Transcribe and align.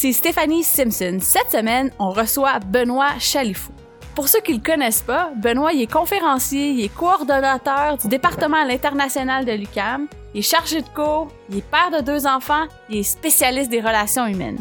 ici 0.00 0.14
Stéphanie 0.14 0.64
Simpson. 0.64 1.18
Cette 1.20 1.50
semaine, 1.50 1.90
on 1.98 2.08
reçoit 2.08 2.58
Benoît 2.58 3.18
Chalifou. 3.18 3.72
Pour 4.14 4.28
ceux 4.28 4.40
qui 4.40 4.54
le 4.54 4.62
connaissent 4.62 5.02
pas, 5.02 5.30
Benoît 5.36 5.74
est 5.74 5.92
conférencier, 5.92 6.70
il 6.70 6.84
est 6.86 6.94
coordonnateur 6.94 7.98
du 7.98 8.08
département 8.08 8.56
à 8.56 8.64
l'international 8.64 9.44
de 9.44 9.52
l'UCAM, 9.52 10.08
il 10.32 10.38
est 10.38 10.42
chargé 10.42 10.80
de 10.80 10.88
cours, 10.88 11.28
il 11.50 11.58
est 11.58 11.70
père 11.70 11.90
de 11.90 12.02
deux 12.02 12.26
enfants, 12.26 12.64
il 12.88 13.00
est 13.00 13.02
spécialiste 13.02 13.70
des 13.70 13.82
relations 13.82 14.26
humaines. 14.26 14.58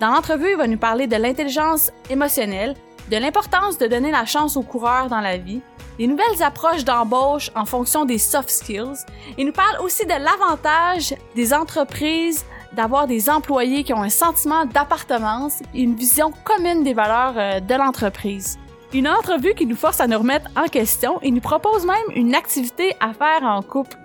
Dans 0.00 0.10
l'entrevue, 0.10 0.50
il 0.50 0.56
va 0.56 0.66
nous 0.66 0.76
parler 0.76 1.06
de 1.06 1.14
l'intelligence 1.14 1.92
émotionnelle, 2.08 2.74
de 3.12 3.16
l'importance 3.16 3.78
de 3.78 3.86
donner 3.86 4.10
la 4.10 4.24
chance 4.24 4.56
aux 4.56 4.62
coureurs 4.62 5.06
dans 5.06 5.20
la 5.20 5.36
vie, 5.36 5.60
des 5.98 6.08
nouvelles 6.08 6.42
approches 6.42 6.84
d'embauche 6.84 7.52
en 7.54 7.64
fonction 7.64 8.06
des 8.06 8.18
soft 8.18 8.50
skills. 8.50 9.04
Il 9.38 9.46
nous 9.46 9.52
parle 9.52 9.78
aussi 9.84 10.04
de 10.04 10.14
l'avantage 10.14 11.14
des 11.36 11.54
entreprises 11.54 12.44
d'avoir 12.74 13.06
des 13.06 13.28
employés 13.28 13.84
qui 13.84 13.92
ont 13.92 14.02
un 14.02 14.08
sentiment 14.08 14.64
d'appartenance 14.64 15.60
et 15.74 15.82
une 15.82 15.94
vision 15.94 16.32
commune 16.44 16.82
des 16.84 16.94
valeurs 16.94 17.34
euh, 17.36 17.60
de 17.60 17.74
l'entreprise. 17.74 18.58
Une 18.92 19.06
entrevue 19.06 19.54
qui 19.54 19.66
nous 19.66 19.76
force 19.76 20.00
à 20.00 20.08
nous 20.08 20.18
remettre 20.18 20.50
en 20.56 20.66
question 20.66 21.20
et 21.22 21.30
nous 21.30 21.40
propose 21.40 21.86
même 21.86 21.96
une 22.16 22.34
activité 22.34 22.96
à 23.00 23.12
faire 23.12 23.42
en 23.44 23.62
couple. 23.62 23.96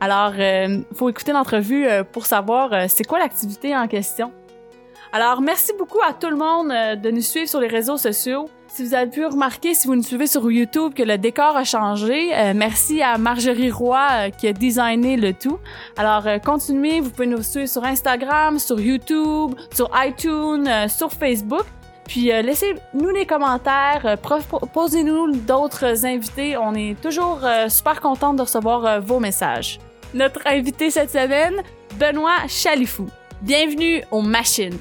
Alors, 0.00 0.32
euh, 0.38 0.78
faut 0.94 1.08
écouter 1.08 1.32
l'entrevue 1.32 1.86
euh, 1.86 2.04
pour 2.04 2.26
savoir 2.26 2.72
euh, 2.72 2.84
c'est 2.88 3.04
quoi 3.04 3.18
l'activité 3.18 3.76
en 3.76 3.88
question. 3.88 4.32
Alors, 5.12 5.40
merci 5.40 5.72
beaucoup 5.76 6.00
à 6.06 6.12
tout 6.12 6.30
le 6.30 6.36
monde 6.36 6.68
de 6.68 7.10
nous 7.10 7.22
suivre 7.22 7.48
sur 7.48 7.60
les 7.60 7.66
réseaux 7.66 7.96
sociaux. 7.96 8.48
Si 8.70 8.84
vous 8.84 8.94
avez 8.94 9.10
pu 9.10 9.24
remarquer, 9.24 9.72
si 9.72 9.86
vous 9.86 9.96
nous 9.96 10.02
suivez 10.02 10.26
sur 10.26 10.50
YouTube, 10.50 10.92
que 10.94 11.02
le 11.02 11.16
décor 11.16 11.56
a 11.56 11.64
changé, 11.64 12.34
euh, 12.34 12.52
merci 12.54 13.00
à 13.02 13.16
Marjorie 13.16 13.70
Roy 13.70 13.98
euh, 13.98 14.30
qui 14.30 14.46
a 14.46 14.52
designé 14.52 15.16
le 15.16 15.32
tout. 15.32 15.58
Alors, 15.96 16.26
euh, 16.26 16.38
continuez, 16.38 17.00
vous 17.00 17.10
pouvez 17.10 17.26
nous 17.26 17.42
suivre 17.42 17.68
sur 17.68 17.82
Instagram, 17.84 18.58
sur 18.58 18.78
YouTube, 18.78 19.54
sur 19.74 19.90
iTunes, 20.04 20.68
sur 20.88 21.10
Facebook. 21.12 21.64
Puis 22.06 22.26
laissez-nous 22.26 23.10
les 23.10 23.26
commentaires, 23.26 24.16
proposez-nous 24.22 25.36
d'autres 25.36 26.06
invités. 26.06 26.56
On 26.56 26.74
est 26.74 26.98
toujours 27.02 27.40
super 27.68 28.00
contents 28.00 28.32
de 28.32 28.40
recevoir 28.40 29.02
vos 29.02 29.20
messages. 29.20 29.78
Notre 30.14 30.40
invité 30.46 30.90
cette 30.90 31.10
semaine, 31.10 31.56
Benoît 31.98 32.48
Chalifou. 32.48 33.08
Bienvenue 33.42 34.02
aux 34.10 34.22
machines. 34.22 34.78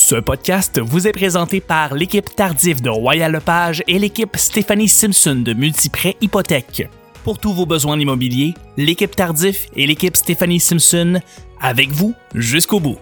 Ce 0.00 0.14
podcast 0.14 0.78
vous 0.78 1.08
est 1.08 1.12
présenté 1.12 1.60
par 1.60 1.92
l'équipe 1.92 2.32
Tardif 2.36 2.80
de 2.80 2.88
Royal 2.88 3.32
Lepage 3.32 3.82
et 3.88 3.98
l'équipe 3.98 4.36
Stéphanie 4.36 4.86
Simpson 4.86 5.42
de 5.44 5.52
Multiprêt 5.52 6.16
Hypothèque. 6.20 6.88
Pour 7.24 7.40
tous 7.40 7.52
vos 7.52 7.66
besoins 7.66 7.98
immobiliers, 7.98 8.54
l'équipe 8.76 9.16
Tardif 9.16 9.66
et 9.74 9.88
l'équipe 9.88 10.16
Stéphanie 10.16 10.60
Simpson 10.60 11.20
avec 11.60 11.90
vous 11.90 12.14
jusqu'au 12.32 12.78
bout. 12.78 12.96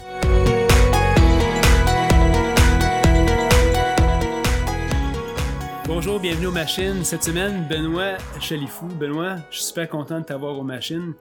Bonjour, 5.86 6.18
bienvenue 6.18 6.46
aux 6.46 6.52
machines. 6.52 7.04
Cette 7.04 7.24
semaine, 7.24 7.66
Benoît 7.68 8.16
Chalifou. 8.40 8.86
Benoît, 8.86 9.36
je 9.50 9.58
suis 9.58 9.66
super 9.66 9.90
content 9.90 10.20
de 10.20 10.24
t'avoir 10.24 10.58
aux 10.58 10.64
machines. 10.64 11.12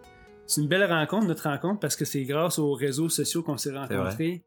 C'est 0.48 0.62
une 0.62 0.70
belle 0.70 0.90
rencontre, 0.90 1.26
notre 1.26 1.50
rencontre, 1.50 1.82
parce 1.82 1.98
que 1.98 2.06
c'est 2.06 2.24
grâce 2.24 2.60
aux 2.60 2.72
réseaux 2.72 3.10
sociaux 3.10 3.44
qu'on 3.44 3.58
s'est 3.58 3.78
rencontrés. 3.78 4.42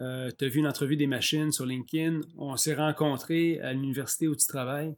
Euh, 0.00 0.30
tu 0.38 0.44
as 0.44 0.48
vu 0.48 0.58
une 0.58 0.66
entrevue 0.66 0.96
des 0.96 1.06
machines 1.06 1.52
sur 1.52 1.66
LinkedIn. 1.66 2.20
On 2.36 2.56
s'est 2.56 2.74
rencontrés 2.74 3.60
à 3.60 3.72
l'université 3.72 4.26
où 4.28 4.34
tu 4.34 4.46
travailles. 4.46 4.94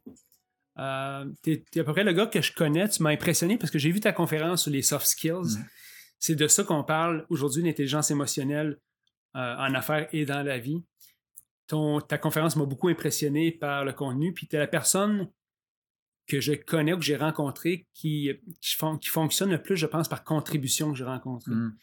Euh, 0.79 1.25
tu 1.43 1.51
es, 1.53 1.79
à 1.79 1.83
peu 1.83 1.93
près 1.93 2.03
le 2.03 2.13
gars 2.13 2.27
que 2.27 2.41
je 2.41 2.53
connais. 2.53 2.87
Tu 2.89 3.03
m'as 3.03 3.11
impressionné 3.11 3.57
parce 3.57 3.71
que 3.71 3.79
j'ai 3.79 3.91
vu 3.91 3.99
ta 3.99 4.11
conférence 4.11 4.63
sur 4.63 4.71
les 4.71 4.81
soft 4.81 5.05
skills. 5.05 5.57
C'est 6.19 6.35
de 6.35 6.47
ça 6.47 6.63
qu'on 6.63 6.83
parle 6.83 7.25
aujourd'hui, 7.29 7.63
l'intelligence 7.63 8.09
émotionnelle 8.09 8.79
euh, 9.35 9.55
en 9.55 9.73
affaires 9.75 10.07
et 10.13 10.25
dans 10.25 10.41
la 10.43 10.57
vie. 10.57 10.83
Ton, 11.67 11.99
ta 12.01 12.17
conférence 12.17 12.55
m'a 12.55 12.65
beaucoup 12.65 12.87
impressionné 12.87 13.51
par 13.51 13.85
le 13.85 13.93
contenu. 13.93 14.33
Puis 14.33 14.47
tu 14.47 14.55
es 14.55 14.59
la 14.59 14.67
personne 14.67 15.29
que 16.25 16.41
je 16.41 16.53
connais 16.53 16.93
ou 16.93 16.97
que 16.97 17.05
j'ai 17.05 17.17
rencontrée 17.17 17.87
qui, 17.93 18.31
qui, 18.61 18.75
fon- 18.75 18.97
qui 18.97 19.09
fonctionne 19.09 19.51
le 19.51 19.61
plus, 19.61 19.77
je 19.77 19.85
pense, 19.85 20.07
par 20.09 20.23
contribution 20.23 20.91
que 20.91 20.97
j'ai 20.97 21.03
rencontrée. 21.05 21.51
Mm. 21.53 21.77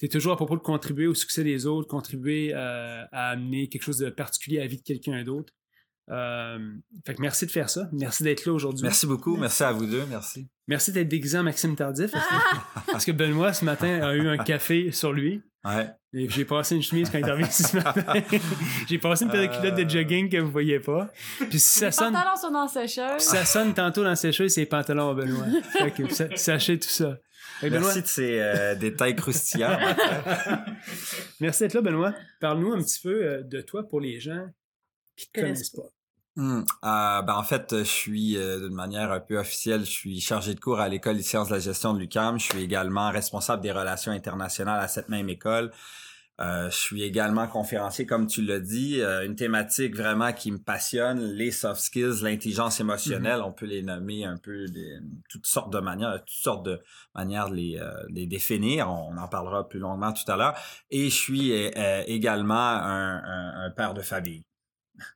Tu 0.00 0.06
es 0.06 0.08
toujours 0.08 0.32
à 0.32 0.36
propos 0.36 0.56
de 0.56 0.62
contribuer 0.62 1.06
au 1.06 1.14
succès 1.14 1.44
des 1.44 1.66
autres, 1.66 1.88
contribuer 1.88 2.52
euh, 2.54 3.04
à 3.12 3.30
amener 3.30 3.68
quelque 3.68 3.82
chose 3.82 3.98
de 3.98 4.10
particulier 4.10 4.58
à 4.58 4.62
la 4.62 4.66
vie 4.66 4.78
de 4.78 4.82
quelqu'un 4.82 5.22
d'autre. 5.22 5.52
Euh, 6.10 6.58
fait 7.06 7.14
que 7.14 7.22
merci 7.22 7.46
de 7.46 7.50
faire 7.50 7.70
ça. 7.70 7.88
Merci 7.92 8.24
d'être 8.24 8.44
là 8.44 8.52
aujourd'hui. 8.52 8.82
Merci 8.82 9.06
beaucoup. 9.06 9.36
Merci 9.36 9.62
à 9.62 9.72
vous 9.72 9.86
deux. 9.86 10.04
Merci. 10.10 10.48
Merci 10.68 10.92
d'être 10.92 11.08
déguisé 11.08 11.38
en 11.38 11.42
Maxime 11.44 11.76
Tardif. 11.76 12.10
Parce 12.10 12.26
que, 12.26 12.90
parce 12.92 13.04
que 13.06 13.12
Benoît, 13.12 13.52
ce 13.54 13.64
matin, 13.64 14.02
a 14.02 14.14
eu 14.14 14.28
un 14.28 14.36
café 14.36 14.90
sur 14.92 15.12
lui. 15.12 15.40
Ouais. 15.64 15.88
Et 16.12 16.28
j'ai 16.28 16.44
passé 16.44 16.76
une 16.76 16.82
chemise 16.82 17.08
quand 17.08 17.16
il 17.18 17.24
est 17.26 17.30
arrivé 17.30 17.48
ici 17.48 17.62
ce 17.62 17.76
matin. 17.78 18.04
j'ai 18.88 18.98
passé 18.98 19.24
une 19.24 19.30
paire 19.30 19.48
de 19.50 19.56
culottes 19.56 19.76
de 19.82 19.88
jogging 19.88 20.28
que 20.28 20.36
vous 20.36 20.50
voyez 20.50 20.78
pas. 20.78 21.10
Puis 21.48 21.58
si 21.58 21.78
ça 21.78 21.86
Les 21.86 21.92
sonne, 21.92 22.12
pantalons 22.12 22.36
sont 22.36 22.50
dans 22.50 22.62
la 22.62 22.68
sécheuse. 22.68 23.20
ça 23.22 23.44
sonne 23.46 23.72
tantôt 23.72 24.04
dans 24.04 24.14
ses 24.14 24.30
cheveux, 24.30 24.48
c'est 24.50 24.60
les 24.60 24.66
pantalons 24.66 25.08
à 25.10 25.14
Benoît. 25.14 25.46
Fait 25.72 25.90
que 25.90 26.12
sa- 26.12 26.36
sachez 26.36 26.78
tout 26.78 26.88
ça. 26.88 27.16
Benoît, 27.70 27.80
Merci 27.80 28.02
de 28.02 28.06
ces 28.06 28.40
euh, 28.40 28.74
détails 28.74 29.16
croustillants. 29.16 29.78
merci 31.40 31.62
d'être 31.62 31.74
là, 31.74 31.82
Benoît. 31.82 32.14
Parle-nous 32.40 32.72
un 32.72 32.82
petit 32.82 33.00
peu 33.00 33.24
euh, 33.24 33.42
de 33.42 33.60
toi 33.60 33.88
pour 33.88 34.00
les 34.00 34.20
gens 34.20 34.48
qui 35.16 35.30
te 35.30 35.40
Connaissent 35.40 35.70
pas. 35.70 35.90
Hmm. 36.36 36.62
Euh, 36.84 37.22
ben, 37.22 37.34
en 37.34 37.44
fait, 37.44 37.78
je 37.78 37.84
suis, 37.84 38.36
euh, 38.36 38.58
d'une 38.58 38.74
manière 38.74 39.12
un 39.12 39.20
peu 39.20 39.38
officielle, 39.38 39.80
je 39.84 39.90
suis 39.90 40.20
chargé 40.20 40.54
de 40.54 40.60
cours 40.60 40.80
à 40.80 40.88
l'École 40.88 41.16
des 41.16 41.22
sciences 41.22 41.48
de 41.48 41.54
la 41.54 41.60
gestion 41.60 41.94
de 41.94 42.00
l'UQAM. 42.00 42.40
Je 42.40 42.46
suis 42.46 42.62
également 42.62 43.10
responsable 43.10 43.62
des 43.62 43.70
relations 43.70 44.10
internationales 44.10 44.82
à 44.82 44.88
cette 44.88 45.08
même 45.08 45.28
école. 45.28 45.70
Euh, 46.40 46.68
je 46.68 46.76
suis 46.76 47.02
également 47.04 47.46
conférencier, 47.46 48.06
comme 48.06 48.26
tu 48.26 48.42
l'as 48.42 48.58
dit, 48.58 49.00
euh, 49.00 49.24
une 49.24 49.36
thématique 49.36 49.94
vraiment 49.96 50.32
qui 50.32 50.50
me 50.50 50.58
passionne, 50.58 51.20
les 51.32 51.52
soft 51.52 51.80
skills, 51.80 52.22
l'intelligence 52.22 52.80
émotionnelle, 52.80 53.40
on 53.44 53.52
peut 53.52 53.66
les 53.66 53.82
nommer 53.82 54.24
un 54.24 54.36
peu 54.36 54.66
de 54.66 55.00
toutes 55.30 55.46
sortes 55.46 55.72
de 55.72 55.78
manières, 55.78 56.18
toutes 56.24 56.30
sortes 56.30 56.66
de 56.66 56.80
manières 57.14 57.50
de 57.50 57.54
les, 57.54 57.78
euh, 57.78 57.92
les 58.08 58.26
définir. 58.26 58.90
On 58.90 59.16
en 59.16 59.28
parlera 59.28 59.68
plus 59.68 59.78
longuement 59.78 60.12
tout 60.12 60.28
à 60.30 60.36
l'heure. 60.36 60.56
Et 60.90 61.08
je 61.08 61.14
suis 61.14 61.52
également 61.52 62.54
un, 62.54 63.16
un- 63.22 63.66
un 63.66 63.70
père 63.70 63.94
de 63.94 64.02
famille. 64.02 64.42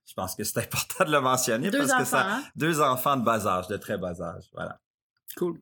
Je 0.06 0.15
pense 0.15 0.37
que 0.37 0.45
c'est 0.45 0.59
important 0.61 1.05
de 1.05 1.11
le 1.11 1.21
mentionner 1.21 1.71
Deux 1.71 1.79
parce 1.79 1.91
enfants, 1.93 2.03
que 2.03 2.09
ça, 2.09 2.27
hein? 2.29 2.43
deux 2.55 2.81
enfants 2.81 3.17
de 3.17 3.25
bas 3.25 3.45
âge, 3.47 3.67
de 3.69 3.77
très 3.77 3.99
bas 3.99 4.21
âge, 4.23 4.45
voilà. 4.53 4.79
Cool. 5.37 5.59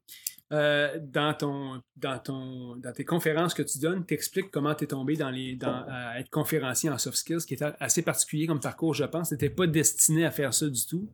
Euh, 0.52 1.00
dans 1.02 1.34
ton 1.34 1.82
dans 1.96 2.20
ton 2.20 2.76
dans 2.76 2.92
tes 2.92 3.04
conférences 3.04 3.52
que 3.52 3.62
tu 3.62 3.80
donnes, 3.80 4.06
t'expliques 4.06 4.52
comment 4.52 4.76
t'es 4.76 4.86
tombé 4.86 5.16
dans 5.16 5.30
les 5.30 5.56
dans 5.56 5.84
à 5.88 6.20
être 6.20 6.30
conférencier 6.30 6.88
en 6.88 6.98
soft 6.98 7.16
skills, 7.16 7.44
qui 7.46 7.54
est 7.54 7.64
assez 7.80 8.02
particulier 8.02 8.46
comme 8.46 8.60
parcours, 8.60 8.94
je 8.94 9.04
pense. 9.04 9.30
T'étais 9.30 9.50
pas 9.50 9.66
destiné 9.66 10.24
à 10.24 10.30
faire 10.30 10.54
ça 10.54 10.68
du 10.68 10.86
tout. 10.86 11.10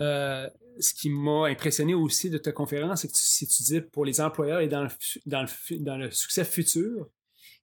Euh, 0.00 0.46
ce 0.80 0.92
qui 0.92 1.08
m'a 1.08 1.46
impressionné 1.46 1.94
aussi 1.94 2.28
de 2.28 2.36
ta 2.36 2.52
conférence, 2.52 3.00
c'est 3.02 3.08
que 3.08 3.14
tu, 3.14 3.20
si 3.20 3.46
tu 3.46 3.62
dis 3.62 3.80
pour 3.80 4.04
les 4.04 4.20
employeurs 4.20 4.60
et 4.60 4.68
dans 4.68 4.82
le 4.82 4.90
dans 5.24 5.42
le 5.42 5.78
dans 5.78 5.96
le 5.96 6.10
succès 6.10 6.44
futur 6.44 7.08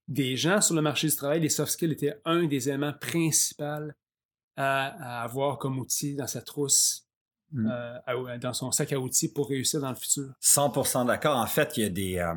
des 0.08 0.36
gens 0.36 0.60
sur 0.60 0.74
le 0.74 0.82
marché 0.82 1.08
du 1.08 1.16
travail, 1.16 1.40
les 1.40 1.50
soft 1.50 1.72
skills 1.72 1.92
étaient 1.92 2.20
un 2.26 2.46
des 2.46 2.68
éléments 2.68 2.94
principaux 2.94 3.92
à, 4.56 5.20
à 5.20 5.24
avoir 5.24 5.60
comme 5.60 5.78
outil 5.78 6.16
dans 6.16 6.28
sa 6.28 6.42
trousse, 6.42 7.05
Mm. 7.56 7.72
euh, 7.72 8.00
à- 8.06 8.38
dans 8.38 8.54
son 8.54 8.72
sac 8.72 8.92
à 8.94 9.00
outils 9.00 9.32
pour 9.32 9.50
réussir 9.50 9.82
dans 9.82 9.90
le 9.90 9.96
futur. 9.96 10.34
100% 10.42 11.06
d'accord. 11.06 11.38
En 11.38 11.48
fait, 11.48 11.78
il 11.78 11.84
y 11.84 11.86
a 11.86 11.90
des... 11.90 12.18
euh, 12.18 12.34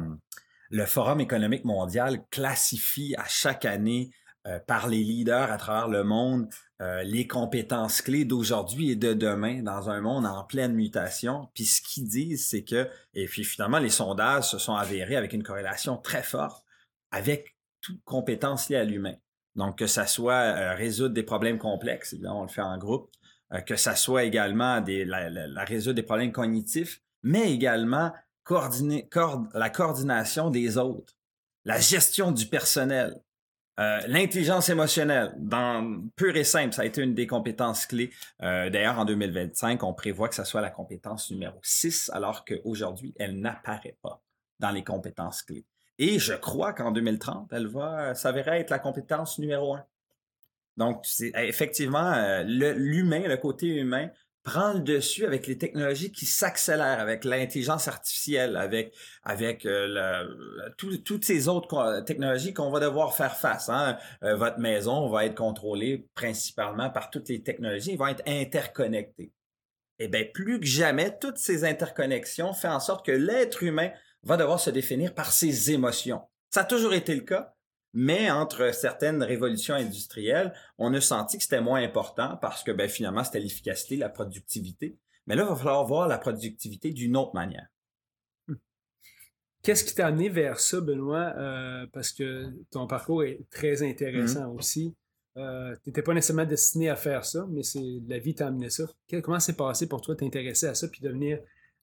le 0.70 0.86
Forum 0.86 1.20
économique 1.20 1.64
mondial 1.64 2.24
classifie 2.30 3.14
à 3.16 3.24
chaque 3.26 3.64
année 3.64 4.10
euh, 4.46 4.58
par 4.60 4.88
les 4.88 5.02
leaders 5.02 5.50
à 5.50 5.56
travers 5.58 5.88
le 5.88 6.04
monde 6.04 6.48
euh, 6.80 7.02
les 7.02 7.26
compétences 7.26 8.02
clés 8.02 8.24
d'aujourd'hui 8.24 8.90
et 8.92 8.96
de 8.96 9.12
demain 9.12 9.62
dans 9.64 9.90
un 9.90 10.00
monde 10.00 10.24
en 10.26 10.44
pleine 10.44 10.74
mutation. 10.74 11.48
Puis 11.52 11.64
ce 11.64 11.82
qu'ils 11.82 12.06
disent, 12.06 12.46
c'est 12.48 12.62
que, 12.62 12.88
et 13.14 13.26
puis 13.26 13.42
finalement, 13.42 13.80
les 13.80 13.90
sondages 13.90 14.44
se 14.44 14.58
sont 14.58 14.76
avérés 14.76 15.16
avec 15.16 15.32
une 15.32 15.42
corrélation 15.42 15.96
très 15.96 16.22
forte 16.22 16.64
avec 17.10 17.56
toute 17.80 18.00
compétence 18.04 18.68
liée 18.68 18.76
à 18.76 18.84
l'humain. 18.84 19.14
Donc, 19.56 19.78
que 19.78 19.88
ça 19.88 20.06
soit 20.06 20.34
euh, 20.34 20.74
résoudre 20.76 21.14
des 21.14 21.24
problèmes 21.24 21.58
complexes, 21.58 22.14
on 22.24 22.42
le 22.42 22.48
fait 22.48 22.62
en 22.62 22.78
groupe, 22.78 23.10
euh, 23.10 23.17
que 23.66 23.76
ça 23.76 23.94
soit 23.96 24.24
également 24.24 24.82
la, 24.86 25.30
la- 25.30 25.46
la 25.46 25.64
résoudre 25.64 25.96
des 25.96 26.02
problèmes 26.02 26.32
cognitifs, 26.32 27.00
mais 27.22 27.52
également 27.52 28.12
la 29.54 29.70
coordination 29.70 30.50
des 30.50 30.78
autres, 30.78 31.14
la 31.64 31.78
gestion 31.78 32.32
du 32.32 32.46
personnel, 32.46 33.20
euh, 33.78 34.00
l'intelligence 34.08 34.68
émotionnelle, 34.70 35.34
dans 35.38 36.02
pur 36.16 36.36
et 36.36 36.44
simple, 36.44 36.72
ça 36.74 36.82
a 36.82 36.84
été 36.84 37.02
une 37.02 37.14
des 37.14 37.26
compétences 37.26 37.86
clés. 37.86 38.10
Euh, 38.42 38.70
D'ailleurs, 38.70 38.98
en 38.98 39.04
2025, 39.04 39.82
on 39.84 39.94
prévoit 39.94 40.28
que 40.28 40.34
ça 40.34 40.44
soit 40.44 40.60
la 40.60 40.70
compétence 40.70 41.30
numéro 41.30 41.58
6, 41.62 42.10
alors 42.12 42.44
qu'aujourd'hui, 42.44 43.14
elle 43.18 43.38
n'apparaît 43.38 43.96
pas 44.02 44.20
dans 44.58 44.70
les 44.70 44.82
compétences 44.82 45.42
clés. 45.42 45.64
Et 45.98 46.18
je 46.18 46.32
crois 46.34 46.72
qu'en 46.72 46.90
2030, 46.90 47.52
elle 47.52 47.66
va 47.68 48.14
s'avérer 48.14 48.60
être 48.60 48.70
la 48.70 48.78
compétence 48.80 49.38
numéro 49.38 49.74
1. 49.74 49.84
Donc, 50.78 51.00
c'est 51.02 51.32
effectivement 51.34 52.12
euh, 52.14 52.44
l'humain, 52.44 53.26
le 53.26 53.36
côté 53.36 53.66
humain 53.66 54.10
prend 54.44 54.72
le 54.72 54.80
dessus 54.80 55.26
avec 55.26 55.48
les 55.48 55.58
technologies 55.58 56.12
qui 56.12 56.24
s'accélèrent, 56.24 57.00
avec 57.00 57.24
l'intelligence 57.24 57.88
artificielle, 57.88 58.56
avec 58.56 58.94
avec 59.24 59.66
euh, 59.66 60.24
toutes 60.76 61.24
ces 61.24 61.48
autres 61.48 62.00
technologies 62.06 62.54
qu'on 62.54 62.70
va 62.70 62.78
devoir 62.78 63.14
faire 63.14 63.36
face. 63.36 63.68
Hein. 63.68 63.98
Euh, 64.22 64.36
votre 64.36 64.60
maison 64.60 65.08
va 65.08 65.26
être 65.26 65.34
contrôlée 65.34 66.06
principalement 66.14 66.90
par 66.90 67.10
toutes 67.10 67.28
les 67.28 67.42
technologies, 67.42 67.96
vont 67.96 68.06
être 68.06 68.22
interconnectés. 68.26 69.32
Et 70.00 70.04
eh 70.04 70.08
bien, 70.08 70.24
plus 70.32 70.60
que 70.60 70.66
jamais, 70.66 71.18
toutes 71.18 71.38
ces 71.38 71.64
interconnexions 71.64 72.54
font 72.54 72.68
en 72.68 72.78
sorte 72.78 73.04
que 73.04 73.10
l'être 73.10 73.64
humain 73.64 73.90
va 74.22 74.36
devoir 74.36 74.60
se 74.60 74.70
définir 74.70 75.12
par 75.12 75.32
ses 75.32 75.72
émotions. 75.72 76.22
Ça 76.50 76.60
a 76.60 76.64
toujours 76.64 76.94
été 76.94 77.16
le 77.16 77.22
cas, 77.22 77.56
mais 77.92 78.30
entre 78.30 78.72
certaines 78.74 79.22
révolutions 79.22 79.74
industrielles, 79.74 80.52
on 80.78 80.92
a 80.94 81.00
senti 81.00 81.38
que 81.38 81.42
c'était 81.42 81.60
moins 81.60 81.82
important 81.82 82.36
parce 82.40 82.62
que 82.62 82.70
ben, 82.70 82.88
finalement, 82.88 83.24
c'était 83.24 83.40
l'efficacité, 83.40 83.96
la 83.96 84.08
productivité. 84.08 84.96
Mais 85.26 85.36
là, 85.36 85.44
il 85.44 85.48
va 85.48 85.56
falloir 85.56 85.84
voir 85.86 86.08
la 86.08 86.18
productivité 86.18 86.90
d'une 86.90 87.16
autre 87.16 87.34
manière. 87.34 87.66
Hmm. 88.46 88.56
Qu'est-ce 89.62 89.84
qui 89.84 89.94
t'a 89.94 90.06
amené 90.06 90.28
vers 90.28 90.60
ça, 90.60 90.80
Benoît? 90.80 91.34
Euh, 91.36 91.86
parce 91.92 92.12
que 92.12 92.50
ton 92.70 92.86
parcours 92.86 93.24
est 93.24 93.40
très 93.50 93.82
intéressant 93.82 94.52
hmm. 94.52 94.56
aussi. 94.56 94.94
Euh, 95.36 95.74
tu 95.84 95.90
n'étais 95.90 96.02
pas 96.02 96.14
nécessairement 96.14 96.46
destiné 96.46 96.88
à 96.88 96.96
faire 96.96 97.24
ça, 97.24 97.46
mais 97.48 97.62
c'est 97.62 98.00
la 98.08 98.18
vie 98.18 98.34
t'a 98.34 98.48
amené 98.48 98.70
ça. 98.70 98.84
comment 99.22 99.38
c'est 99.38 99.56
passé 99.56 99.86
pour 99.86 100.00
toi 100.00 100.14
de 100.14 100.20
t'intéresser 100.20 100.66
à 100.66 100.74
ça 100.74 100.88
puis 100.88 101.00
devenir 101.00 101.38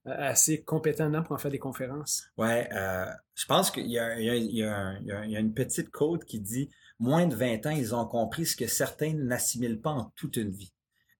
assez 0.05 0.63
compétent 0.63 1.11
pour 1.23 1.35
en 1.35 1.37
faire 1.37 1.51
des 1.51 1.59
conférences? 1.59 2.25
Ouais, 2.37 2.69
euh, 2.73 3.05
je 3.33 3.45
pense 3.45 3.71
qu'il 3.71 3.87
y, 3.87 3.99
a 3.99 5.39
une 5.39 5.53
petite 5.53 5.89
côte 5.89 6.25
qui 6.25 6.39
dit 6.39 6.69
moins 6.99 7.27
de 7.27 7.35
20 7.35 7.65
ans, 7.65 7.71
ils 7.71 7.93
ont 7.93 8.05
compris 8.05 8.45
ce 8.45 8.55
que 8.55 8.67
certains 8.67 9.13
n'assimilent 9.13 9.81
pas 9.81 9.91
en 9.91 10.11
toute 10.15 10.37
une 10.37 10.51
vie. 10.51 10.73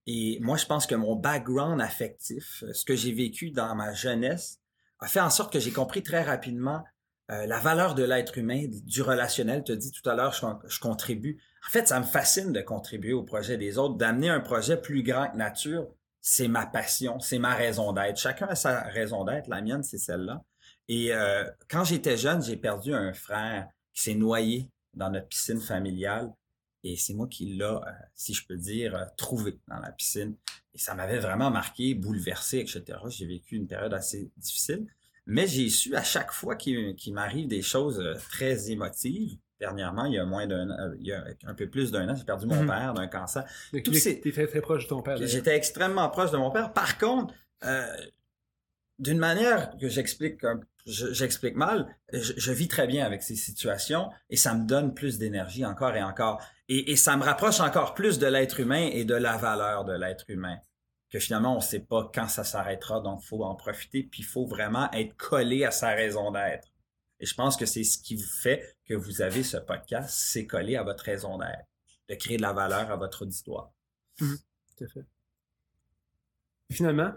Et 0.07 0.39
moi, 0.41 0.57
je 0.57 0.65
pense 0.65 0.85
que 0.85 0.95
mon 0.95 1.15
background 1.15 1.81
affectif, 1.81 2.63
ce 2.71 2.85
que 2.85 2.95
j'ai 2.95 3.11
vécu 3.11 3.51
dans 3.51 3.73
ma 3.75 3.93
jeunesse, 3.93 4.59
a 4.99 5.07
fait 5.07 5.19
en 5.19 5.29
sorte 5.29 5.51
que 5.51 5.59
j'ai 5.59 5.71
compris 5.71 6.03
très 6.03 6.21
rapidement 6.21 6.83
euh, 7.31 7.47
la 7.47 7.59
valeur 7.59 7.95
de 7.95 8.03
l'être 8.03 8.37
humain, 8.37 8.65
du 8.69 9.01
relationnel. 9.01 9.63
Tu 9.63 9.71
as 9.71 9.75
dit 9.75 9.91
tout 9.91 10.07
à 10.07 10.15
l'heure, 10.15 10.33
je, 10.67 10.79
contribue. 10.79 11.41
En 11.67 11.71
fait, 11.71 11.87
ça 11.87 11.99
me 11.99 12.05
fascine 12.05 12.53
de 12.53 12.61
contribuer 12.61 13.13
au 13.13 13.23
projet 13.23 13.57
des 13.57 13.79
autres, 13.79 13.95
d'amener 13.95 14.29
un 14.29 14.39
projet 14.39 14.79
plus 14.79 15.01
grand 15.01 15.31
que 15.31 15.37
nature 15.37 15.87
c'est 16.27 16.48
ma 16.48 16.66
passion, 16.66 17.19
c'est 17.19 17.38
ma 17.38 17.54
raison 17.54 17.94
d'être. 17.94 18.18
Chacun 18.18 18.48
a 18.48 18.56
sa 18.56 18.81
raison 18.81 19.24
d'être. 19.25 19.48
La 19.48 19.62
mienne, 19.62 19.83
c'est 19.83 20.00
celle-là. 20.00 20.44
Et 20.88 21.13
euh, 21.13 21.48
quand 21.69 21.83
j'étais 21.83 22.18
jeune, 22.18 22.42
j'ai 22.42 22.57
perdu 22.57 22.95
un 22.95 23.13
frère 23.13 23.68
qui 23.94 24.01
s'est 24.01 24.16
noyé 24.16 24.68
dans 24.95 25.12
notre 25.12 25.27
piscine 25.27 25.62
familiale. 25.62 26.33
Et 26.83 26.98
c'est 26.98 27.13
moi 27.13 27.27
qui 27.27 27.56
l'a, 27.56 27.75
euh, 27.75 27.92
si 28.16 28.33
je 28.33 28.44
peux 28.48 28.57
dire, 28.57 28.95
euh, 28.95 29.06
trouvé 29.18 29.60
dans 29.68 29.77
la 29.77 29.92
piscine. 29.92 30.36
Et 30.74 30.80
ça 30.80 30.95
m'avait 30.95 31.19
vraiment 31.19 31.51
marqué, 31.51 31.94
bouleversé, 31.94 32.57
etc. 32.57 32.83
J'ai 33.10 33.28
vécu 33.28 33.56
une 33.56 33.68
période 33.68 33.94
assez 33.94 34.31
difficile. 34.36 34.88
Mais 35.28 35.45
j'ai 35.45 35.69
su 35.69 35.95
à 35.95 36.04
chaque 36.04 36.31
fois 36.31 36.56
qu'il 36.56 37.13
m'arrive 37.13 37.48
des 37.48 37.62
choses 37.62 38.04
très 38.31 38.71
émotives, 38.71 39.38
dernièrement, 39.60 40.06
il 40.06 40.13
y 40.13 40.19
a 40.19 40.25
moins 40.25 40.48
d'un 40.48 40.69
euh, 40.69 40.96
il 41.00 41.07
y 41.07 41.13
a 41.13 41.24
un 41.46 41.54
peu 41.54 41.69
plus 41.69 41.92
d'un 41.92 42.10
an, 42.10 42.16
j'ai 42.16 42.25
perdu 42.25 42.46
mon 42.46 42.62
mhm. 42.62 42.68
père 42.68 42.94
d'un 42.94 43.07
cancer. 43.07 43.46
Tu 43.72 43.80
étais 43.80 44.31
très, 44.31 44.48
très 44.48 44.62
proche 44.62 44.84
de 44.84 44.90
ton 44.90 45.02
père. 45.02 45.18
J'étais 45.18 45.56
extrêmement 45.56 46.10
proche 46.10 46.31
de 46.31 46.38
mon 46.38 46.52
père. 46.52 46.74
Par 46.74 46.98
contre, 46.98 47.34
euh, 47.63 47.86
d'une 49.00 49.19
manière 49.19 49.75
que 49.78 49.88
j'explique 49.88 50.42
j'explique 50.86 51.56
mal, 51.56 51.88
je, 52.13 52.52
vis 52.52 52.68
très 52.68 52.86
bien 52.86 53.06
avec 53.06 53.24
ces 53.24 53.36
situations 53.36 54.12
et 54.30 54.38
ça 54.38 54.54
me 54.54 54.68
donne 54.68 54.94
plus 54.94 55.18
d'énergie 55.18 55.66
encore 55.66 55.96
et 55.96 56.04
encore. 56.04 56.42
Et, 56.69 56.92
et, 56.92 56.96
ça 56.96 57.18
me 57.18 57.24
rapproche 57.24 57.60
encore 57.60 57.94
plus 57.94 58.19
de 58.19 58.28
l'être 58.28 58.60
humain 58.60 58.90
et 58.92 59.04
de 59.04 59.16
la 59.16 59.38
valeur 59.38 59.86
de 59.86 59.94
l'être 59.94 60.25
humain. 60.30 60.57
Que 61.10 61.19
finalement, 61.19 61.54
on 61.54 61.57
ne 61.57 61.63
sait 61.63 61.80
pas 61.80 62.12
quand 62.13 62.28
ça 62.28 62.44
s'arrêtera, 62.44 63.00
donc 63.00 63.22
il 63.24 63.28
faut 63.28 63.44
en 63.44 63.56
profiter, 63.56 64.04
puis 64.04 64.22
il 64.22 64.25
faut 64.25 64.46
vraiment 64.46 64.92
être 64.92 65.16
collé 65.18 65.63
à 65.63 65.72
sa 65.72 65.90
raison 65.90 66.31
d'être. 66.31 66.68
Et 67.25 67.27
je 67.27 67.33
pense 67.33 67.57
que 67.57 67.66
c'est 67.66 67.83
ce 67.83 67.98
qui 67.98 68.16
vous 68.16 68.30
fait 68.44 68.77
que 68.88 68.94
vous 68.94 69.24
avez 69.24 69.42
ce 69.42 69.57
podcast, 69.57 70.12
c'est 70.16 70.45
collé 70.45 70.75
à 70.75 70.83
votre 70.83 71.04
raison 71.04 71.39
d'être, 71.39 71.66
de 72.07 72.13
créer 72.13 72.38
de 72.38 72.44
la 72.44 72.54
valeur 72.54 72.92
à 72.92 72.95
votre 72.98 73.24
auditoire. 73.24 73.72
Mmh. 74.22 74.36
tout 74.77 74.83
à 74.83 74.88
fait. 74.88 75.06
Finalement, 76.72 77.13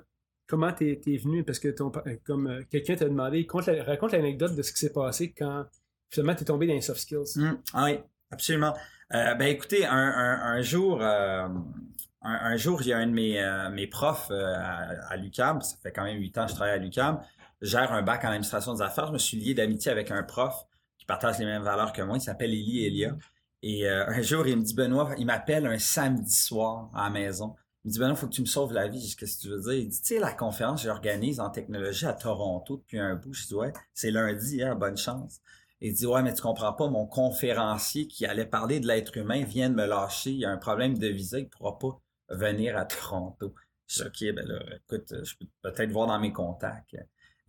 comment 0.46 0.72
tu 0.72 0.92
es, 0.92 1.16
venu, 1.18 1.44
parce 1.44 1.58
que 1.58 1.68
ton, 1.68 1.92
euh, 2.06 2.16
comme 2.24 2.46
euh, 2.46 2.62
quelqu'un 2.70 2.96
t'a 2.96 3.04
demandé, 3.04 3.46
raconte 3.86 4.12
l'anecdote 4.12 4.56
de 4.56 4.62
ce 4.62 4.72
qui 4.72 4.78
s'est 4.78 4.94
passé 4.94 5.34
quand 5.36 5.66
finalement 6.08 6.34
tu 6.34 6.40
es 6.40 6.46
tombé 6.46 6.66
dans 6.66 6.72
les 6.72 6.80
soft 6.80 7.00
skills. 7.00 7.36
Mmh. 7.36 7.62
Ah 7.74 7.84
oui, 7.84 7.98
absolument. 8.30 8.74
Euh, 9.12 9.34
ben 9.34 9.48
écoutez, 9.48 9.84
un, 9.84 10.62
jour, 10.62 11.02
un, 11.02 12.56
jour, 12.56 12.80
il 12.80 12.88
y 12.88 12.92
a 12.94 12.98
un 12.98 13.06
de 13.06 13.12
mes, 13.12 13.68
mes 13.74 13.86
profs 13.86 14.30
à, 14.30 15.10
à 15.10 15.16
l'UCAM, 15.18 15.60
ça 15.60 15.76
fait 15.82 15.92
quand 15.92 16.04
même 16.04 16.18
huit 16.18 16.38
ans 16.38 16.46
que 16.46 16.52
je 16.52 16.56
travaille 16.56 16.74
à 16.74 16.78
l'UCAM, 16.78 17.20
gère 17.62 17.92
un 17.92 18.02
bac 18.02 18.24
en 18.24 18.28
administration 18.28 18.74
des 18.74 18.82
affaires. 18.82 19.08
Je 19.08 19.12
me 19.12 19.18
suis 19.18 19.36
lié 19.36 19.54
d'amitié 19.54 19.90
avec 19.90 20.10
un 20.10 20.22
prof 20.22 20.66
qui 20.98 21.06
partage 21.06 21.38
les 21.38 21.44
mêmes 21.44 21.62
valeurs 21.62 21.92
que 21.92 22.02
moi. 22.02 22.16
Il 22.16 22.20
s'appelle 22.20 22.52
Elie 22.52 22.86
Elia. 22.86 23.16
Et 23.62 23.88
euh, 23.88 24.06
un 24.06 24.22
jour, 24.22 24.46
il 24.46 24.56
me 24.56 24.62
dit, 24.62 24.74
Benoît, 24.74 25.14
il 25.18 25.26
m'appelle 25.26 25.66
un 25.66 25.78
samedi 25.78 26.34
soir 26.34 26.90
à 26.94 27.04
la 27.04 27.10
maison. 27.10 27.56
Il 27.84 27.88
me 27.88 27.92
dit, 27.92 27.98
Benoît, 27.98 28.14
il 28.14 28.18
faut 28.18 28.28
que 28.28 28.34
tu 28.34 28.40
me 28.40 28.46
sauves 28.46 28.72
la 28.72 28.86
vie. 28.86 29.00
Je 29.00 29.06
dis, 29.06 29.16
qu'est-ce 29.16 29.38
que 29.38 29.42
tu 29.42 29.48
veux 29.48 29.60
dire? 29.60 29.72
Il 29.72 29.88
dit, 29.88 30.00
tu 30.00 30.14
sais, 30.14 30.20
la 30.20 30.32
conférence 30.32 30.82
que 30.82 30.88
j'organise 30.88 31.40
en 31.40 31.50
technologie 31.50 32.06
à 32.06 32.12
Toronto 32.12 32.76
depuis 32.76 32.98
un 32.98 33.16
bout. 33.16 33.32
Je 33.32 33.46
dis, 33.46 33.54
ouais, 33.54 33.72
c'est 33.94 34.10
lundi, 34.10 34.62
hein, 34.62 34.74
bonne 34.74 34.96
chance. 34.96 35.40
Il 35.80 35.92
dit, 35.94 36.06
ouais, 36.06 36.22
mais 36.22 36.34
tu 36.34 36.42
comprends 36.42 36.72
pas, 36.72 36.88
mon 36.88 37.06
conférencier 37.06 38.08
qui 38.08 38.26
allait 38.26 38.46
parler 38.46 38.80
de 38.80 38.86
l'être 38.86 39.16
humain 39.16 39.44
vient 39.44 39.70
de 39.70 39.74
me 39.74 39.86
lâcher. 39.86 40.30
Il 40.30 40.38
y 40.38 40.44
a 40.44 40.50
un 40.50 40.56
problème 40.56 40.98
de 40.98 41.06
visa, 41.08 41.38
il 41.38 41.48
pourra 41.48 41.78
pas 41.78 42.00
venir 42.28 42.76
à 42.76 42.84
Toronto. 42.84 43.54
Je 43.86 44.02
dis, 44.02 44.30
OK, 44.30 44.34
ben 44.34 44.46
là, 44.46 44.60
écoute, 44.76 45.14
je 45.24 45.34
peux 45.36 45.46
peut-être 45.62 45.90
voir 45.90 46.06
dans 46.08 46.18
mes 46.18 46.32
contacts. 46.32 46.96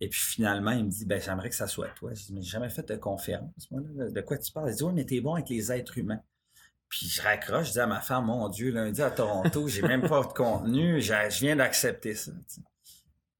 Et 0.00 0.08
puis 0.08 0.20
finalement, 0.20 0.70
il 0.70 0.84
me 0.84 0.90
dit, 0.90 1.04
ben, 1.04 1.20
j'aimerais 1.20 1.50
que 1.50 1.54
ça 1.54 1.66
soit 1.66 1.88
toi. 1.88 2.12
Je 2.14 2.24
dis, 2.24 2.32
mais 2.32 2.42
j'ai 2.42 2.50
jamais 2.50 2.70
fait 2.70 2.88
de 2.88 2.96
conférence, 2.96 3.70
moi, 3.70 3.82
De 3.82 4.20
quoi 4.22 4.38
tu 4.38 4.50
parles? 4.50 4.70
Il 4.70 4.76
dit, 4.76 4.82
oui, 4.82 4.92
mais 4.94 5.04
t'es 5.04 5.20
bon 5.20 5.34
avec 5.34 5.48
les 5.50 5.70
êtres 5.70 5.98
humains. 5.98 6.22
Puis 6.88 7.06
je 7.06 7.22
raccroche, 7.22 7.68
je 7.68 7.72
dis 7.72 7.80
à 7.80 7.86
ma 7.86 8.00
femme, 8.00 8.26
mon 8.26 8.48
Dieu, 8.48 8.72
lundi 8.72 9.00
à 9.00 9.10
Toronto, 9.10 9.68
j'ai 9.68 9.82
même 9.82 10.08
pas 10.08 10.22
de 10.22 10.32
contenu, 10.32 11.00
je 11.00 11.40
viens 11.40 11.54
d'accepter 11.54 12.14
ça. 12.14 12.32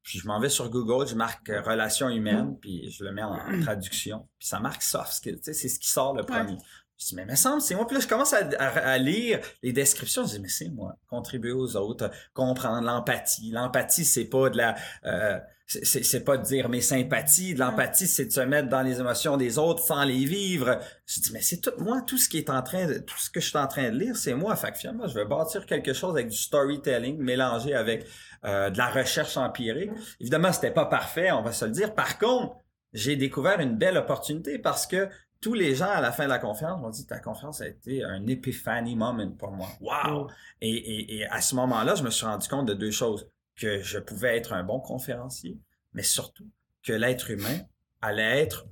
Puis 0.03 0.19
je 0.21 0.27
m'en 0.27 0.39
vais 0.39 0.49
sur 0.49 0.71
Google, 0.71 1.07
je 1.07 1.15
marque 1.15 1.49
euh, 1.51 1.61
relations 1.61 2.09
humaines, 2.09 2.57
puis 2.61 2.91
je 2.91 3.05
le 3.05 3.13
mets 3.13 3.23
en 3.23 3.39
traduction. 3.63 4.29
Puis 4.39 4.49
ça 4.49 4.61
marque 4.61 4.83
soft 4.83 5.13
skills, 5.13 5.41
c'est 5.43 5.55
ce 5.55 5.79
qui 5.79 5.89
sort 5.89 6.15
le 6.15 6.23
premier. 6.23 6.59
Je 7.01 7.07
dis, 7.07 7.15
mais 7.15 7.25
me 7.25 7.35
semble, 7.35 7.63
c'est 7.63 7.75
moi. 7.75 7.87
Puis 7.87 7.97
là, 7.97 8.03
je 8.03 8.09
commence 8.09 8.35
à, 8.35 8.99
lire 8.99 9.41
les 9.63 9.73
descriptions. 9.73 10.25
Je 10.27 10.33
dis, 10.33 10.41
mais 10.41 10.49
c'est 10.49 10.69
moi. 10.69 10.97
Contribuer 11.09 11.53
aux 11.53 11.77
autres, 11.77 12.11
comprendre 12.35 12.87
l'empathie. 12.87 13.51
L'empathie, 13.51 14.05
c'est 14.05 14.27
pas 14.27 14.51
de 14.51 14.59
la... 14.59 14.77
Euh, 15.07 15.39
c'est 15.67 16.25
pas 16.25 16.37
de 16.37 16.43
dire 16.43 16.69
mes 16.69 16.81
sympathies. 16.81 17.55
L'empathie, 17.55 18.09
c'est 18.09 18.25
de 18.25 18.33
se 18.33 18.41
mettre 18.41 18.69
dans 18.69 18.83
les 18.83 18.99
émotions 18.99 19.37
des 19.37 19.57
autres 19.57 19.85
sans 19.85 20.03
les 20.05 20.25
vivre. 20.25 20.81
Je 21.07 21.21
dis, 21.21 21.33
mais 21.33 21.41
c'est 21.41 21.61
tout 21.61 21.71
moi, 21.79 22.03
tout 22.03 22.19
ce 22.19 22.29
qui 22.29 22.39
est 22.39 22.51
en 22.51 22.61
train 22.61 22.87
de, 22.87 22.99
tout 22.99 23.17
ce 23.17 23.31
que 23.31 23.41
je 23.41 23.49
suis 23.49 23.57
en 23.59 23.69
train 23.69 23.89
de 23.89 23.97
lire, 23.97 24.17
c'est 24.17 24.35
moi. 24.35 24.57
Fait 24.57 24.75
je 24.83 25.15
vais 25.15 25.25
bâtir 25.25 25.67
quelque 25.67 25.93
chose 25.93 26.11
avec 26.15 26.27
du 26.29 26.37
storytelling 26.37 27.19
mélangé 27.19 27.73
avec 27.73 28.05
euh, 28.45 28.69
de 28.71 28.79
la 28.79 28.89
recherche 28.89 29.37
empirique. 29.37 29.93
Évidemment, 30.19 30.53
c'était 30.53 30.73
pas 30.73 30.87
parfait, 30.87 31.31
on 31.31 31.43
va 31.43 31.53
se 31.53 31.65
le 31.65 31.71
dire. 31.71 31.95
Par 31.95 32.19
contre, 32.19 32.57
j'ai 32.93 33.15
découvert 33.15 33.61
une 33.61 33.77
belle 33.77 33.97
opportunité 33.97 34.59
parce 34.59 34.89
que 34.89 35.09
tous 35.41 35.55
les 35.55 35.75
gens 35.75 35.89
à 35.89 36.01
la 36.01 36.13
fin 36.13 36.25
de 36.25 36.29
la 36.29 36.39
conférence 36.39 36.81
m'ont 36.81 36.91
dit 36.91 37.07
ta 37.07 37.19
conférence 37.19 37.61
a 37.61 37.69
été 37.69 38.05
un 38.05 38.27
epiphany 38.27 38.95
moment 38.95 39.31
pour 39.33 39.53
moi. 39.53 39.69
Wow! 39.81 40.29
Et, 40.61 41.19
et, 41.19 41.27
à 41.27 41.41
ce 41.41 41.55
moment-là, 41.55 41.95
je 41.95 42.03
me 42.03 42.11
suis 42.11 42.27
rendu 42.27 42.47
compte 42.49 42.67
de 42.67 42.75
deux 42.75 42.91
choses 42.91 43.29
que 43.57 43.81
je 43.81 43.99
pouvais 43.99 44.37
être 44.37 44.53
un 44.53 44.65
bon 44.65 44.81
conférencier, 44.81 45.59
mais 45.95 46.03
surtout 46.03 46.49
que 46.83 46.93
l'être 46.93 47.31
humain 47.31 47.59
allait 48.03 48.41
être 48.41 48.67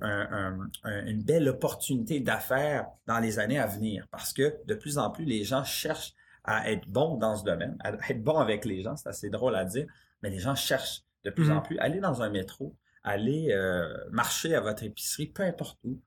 une 0.83 1.23
belle 1.23 1.47
opportunité 1.47 2.19
d'affaires 2.19 2.87
dans 3.07 3.19
les 3.19 3.39
années 3.39 3.59
à 3.59 3.67
venir, 3.67 4.07
parce 4.11 4.33
que 4.33 4.57
de 4.65 4.73
plus 4.73 4.97
en 4.97 5.11
plus 5.11 5.25
les 5.25 5.43
gens 5.43 5.63
cherchent 5.63 6.13
à 6.43 6.71
être 6.71 6.87
bons 6.87 7.17
dans 7.17 7.35
ce 7.35 7.43
domaine, 7.43 7.77
à 7.83 7.91
être 8.09 8.23
bons 8.23 8.39
avec 8.39 8.65
les 8.65 8.81
gens, 8.81 8.95
c'est 8.95 9.09
assez 9.09 9.29
drôle 9.29 9.55
à 9.55 9.65
dire, 9.65 9.85
mais 10.23 10.29
les 10.29 10.39
gens 10.39 10.55
cherchent 10.55 11.03
de 11.23 11.29
plus 11.29 11.51
en 11.51 11.57
mm-hmm. 11.57 11.63
plus 11.63 11.77
aller 11.79 11.99
dans 11.99 12.21
un 12.23 12.29
métro, 12.29 12.75
aller 13.03 13.51
euh, 13.51 13.87
marcher 14.11 14.55
à 14.55 14.61
votre 14.61 14.83
épicerie, 14.83 15.27
peu 15.27 15.43
importe 15.43 15.77
où, 15.83 15.99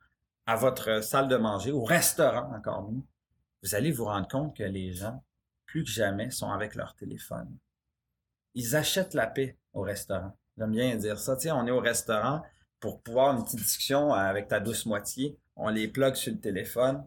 à 0.52 0.56
votre 0.56 1.02
salle 1.02 1.28
de 1.28 1.36
manger, 1.36 1.72
au 1.72 1.82
restaurant 1.82 2.52
encore 2.54 2.82
mieux, 2.90 3.00
vous 3.62 3.74
allez 3.74 3.90
vous 3.90 4.04
rendre 4.04 4.28
compte 4.28 4.54
que 4.54 4.62
les 4.62 4.92
gens, 4.92 5.24
plus 5.64 5.82
que 5.82 5.88
jamais, 5.88 6.30
sont 6.30 6.50
avec 6.50 6.74
leur 6.74 6.94
téléphone. 6.94 7.56
Ils 8.54 8.76
achètent 8.76 9.14
la 9.14 9.26
paix 9.26 9.56
au 9.72 9.80
restaurant. 9.80 10.36
J'aime 10.58 10.72
bien 10.72 10.94
dire 10.96 11.18
ça. 11.18 11.38
Sais, 11.38 11.50
on 11.50 11.66
est 11.66 11.70
au 11.70 11.80
restaurant 11.80 12.42
pour 12.80 13.00
pouvoir 13.00 13.34
une 13.34 13.44
petite 13.44 13.60
discussion 13.60 14.12
avec 14.12 14.48
ta 14.48 14.60
douce 14.60 14.84
moitié. 14.84 15.38
On 15.56 15.70
les 15.70 15.88
plug 15.88 16.16
sur 16.16 16.34
le 16.34 16.38
téléphone, 16.38 17.02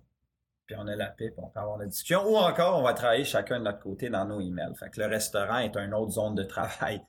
puis 0.66 0.76
on 0.80 0.88
a 0.88 0.96
la 0.96 1.12
paix, 1.12 1.30
puis 1.30 1.44
on 1.44 1.50
peut 1.50 1.60
avoir 1.60 1.80
une 1.84 1.90
discussion. 1.90 2.28
Ou 2.28 2.38
encore, 2.38 2.80
on 2.80 2.82
va 2.82 2.94
travailler 2.94 3.26
chacun 3.26 3.60
de 3.60 3.66
notre 3.66 3.80
côté 3.80 4.10
dans 4.10 4.26
nos 4.26 4.42
emails. 4.42 4.74
Fait 4.76 4.90
que 4.90 5.00
le 5.00 5.06
restaurant 5.06 5.60
est 5.60 5.78
une 5.78 5.94
autre 5.94 6.14
zone 6.14 6.34
de 6.34 6.44
travail. 6.44 7.00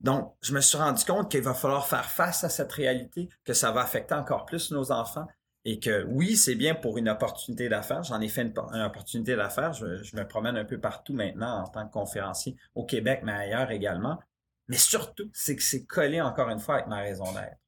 Donc, 0.00 0.34
je 0.42 0.52
me 0.52 0.60
suis 0.60 0.76
rendu 0.76 1.04
compte 1.04 1.30
qu'il 1.30 1.42
va 1.42 1.54
falloir 1.54 1.86
faire 1.86 2.10
face 2.10 2.44
à 2.44 2.48
cette 2.48 2.72
réalité, 2.72 3.28
que 3.44 3.54
ça 3.54 3.72
va 3.72 3.80
affecter 3.80 4.14
encore 4.14 4.44
plus 4.44 4.70
nos 4.70 4.92
enfants 4.92 5.26
et 5.68 5.80
que 5.80 6.04
oui, 6.04 6.36
c'est 6.36 6.54
bien 6.54 6.76
pour 6.76 6.96
une 6.96 7.08
opportunité 7.08 7.68
d'affaires. 7.68 8.04
J'en 8.04 8.20
ai 8.20 8.28
fait 8.28 8.42
une, 8.42 8.82
opportunité 8.82 9.34
d'affaires. 9.34 9.72
Je, 9.72 10.16
me 10.16 10.22
promène 10.22 10.56
un 10.56 10.64
peu 10.64 10.78
partout 10.78 11.12
maintenant 11.12 11.62
en 11.62 11.66
tant 11.66 11.86
que 11.88 11.92
conférencier 11.92 12.56
au 12.76 12.84
Québec, 12.84 13.22
mais 13.24 13.32
ailleurs 13.32 13.72
également. 13.72 14.20
Mais 14.68 14.76
surtout, 14.76 15.28
c'est 15.32 15.56
que 15.56 15.62
c'est 15.62 15.84
collé 15.84 16.20
encore 16.20 16.50
une 16.50 16.60
fois 16.60 16.76
avec 16.76 16.86
ma 16.86 17.00
raison 17.00 17.24
d'être. 17.32 17.58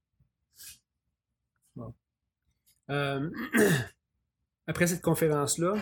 Euh, 2.91 3.31
après 4.69 4.87
cette 4.87 5.03
conférence-là, 5.03 5.75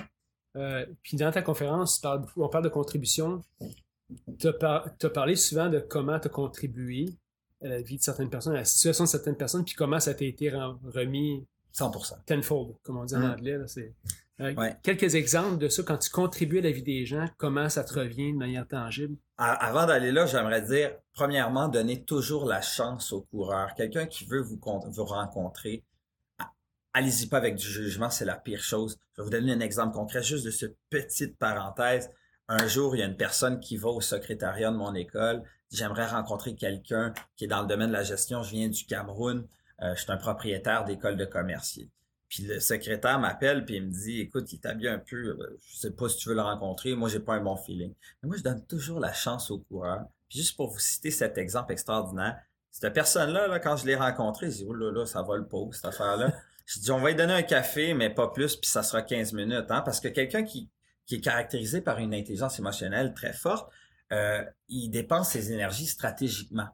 euh, 0.57 0.87
puis 1.03 1.19
dans 1.19 1.31
ta 1.31 1.43
conférence, 1.43 2.03
on 2.37 2.49
parle 2.49 2.65
de 2.65 2.71
contribution. 2.71 3.43
Tu 4.39 4.47
as, 4.49 4.53
par, 4.53 4.89
as, 5.03 5.11
parlé 5.11 5.37
souvent 5.37 5.69
de 5.69 5.81
comment 5.81 6.19
tu 6.21 6.29
as 6.29 6.31
contribué 6.31 7.07
à 7.63 7.69
la 7.69 7.83
vie 7.83 7.97
de 7.97 8.03
certaines 8.03 8.31
personnes, 8.31 8.55
à 8.55 8.59
la 8.59 8.65
situation 8.65 9.05
de 9.05 9.09
certaines 9.09 9.37
personnes, 9.37 9.65
puis 9.65 9.75
comment 9.75 9.99
ça 9.99 10.15
t'a 10.15 10.25
été 10.25 10.51
remis 10.51 11.47
100%. 11.75 12.25
Tenfold, 12.25 12.77
comme 12.83 12.99
on 12.99 13.05
dit 13.05 13.15
en 13.15 13.21
mmh. 13.21 13.31
anglais. 13.33 13.59
Là, 13.59 13.67
euh, 14.41 14.55
ouais. 14.55 14.77
Quelques 14.83 15.15
exemples 15.15 15.59
de 15.59 15.69
ça, 15.69 15.83
quand 15.83 15.97
tu 15.99 16.11
contribues 16.11 16.59
à 16.59 16.63
la 16.63 16.71
vie 16.71 16.83
des 16.83 17.07
gens, 17.07 17.27
comment 17.39 17.69
ça 17.69 17.85
te 17.85 17.95
revient 17.95 18.33
de 18.33 18.39
manière 18.39 18.67
tangible? 18.67 19.17
Avant 19.39 19.87
d'aller 19.87 20.13
là, 20.13 20.27
j'aimerais 20.27 20.63
dire, 20.63 20.93
premièrement, 21.13 21.69
donner 21.69 22.05
toujours 22.05 22.47
la 22.47 22.61
chance 22.61 23.13
au 23.13 23.23
coureur. 23.23 23.75
Quelqu'un 23.75 24.07
qui 24.07 24.25
veut 24.27 24.43
vous, 24.43 24.59
vous 24.89 25.05
rencontrer, 25.05 25.85
allez-y 26.93 27.29
pas 27.29 27.39
avec 27.39 27.57
du 27.57 27.67
jugement, 27.67 28.11
c'est 28.11 28.25
la 28.25 28.37
pire 28.37 28.63
chose. 28.63 28.99
Je 29.15 29.23
vais 29.23 29.25
vous 29.25 29.31
donner 29.31 29.53
un 29.53 29.61
exemple 29.61 29.95
concret, 29.95 30.23
juste 30.23 30.45
de 30.45 30.51
cette 30.51 30.77
petite 30.91 31.39
parenthèse. 31.39 32.11
Un 32.49 32.69
jour, 32.69 32.95
il 32.95 33.01
y 33.01 33.03
a 33.03 33.07
une 33.07 33.17
personne 33.17 33.59
qui 33.59 33.77
va 33.77 33.89
au 33.89 34.01
secrétariat 34.01 34.71
de 34.71 34.77
mon 34.77 34.95
école. 34.95 35.43
J'aimerais 35.73 36.07
rencontrer 36.07 36.55
quelqu'un 36.55 37.13
qui 37.37 37.45
est 37.45 37.49
dans 37.49 37.61
le 37.61 37.67
domaine 37.67 37.89
de 37.89 37.93
la 37.93 38.05
gestion. 38.05 38.43
Je 38.43 38.51
viens 38.51 38.69
du 38.69 38.85
Cameroun. 38.87 39.49
Euh, 39.83 39.95
je 39.97 40.03
suis 40.03 40.13
un 40.13 40.17
propriétaire 40.17 40.85
d'école 40.85 41.17
de 41.17 41.25
commercier. 41.25 41.91
Puis 42.29 42.45
le 42.45 42.61
secrétaire 42.61 43.19
m'appelle 43.19 43.65
puis 43.65 43.77
il 43.77 43.87
me 43.87 43.91
dit 43.91 44.21
écoute, 44.21 44.53
il 44.53 44.61
t'a 44.61 44.75
bien 44.75 44.95
un 44.95 44.99
peu, 44.99 45.17
euh, 45.17 45.59
je 45.69 45.77
sais 45.77 45.91
pas 45.91 46.09
si 46.09 46.19
tu 46.19 46.29
veux 46.29 46.35
le 46.35 46.41
rencontrer, 46.41 46.95
moi 46.95 47.09
j'ai 47.09 47.21
pas 47.21 47.35
un 47.35 47.41
bon 47.41 47.57
feeling. 47.57 47.95
Mais 48.23 48.29
moi 48.29 48.37
je 48.37 48.43
donne 48.43 48.65
toujours 48.67 49.01
la 49.01 49.13
chance 49.13 49.51
au 49.51 49.59
coureur. 49.59 50.07
Puis 50.29 50.39
juste 50.39 50.57
pour 50.57 50.71
vous 50.71 50.79
citer 50.79 51.11
cet 51.11 51.39
exemple 51.39 51.73
extraordinaire, 51.73 52.39
cette 52.71 52.93
personne-là, 52.93 53.49
là, 53.49 53.59
quand 53.59 53.77
je 53.77 53.87
l'ai 53.87 53.95
rencontré, 53.95 54.51
je 54.51 54.57
dis 54.57 54.67
oh 54.69 54.75
là 54.75 54.91
là, 54.91 55.07
ça 55.07 55.23
va 55.23 55.37
le 55.37 55.47
pot, 55.47 55.71
cette 55.73 55.85
affaire-là. 55.85 56.33
je 56.67 56.81
dis 56.81 56.91
on 56.91 56.99
va 56.99 57.11
lui 57.11 57.17
donner 57.17 57.35
un 57.35 57.43
café, 57.43 57.95
mais 57.95 58.11
pas 58.11 58.29
plus, 58.29 58.57
puis 58.57 58.69
ça 58.69 58.83
sera 58.83 59.03
15 59.03 59.33
minutes, 59.33 59.71
hein, 59.71 59.83
parce 59.83 60.01
que 60.01 60.09
quelqu'un 60.09 60.43
qui, 60.43 60.69
qui 61.07 61.17
est 61.17 61.21
caractérisé 61.21 61.81
par 61.81 61.99
une 61.99 62.15
intelligence 62.15 62.59
émotionnelle 62.59 63.15
très 63.15 63.33
forte, 63.33 63.71
euh, 64.13 64.45
il 64.69 64.91
dépense 64.91 65.31
ses 65.31 65.53
énergies 65.53 65.87
stratégiquement. 65.87 66.69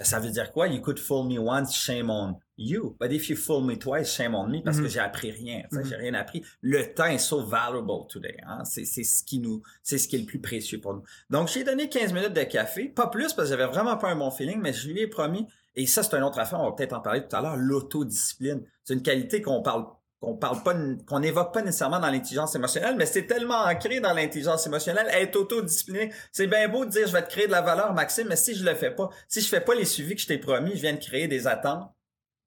Ça 0.00 0.18
veut 0.18 0.30
dire 0.30 0.52
quoi? 0.52 0.66
You 0.66 0.80
could 0.80 0.98
fool 0.98 1.28
me 1.28 1.38
once, 1.38 1.72
shame 1.72 2.10
on 2.10 2.36
you. 2.56 2.96
But 2.98 3.12
if 3.12 3.28
you 3.28 3.36
fool 3.36 3.62
me 3.64 3.76
twice, 3.76 4.12
shame 4.12 4.34
on 4.34 4.48
me, 4.48 4.60
parce 4.60 4.78
que 4.78 4.84
mm-hmm. 4.84 4.88
j'ai 4.88 4.98
appris 4.98 5.30
rien. 5.30 5.62
Mm-hmm. 5.70 5.88
J'ai 5.88 5.96
rien 5.96 6.14
appris. 6.14 6.42
Le 6.62 6.92
temps 6.92 7.06
est 7.06 7.18
so 7.18 7.44
valuable 7.44 8.06
today. 8.08 8.36
Hein? 8.44 8.64
C'est, 8.64 8.84
ce 8.84 9.22
qui 9.22 9.38
nous, 9.38 9.62
c'est 9.84 9.98
ce 9.98 10.08
qui 10.08 10.16
est 10.16 10.20
le 10.20 10.26
plus 10.26 10.40
précieux 10.40 10.80
pour 10.80 10.94
nous. 10.94 11.04
Donc, 11.30 11.48
j'ai 11.48 11.62
donné 11.62 11.88
15 11.88 12.12
minutes 12.12 12.32
de 12.32 12.42
café. 12.42 12.88
Pas 12.88 13.06
plus, 13.06 13.32
parce 13.34 13.48
que 13.48 13.56
j'avais 13.56 13.70
vraiment 13.70 13.96
pas 13.96 14.08
un 14.08 14.16
bon 14.16 14.32
feeling, 14.32 14.60
mais 14.60 14.72
je 14.72 14.88
lui 14.88 15.00
ai 15.00 15.06
promis. 15.06 15.46
Et 15.76 15.86
ça, 15.86 16.02
c'est 16.02 16.16
une 16.16 16.24
autre 16.24 16.40
affaire. 16.40 16.60
On 16.60 16.70
va 16.70 16.72
peut-être 16.72 16.92
en 16.92 17.00
parler 17.00 17.26
tout 17.26 17.36
à 17.36 17.40
l'heure. 17.40 17.56
L'autodiscipline. 17.56 18.64
C'est 18.82 18.94
une 18.94 19.02
qualité 19.02 19.42
qu'on 19.42 19.62
parle 19.62 19.86
qu'on 20.24 21.20
n'évoque 21.20 21.52
pas 21.52 21.62
nécessairement 21.62 22.00
dans 22.00 22.10
l'intelligence 22.10 22.54
émotionnelle, 22.54 22.96
mais 22.96 23.06
c'est 23.06 23.26
tellement 23.26 23.64
ancré 23.64 24.00
dans 24.00 24.12
l'intelligence 24.12 24.66
émotionnelle, 24.66 25.06
être 25.10 25.36
autodiscipliné. 25.36 26.12
C'est 26.32 26.46
bien 26.46 26.68
beau 26.68 26.84
de 26.84 26.90
dire 26.90 27.06
je 27.06 27.12
vais 27.12 27.22
te 27.22 27.30
créer 27.30 27.46
de 27.46 27.52
la 27.52 27.62
valeur, 27.62 27.92
Maxime, 27.92 28.28
mais 28.28 28.36
si 28.36 28.54
je 28.54 28.64
le 28.64 28.74
fais 28.74 28.90
pas, 28.90 29.10
si 29.28 29.40
je 29.40 29.48
fais 29.48 29.60
pas 29.60 29.74
les 29.74 29.84
suivis 29.84 30.14
que 30.14 30.20
je 30.20 30.26
t'ai 30.26 30.38
promis, 30.38 30.72
je 30.74 30.82
viens 30.82 30.94
de 30.94 30.98
créer 30.98 31.28
des 31.28 31.46
attentes. 31.46 31.90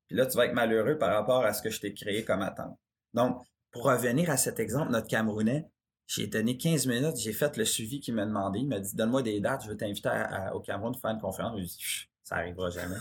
Puis 0.08 0.16
là, 0.16 0.26
tu 0.26 0.38
vas 0.38 0.46
être 0.46 0.54
malheureux 0.54 0.98
par 0.98 1.14
rapport 1.14 1.44
à 1.46 1.54
ce 1.54 1.62
que 1.62 1.70
je 1.70 1.82
t'ai 1.82 1.94
créé 1.94 2.24
comme 2.24 2.42
attente. 2.42 2.78
Donc, 3.14 3.42
pour 3.72 3.84
revenir 3.84 4.30
à 4.30 4.38
cet 4.38 4.60
exemple, 4.60 4.92
notre 4.92 5.08
Camerounais, 5.08 5.70
j'ai 6.08 6.28
donné 6.28 6.58
15 6.58 6.88
minutes, 6.88 7.18
j'ai 7.18 7.34
fait 7.34 7.58
le 7.58 7.66
suivi 7.66 8.00
qu'il 8.00 8.16
m'a 8.16 8.26
demandé. 8.26 8.60
Il 8.60 8.68
m'a 8.68 8.80
dit, 8.80 8.96
donne-moi 8.96 9.22
des 9.22 9.42
dates, 9.42 9.64
je 9.66 9.70
veux 9.70 9.76
t'inviter 9.76 10.10
au 10.54 10.62
Cameroun 10.62 10.94
pour 10.94 11.02
faire 11.02 11.12
une 11.12 11.20
conférence. 11.20 11.52
Je 11.56 11.58
lui 11.58 11.66
ai 11.66 11.68
dit, 11.68 12.08
ça 12.24 12.36
arrivera 12.36 12.70
jamais. 12.70 12.96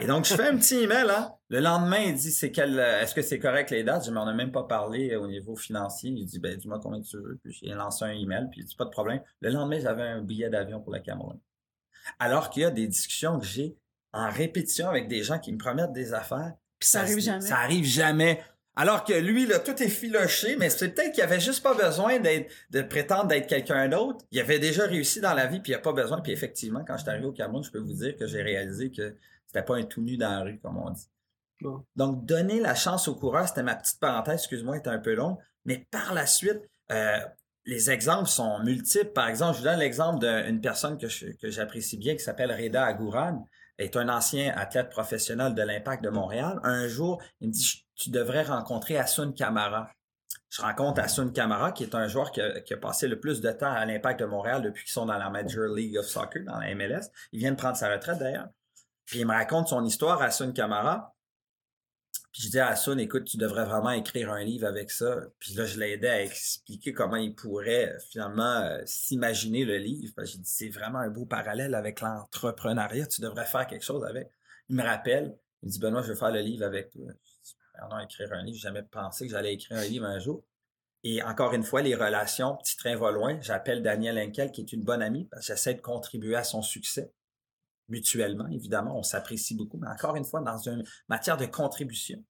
Et 0.00 0.06
donc, 0.06 0.24
je 0.24 0.34
fais 0.34 0.48
un 0.48 0.56
petit 0.56 0.76
email, 0.76 1.06
hein. 1.10 1.32
Le 1.48 1.60
lendemain, 1.60 1.98
il 1.98 2.14
dit, 2.14 2.30
c'est 2.30 2.50
quel, 2.50 2.78
est-ce 2.78 3.14
que 3.14 3.22
c'est 3.22 3.38
correct 3.38 3.70
les 3.70 3.84
dates? 3.84 4.06
Je 4.06 4.10
m'en 4.10 4.28
ai 4.28 4.34
même 4.34 4.50
pas 4.50 4.64
parlé 4.64 5.12
euh, 5.12 5.20
au 5.20 5.26
niveau 5.26 5.54
financier. 5.54 6.10
Il 6.10 6.26
dit, 6.26 6.38
ben, 6.38 6.56
dis-moi 6.56 6.80
combien 6.82 7.00
tu 7.00 7.16
veux. 7.16 7.38
Puis 7.42 7.56
j'ai 7.62 7.68
lancé 7.68 8.04
un 8.04 8.10
email, 8.10 8.48
puis 8.50 8.62
il 8.62 8.64
dit, 8.64 8.74
pas 8.74 8.84
de 8.84 8.90
problème. 8.90 9.20
Le 9.40 9.50
lendemain, 9.50 9.78
j'avais 9.80 10.02
un 10.02 10.22
billet 10.22 10.50
d'avion 10.50 10.80
pour 10.80 10.92
la 10.92 11.00
Cameroun. 11.00 11.38
Alors 12.18 12.50
qu'il 12.50 12.62
y 12.62 12.64
a 12.64 12.70
des 12.70 12.86
discussions 12.86 13.38
que 13.38 13.46
j'ai 13.46 13.76
en 14.12 14.30
répétition 14.30 14.88
avec 14.88 15.08
des 15.08 15.22
gens 15.22 15.38
qui 15.38 15.52
me 15.52 15.58
promettent 15.58 15.92
des 15.92 16.14
affaires. 16.14 16.52
Puis 16.78 16.88
ça, 16.88 17.00
ça 17.00 17.04
arrive 17.04 17.20
jamais. 17.20 17.40
Ça 17.40 17.56
arrive 17.58 17.84
jamais. 17.84 18.40
Alors 18.78 19.04
que 19.04 19.14
lui, 19.14 19.46
là, 19.46 19.58
tout 19.58 19.82
est 19.82 19.88
filoché, 19.88 20.56
mais 20.56 20.68
c'est 20.68 20.90
peut-être 20.90 21.12
qu'il 21.12 21.22
avait 21.22 21.40
juste 21.40 21.62
pas 21.62 21.74
besoin 21.74 22.18
d'être, 22.18 22.52
de 22.70 22.82
prétendre 22.82 23.28
d'être 23.28 23.46
quelqu'un 23.46 23.88
d'autre. 23.88 24.24
Il 24.30 24.38
avait 24.38 24.58
déjà 24.58 24.84
réussi 24.84 25.20
dans 25.20 25.32
la 25.32 25.46
vie, 25.46 25.60
puis 25.60 25.72
il 25.72 25.74
a 25.74 25.78
pas 25.78 25.94
besoin. 25.94 26.20
Puis 26.20 26.32
effectivement, 26.32 26.84
quand 26.86 26.96
je 26.96 27.02
suis 27.02 27.10
arrivé 27.10 27.24
au 27.24 27.32
Cameroun, 27.32 27.64
je 27.64 27.70
peux 27.70 27.78
vous 27.78 27.94
dire 27.94 28.16
que 28.16 28.26
j'ai 28.26 28.42
réalisé 28.42 28.90
que 28.90 29.14
c'était 29.56 29.64
pas 29.64 29.76
un 29.76 29.84
tout 29.84 30.02
nu 30.02 30.18
dans 30.18 30.30
la 30.30 30.40
rue, 30.40 30.58
comme 30.58 30.76
on 30.76 30.90
dit. 30.90 31.08
Donc, 31.96 32.26
donner 32.26 32.60
la 32.60 32.74
chance 32.74 33.08
au 33.08 33.14
coureur, 33.14 33.48
c'était 33.48 33.62
ma 33.62 33.74
petite 33.74 33.98
parenthèse, 33.98 34.40
excuse-moi, 34.40 34.76
était 34.76 34.90
un 34.90 34.98
peu 34.98 35.14
long, 35.14 35.38
mais 35.64 35.86
par 35.90 36.12
la 36.12 36.26
suite, 36.26 36.60
euh, 36.92 37.18
les 37.64 37.90
exemples 37.90 38.28
sont 38.28 38.58
multiples. 38.62 39.12
Par 39.12 39.28
exemple, 39.28 39.54
je 39.54 39.58
vous 39.60 39.64
donne 39.64 39.78
l'exemple 39.78 40.18
d'une 40.18 40.60
personne 40.60 40.98
que, 40.98 41.06
que 41.36 41.50
j'apprécie 41.50 41.96
bien, 41.96 42.14
qui 42.14 42.22
s'appelle 42.22 42.52
Reda 42.52 42.84
Agouran, 42.84 43.46
est 43.78 43.96
un 43.96 44.10
ancien 44.10 44.52
athlète 44.54 44.90
professionnel 44.90 45.54
de 45.54 45.62
l'Impact 45.62 46.04
de 46.04 46.10
Montréal. 46.10 46.60
Un 46.62 46.86
jour, 46.86 47.22
il 47.40 47.48
me 47.48 47.52
dit, 47.52 47.86
tu 47.94 48.10
devrais 48.10 48.42
rencontrer 48.42 48.98
Asun 48.98 49.32
Kamara. 49.32 49.90
Je 50.50 50.60
rencontre 50.60 51.00
Asun 51.00 51.30
Kamara, 51.30 51.72
qui 51.72 51.84
est 51.84 51.94
un 51.94 52.08
joueur 52.08 52.30
qui 52.30 52.42
a, 52.42 52.60
qui 52.60 52.74
a 52.74 52.76
passé 52.76 53.08
le 53.08 53.18
plus 53.18 53.40
de 53.40 53.50
temps 53.50 53.72
à 53.72 53.84
l'Impact 53.86 54.20
de 54.20 54.26
Montréal 54.26 54.60
depuis 54.62 54.84
qu'ils 54.84 54.92
sont 54.92 55.06
dans 55.06 55.18
la 55.18 55.30
Major 55.30 55.74
League 55.74 55.96
of 55.96 56.06
Soccer, 56.06 56.44
dans 56.44 56.58
la 56.58 56.74
MLS. 56.74 57.10
Il 57.32 57.38
vient 57.38 57.52
de 57.52 57.56
prendre 57.56 57.76
sa 57.76 57.90
retraite 57.90 58.18
d'ailleurs. 58.18 58.48
Puis 59.06 59.20
il 59.20 59.26
me 59.26 59.32
raconte 59.32 59.68
son 59.68 59.84
histoire, 59.84 60.20
Asun 60.20 60.52
Kamara. 60.52 61.14
Puis 62.32 62.42
je 62.42 62.50
dis 62.50 62.58
à 62.58 62.68
Asun, 62.68 62.98
écoute, 62.98 63.24
tu 63.24 63.38
devrais 63.38 63.64
vraiment 63.64 63.92
écrire 63.92 64.30
un 64.30 64.44
livre 64.44 64.66
avec 64.66 64.90
ça. 64.90 65.22
Puis 65.38 65.54
là, 65.54 65.64
je 65.64 65.78
l'aidais 65.78 66.08
à 66.08 66.22
expliquer 66.22 66.92
comment 66.92 67.16
il 67.16 67.34
pourrait 67.34 67.96
finalement 68.10 68.60
euh, 68.60 68.82
s'imaginer 68.84 69.64
le 69.64 69.78
livre. 69.78 70.12
J'ai 70.24 70.38
dit, 70.38 70.50
c'est 70.50 70.68
vraiment 70.68 70.98
un 70.98 71.08
beau 71.08 71.24
parallèle 71.24 71.74
avec 71.74 72.00
l'entrepreneuriat. 72.00 73.06
Tu 73.06 73.22
devrais 73.22 73.46
faire 73.46 73.66
quelque 73.66 73.84
chose 73.84 74.04
avec. 74.04 74.28
Il 74.68 74.76
me 74.76 74.82
rappelle, 74.82 75.38
il 75.62 75.68
me 75.68 75.72
dit, 75.72 75.78
Benoît, 75.78 76.02
je 76.02 76.08
veux 76.08 76.14
faire 76.14 76.32
le 76.32 76.40
livre 76.40 76.66
avec 76.66 76.90
toi. 76.90 77.06
Je 77.24 77.32
dis, 77.42 78.02
écrire 78.02 78.32
un 78.32 78.42
livre. 78.42 78.58
Jamais 78.58 78.82
pensé 78.82 79.26
que 79.26 79.32
j'allais 79.32 79.54
écrire 79.54 79.78
un 79.78 79.86
livre 79.86 80.04
un 80.04 80.18
jour. 80.18 80.44
Et 81.04 81.22
encore 81.22 81.54
une 81.54 81.62
fois, 81.62 81.80
les 81.80 81.94
relations, 81.94 82.56
petit 82.56 82.76
train 82.76 82.96
va 82.96 83.12
loin. 83.12 83.38
J'appelle 83.40 83.82
Daniel 83.82 84.18
Henkel, 84.18 84.50
qui 84.50 84.62
est 84.62 84.72
une 84.72 84.82
bonne 84.82 85.02
amie, 85.02 85.26
parce 85.26 85.46
que 85.46 85.52
j'essaie 85.52 85.74
de 85.74 85.80
contribuer 85.80 86.34
à 86.34 86.42
son 86.42 86.62
succès 86.62 87.12
mutuellement, 87.88 88.48
évidemment, 88.48 88.98
on 88.98 89.02
s'apprécie 89.02 89.54
beaucoup, 89.54 89.78
mais 89.78 89.88
encore 89.88 90.16
une 90.16 90.24
fois, 90.24 90.40
dans 90.40 90.58
une 90.58 90.84
matière 91.08 91.36
de 91.36 91.46
contribution. 91.46 92.22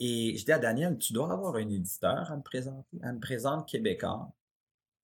Et 0.00 0.36
je 0.36 0.44
dis 0.44 0.52
à 0.52 0.58
Daniel, 0.58 0.96
tu 0.98 1.12
dois 1.12 1.32
avoir 1.32 1.56
un 1.56 1.68
éditeur 1.68 2.30
à 2.30 2.36
me 2.36 2.42
présenter. 2.42 2.98
Elle 3.02 3.14
me 3.14 3.20
présente 3.20 3.68
Québécois. 3.68 4.32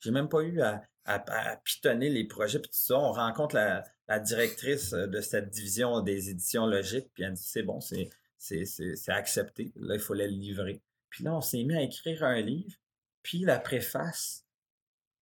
J'ai 0.01 0.11
même 0.11 0.29
pas 0.29 0.43
eu 0.43 0.61
à, 0.61 0.83
pitonner 1.65 2.09
les 2.09 2.25
projets, 2.25 2.61
puis 2.61 2.71
tout 2.71 2.79
ça. 2.79 2.99
On 2.99 3.13
rencontre 3.13 3.57
la, 3.57 3.85
directrice 4.21 4.91
de 4.91 5.21
cette 5.21 5.51
division 5.51 6.01
des 6.01 6.31
éditions 6.31 6.67
logiques, 6.67 7.11
puis 7.15 7.25
elle 7.25 7.33
dit, 7.33 7.43
c'est 7.43 7.63
bon, 7.63 7.81
c'est, 7.81 8.11
accepté. 9.09 9.73
Là, 9.77 9.95
il 9.95 10.01
fallait 10.01 10.29
le 10.29 10.37
livrer. 10.37 10.83
Puis 11.09 11.25
là, 11.25 11.35
on 11.35 11.41
s'est 11.41 11.63
mis 11.65 11.75
à 11.75 11.83
écrire 11.83 12.23
un 12.23 12.41
livre, 12.41 12.77
puis 13.23 13.41
la 13.41 13.59
préface, 13.59 14.45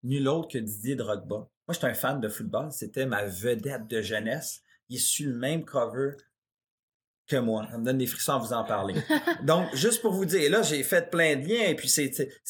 nul 0.03 0.27
autre 0.27 0.49
que 0.49 0.57
Didier 0.57 0.95
Drogba. 0.95 1.35
Moi, 1.35 1.73
je 1.73 1.77
suis 1.79 1.87
un 1.87 1.93
fan 1.93 2.21
de 2.21 2.29
football. 2.29 2.71
C'était 2.71 3.05
ma 3.05 3.25
vedette 3.25 3.87
de 3.87 4.01
jeunesse 4.01 4.63
il 4.89 4.97
est 4.97 4.99
sur 4.99 5.29
le 5.29 5.35
même 5.35 5.65
cover 5.65 6.11
que 7.27 7.35
moi. 7.35 7.67
Ça 7.69 7.77
me 7.77 7.85
donne 7.85 7.97
des 7.97 8.07
frissons 8.07 8.33
à 8.33 8.37
vous 8.37 8.53
en 8.53 8.63
parler. 8.63 8.95
Donc, 9.43 9.67
juste 9.75 10.01
pour 10.01 10.13
vous 10.13 10.25
dire, 10.25 10.49
là, 10.49 10.61
j'ai 10.61 10.81
fait 10.83 11.09
plein 11.09 11.35
de 11.35 11.47
liens, 11.47 11.65
et 11.67 11.75
puis 11.75 11.89
c'est, 11.89 12.09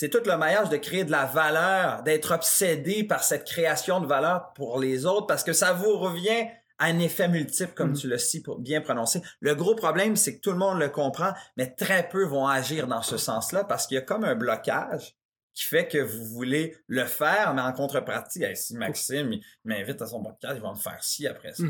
tout 0.09 0.19
le 0.25 0.37
maillage 0.37 0.69
de 0.69 0.77
créer 0.77 1.03
de 1.03 1.11
la 1.11 1.25
valeur, 1.25 2.03
d'être 2.03 2.33
obsédé 2.33 3.03
par 3.03 3.23
cette 3.23 3.45
création 3.45 3.99
de 3.99 4.05
valeur 4.05 4.53
pour 4.53 4.79
les 4.79 5.05
autres, 5.05 5.27
parce 5.27 5.43
que 5.43 5.53
ça 5.53 5.73
vous 5.73 5.97
revient 5.97 6.47
à 6.79 6.85
un 6.85 6.99
effet 6.99 7.27
multiple, 7.27 7.73
comme 7.73 7.91
mm. 7.91 7.97
tu 7.97 8.07
le 8.07 8.17
si 8.19 8.43
bien 8.59 8.81
prononcé. 8.81 9.21
Le 9.39 9.55
gros 9.55 9.73
problème, 9.73 10.15
c'est 10.15 10.35
que 10.35 10.41
tout 10.41 10.51
le 10.51 10.59
monde 10.59 10.77
le 10.77 10.89
comprend, 10.89 11.33
mais 11.57 11.73
très 11.73 12.07
peu 12.07 12.23
vont 12.23 12.47
agir 12.47 12.87
dans 12.87 13.01
ce 13.01 13.17
sens-là, 13.17 13.63
parce 13.63 13.87
qu'il 13.87 13.95
y 13.95 13.97
a 13.97 14.03
comme 14.03 14.23
un 14.23 14.35
blocage 14.35 15.15
qui 15.55 15.63
fait 15.63 15.87
que 15.87 15.97
vous 15.97 16.23
voulez 16.25 16.77
le 16.85 17.05
faire, 17.05 17.55
mais 17.55 17.63
en 17.63 17.73
contrepartie, 17.73 18.45
si 18.53 18.75
Maxime 18.75 19.39
m'invite 19.65 19.99
à 20.03 20.05
son 20.05 20.21
podcast, 20.21 20.53
il 20.55 20.61
va 20.61 20.69
me 20.69 20.77
faire 20.77 21.03
ci 21.03 21.25
après 21.25 21.51
ça. 21.53 21.63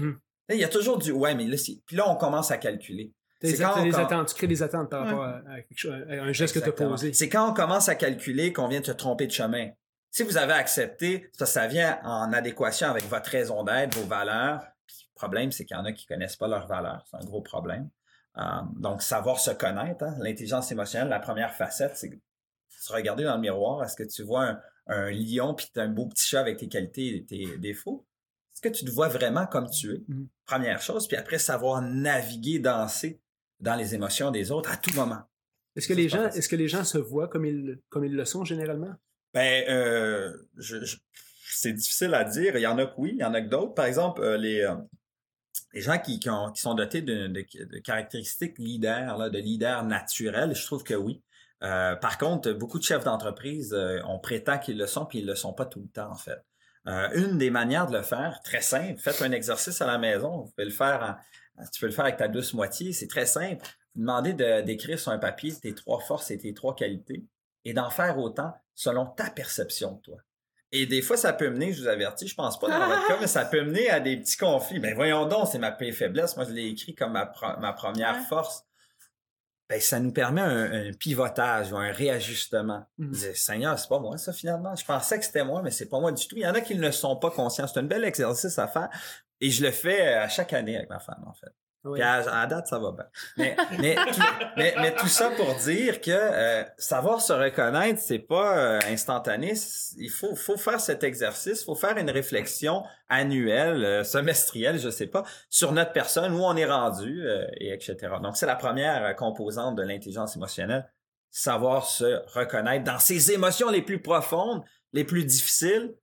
Il 0.50 0.58
y 0.58 0.63
a 0.63 0.70
toujours 0.70 0.98
du 0.98 1.12
ouais, 1.12 1.36
mais 1.36 1.46
là, 1.46 1.58
puis 1.86 1.96
là, 1.96 2.10
on 2.10 2.16
commence 2.16 2.51
à 2.51 2.58
calculer. 2.58 3.13
C'est 3.42 3.58
quand 3.58 3.84
des 3.84 3.96
attentes, 3.96 4.30
tu 4.30 4.36
crées 4.36 4.48
des 4.48 4.63
attentes 4.63 4.89
par 4.89 5.06
rapport 5.06 5.24
à, 5.24 5.42
un 6.10 6.32
geste 6.32 6.56
que 6.56 6.60
tu 6.60 6.70
as 6.70 6.72
posé. 6.72 7.13
C'est 7.13 7.30
quand 7.30 7.51
on 7.51 7.54
commence 7.54 7.88
à 7.88 7.96
calculer 7.96 8.51
qu'on 8.51 8.68
vient 8.68 8.80
de 8.80 8.86
te 8.86 8.92
tromper 8.92 9.27
de 9.27 9.32
chemin. 9.32 9.70
Si 10.10 10.24
vous 10.24 10.38
avez 10.38 10.54
accepté, 10.54 11.30
ça, 11.34 11.46
ça 11.46 11.68
vient 11.68 12.00
en 12.04 12.34
adéquation 12.34 12.88
avec 12.88 13.08
votre 13.08 13.30
raison 13.30 13.63
d'être, 13.63 13.96
vos 13.96 14.08
valeurs. 14.08 14.66
Puis, 14.88 15.08
le 15.13 15.16
problème, 15.16 15.51
c'est 15.51 15.66
qu'il 15.66 15.77
y 15.77 15.80
en 15.80 15.86
a 15.86 15.92
qui 15.92 16.08
connaissent 16.08 16.38
pas 16.38 16.48
leurs 16.48 16.68
valeurs. 16.68 17.06
C'est 17.10 17.18
un 17.18 17.25
gros 17.25 17.42
problème. 17.42 17.89
Euh, 18.38 18.44
donc, 18.75 19.01
savoir 19.01 19.39
se 19.39 19.51
connaître, 19.51 20.04
hein. 20.04 20.16
l'intelligence 20.20 20.72
émotionnelle, 20.72 21.10
la 21.10 21.20
première 21.20 21.54
facette, 21.54 21.96
c'est 21.96 22.20
se 22.70 22.94
regarder 22.94 23.24
dans 23.24 23.36
le 23.36 23.42
miroir. 23.42 23.84
Est-ce 23.84 23.96
que 23.96 24.04
tu 24.04 24.24
vois 24.24 24.60
un, 24.88 25.12
lion 25.12 25.54
puis 25.54 25.68
tu 25.74 25.80
as 25.80 25.84
un 25.84 25.89
beau 25.89 26.06
petit 26.08 26.25
chat 26.25 26.39
avec 26.39 26.58
tes 26.58 26.68
qualités 26.68 27.18
et 27.18 27.25
tes 27.25 27.58
défauts? 27.58 28.06
Est-ce 28.58 28.70
que 28.74 28.76
tu 28.76 28.86
te 28.86 28.90
vois 28.90 29.08
vraiment 29.08 29.46
comme 29.46 29.70
tu 29.70 29.94
es? 29.94 29.98
Mm-hmm. 29.98 30.28
Première 30.48 30.82
chose. 30.82 31.08
Puis 31.08 31.16
après, 31.16 31.38
savoir 31.38 31.84
naviguer, 31.84 32.58
danser 32.58 33.22
dans 33.60 33.76
les 33.76 33.94
émotions 33.94 34.32
des 34.32 34.50
autres 34.50 34.72
à 34.72 34.78
tout 34.78 34.92
moment. 34.96 35.22
Est-ce 35.76 35.88
que, 35.88 35.94
les 35.94 36.10
gens, 36.10 36.28
est-ce 36.30 36.50
que 36.50 36.56
les 36.56 36.68
gens 36.68 36.84
se 36.84 36.98
voient 36.98 37.28
comme 37.28 37.46
ils, 37.46 37.80
comme 37.90 38.04
ils 38.04 38.16
le 38.16 38.26
sont 38.26 38.44
généralement? 38.44 38.96
Ben, 39.36 39.64
euh, 39.70 40.36
c'est 41.54 41.74
difficile 41.74 42.16
à 42.16 42.24
dire. 42.24 42.58
Il 42.58 42.62
y 42.62 42.66
en 42.66 42.80
a 42.80 42.88
que 42.88 42.96
oui, 42.98 43.12
il 43.14 43.20
y 43.20 43.24
en 43.24 43.36
a 43.36 43.44
que 43.44 43.48
d'autres. 43.48 43.76
Par 43.76 43.86
exemple, 43.86 44.24
euh, 44.24 44.38
les, 44.38 44.62
euh, 44.62 44.76
les 45.74 45.82
gens 45.82 46.00
qui, 46.00 46.20
qui, 46.20 46.30
sont 46.56 46.74
dotés 46.74 47.04
de, 47.04 47.28
de, 47.28 47.78
caractéristiques 47.78 48.58
leaders, 48.58 49.30
de 49.30 49.38
leaders 49.38 49.84
naturels, 49.84 50.56
je 50.56 50.66
trouve 50.66 50.84
que 50.84 50.96
oui. 50.96 51.22
par 51.60 52.18
contre, 52.18 52.54
beaucoup 52.54 52.80
de 52.80 52.84
chefs 52.84 53.04
d'entreprise, 53.04 53.78
on 54.06 54.18
prétend 54.18 54.58
qu'ils 54.58 54.80
le 54.80 54.88
sont, 54.88 55.06
puis 55.06 55.20
ils 55.20 55.26
ne 55.26 55.32
le 55.32 55.36
sont 55.36 55.54
pas 55.54 55.68
tout 55.68 55.82
le 55.82 55.90
temps, 55.90 56.10
en 56.10 56.18
fait. 56.18 56.44
Une 56.88 57.38
des 57.38 57.50
manières 57.50 57.88
de 57.88 57.98
le 57.98 58.03
faire, 58.03 58.39
très 58.44 58.62
simple, 58.62 58.98
faites 59.00 59.22
un 59.22 59.32
exercice 59.32 59.82
à 59.82 59.88
la 59.88 59.98
maison. 59.98 60.38
Vous 60.38 60.51
pouvez 60.51 60.65
le 60.65 60.72
faire 60.72 61.20
tu 61.72 61.79
peux 61.79 61.88
le 61.88 61.91
faire 61.91 62.06
avec 62.06 62.17
ta 62.17 62.27
douce 62.27 62.53
moitié, 62.53 62.94
c'est 62.94 63.08
très 63.08 63.25
simple. 63.25 63.65
Vous 63.96 64.01
demandez 64.01 64.34
d'écrire 64.63 65.00
sur 65.00 65.12
un 65.12 65.17
papier 65.17 65.53
tes 65.56 65.74
trois 65.74 66.00
forces 66.00 66.29
et 66.32 66.38
tes 66.38 66.53
trois 66.53 66.75
qualités 66.75 67.25
et 67.65 67.74
d'en 67.74 67.89
faire 67.89 68.17
autant 68.17 68.53
selon 68.75 69.06
ta 69.06 69.29
perception 69.29 69.94
de 69.94 70.01
toi. 70.01 70.17
Et 70.72 70.86
des 70.86 71.01
fois, 71.01 71.17
ça 71.17 71.34
peut 71.34 71.50
mener, 71.50 71.74
je 71.74 71.82
vous 71.82 71.88
avertis, 71.88 72.27
je 72.27 72.36
pense 72.36 72.60
pas 72.60 72.67
dans 72.67 72.88
votre 72.88 73.08
cas, 73.08 73.17
mais 73.20 73.27
ça 73.27 73.46
peut 73.46 73.63
mener 73.63 73.89
à 73.89 74.00
des 74.00 74.17
petits 74.17 74.38
conflits. 74.38 74.79
Ben 74.79 74.94
voyons 74.94 75.25
donc, 75.25 75.48
c'est 75.50 75.60
ma 75.60 75.75
faiblesse. 75.75 76.36
Moi, 76.36 76.46
je 76.46 76.51
l'ai 76.51 76.67
écrit 76.67 76.94
comme 76.94 77.13
ma, 77.13 77.32
ma 77.60 77.74
première 77.74 78.20
force. 78.27 78.65
Ben, 79.70 79.82
ça 79.82 80.00
nous 80.00 80.12
permet 80.12 80.42
un, 80.42 80.92
pivotage 80.94 81.74
ou 81.74 81.78
un 81.78 81.92
réajustement. 81.92 82.86
Mmh. 82.98 83.14
Seigneur, 83.36 83.78
c'est 83.78 83.90
pas 83.90 84.00
moi 84.00 84.18
ça 84.18 84.32
finalement. 84.32 84.76
Je 84.76 84.86
pensais 84.86 85.20
que 85.20 85.26
c'était 85.26 85.44
moi, 85.44 85.62
mais 85.62 85.72
c'est 85.72 85.90
pas 85.90 86.00
moi 86.00 86.14
du 86.14 86.26
tout. 86.26 86.38
Il 86.38 86.44
y 86.44 86.48
en 86.48 86.54
a 86.54 86.62
qui 86.62 86.76
ne 86.76 86.92
sont 86.92 87.18
pas 87.18 87.32
conscients. 87.32 87.68
C'est 87.68 87.80
un 87.80 87.84
bel 87.84 88.06
exercice 88.06 88.58
à 88.60 88.68
faire. 88.68 88.90
Et 89.42 89.50
je 89.50 89.64
le 89.64 89.72
fais 89.72 90.14
à 90.14 90.30
chaque 90.30 90.54
année 90.54 90.78
avec 90.78 90.90
ma 90.90 91.00
femme, 91.00 91.24
en 91.28 91.34
fait. 91.34 91.54
Oui. 91.84 92.01
à, 92.01 92.48
date, 92.48 92.67
ça 92.67 92.79
va 92.79 92.91
bien. 92.91 93.05
Mais, 93.38 93.55
mais, 93.79 93.96
tout, 93.96 94.22
mais, 94.57 94.96
tout 94.96 95.07
ça 95.07 95.29
pour 95.31 95.55
dire 95.55 96.01
que 96.01 96.12
euh, 96.12 96.63
savoir 96.77 97.22
se 97.22 97.31
reconnaître, 97.31 98.00
c'est 98.01 98.19
pas 98.19 98.57
euh, 98.57 98.79
instantané. 98.88 99.53
Il 99.98 100.10
faut, 100.10 100.36
faut 100.36 100.57
faire 100.57 100.81
cet 100.81 101.03
exercice, 101.03 101.62
il 101.62 101.65
faut 101.65 101.75
faire 101.75 101.98
une 101.98 102.10
réflexion 102.10 102.84
annuelle, 103.10 103.86
euh, 103.86 104.03
semestrielle, 104.03 104.79
je 104.79 104.89
sais 104.89 105.07
pas, 105.07 105.24
sur 105.50 105.72
notre 105.72 105.93
personne, 105.93 106.34
où 106.34 106.43
on 106.43 106.55
est 106.55 106.65
rendu, 106.65 107.25
et 107.57 107.72
etc. 107.72 107.96
Donc, 108.22 108.36
c'est 108.38 108.48
la 108.48 108.55
première 108.55 109.15
composante 109.15 109.75
de 109.75 109.84
l'intelligence 109.84 110.36
émotionnelle. 110.36 110.89
Savoir 111.29 111.86
se 111.86 112.22
reconnaître 112.34 112.84
dans 112.84 113.00
ses 113.00 113.31
émotions 113.31 113.69
les 113.69 113.81
plus 113.81 114.01
profondes, 114.01 114.63
les 114.93 115.03
plus 115.03 115.25
difficiles, 115.25 115.96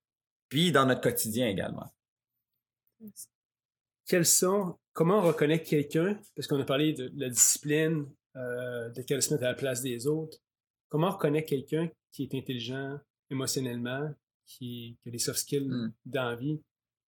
puis 0.49 0.73
dans 0.73 0.87
notre 0.87 1.01
quotidien 1.01 1.49
également. 1.49 1.93
Quels 4.07 4.27
sont 4.27 4.77
comment 4.95 5.19
on 5.19 5.23
reconnaît 5.23 5.63
quelqu'un, 5.63 6.19
parce 6.35 6.49
qu'on 6.49 6.61
a 6.61 6.65
parlé 6.65 6.95
de, 6.95 7.13
la 7.17 7.29
discipline, 7.29 8.07
euh, 8.37 8.89
de 8.91 9.03
qu'elle 9.03 9.23
se 9.23 9.35
mettre 9.35 9.45
à 9.45 9.49
la 9.49 9.55
place 9.55 9.83
des 9.83 10.07
autres, 10.07 10.39
comment 10.89 11.09
on 11.09 11.13
reconnaît 11.13 11.45
quelqu'un 11.45 11.91
qui 12.13 12.23
est 12.23 12.35
intelligent 12.35 12.99
émotionnellement, 13.31 14.15
qui, 14.47 14.97
a 15.07 15.11
des 15.11 15.19
soft 15.19 15.41
skills 15.41 15.69
hmm. 15.69 15.93
dans 16.07 16.31
la 16.31 16.37
vie, 16.37 16.63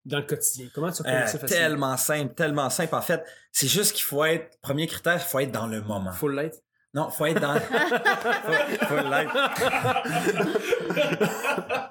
dans 0.05 0.17
le 0.17 0.25
quotidien? 0.25 0.67
Comment 0.73 0.91
tu 0.91 1.01
reconnais 1.01 1.23
euh, 1.23 1.27
ça 1.27 1.39
facilement? 1.39 1.63
Tellement 1.63 1.97
simple, 1.97 2.33
tellement 2.35 2.69
simple. 2.69 2.93
En 2.93 3.01
fait, 3.01 3.23
c'est 3.51 3.67
juste 3.67 3.93
qu'il 3.93 4.03
faut 4.03 4.23
être, 4.25 4.59
premier 4.59 4.85
critère, 4.87 5.15
il 5.15 5.27
faut 5.27 5.39
être 5.39 5.51
dans 5.51 5.67
le 5.67 5.81
moment. 5.81 6.11
Faut 6.11 6.29
l'être. 6.29 6.59
Non, 6.93 7.09
faut 7.09 7.25
être 7.25 7.39
dans. 7.39 7.59
faut, 7.59 8.85
faut 8.85 9.09
l'être. 9.09 9.33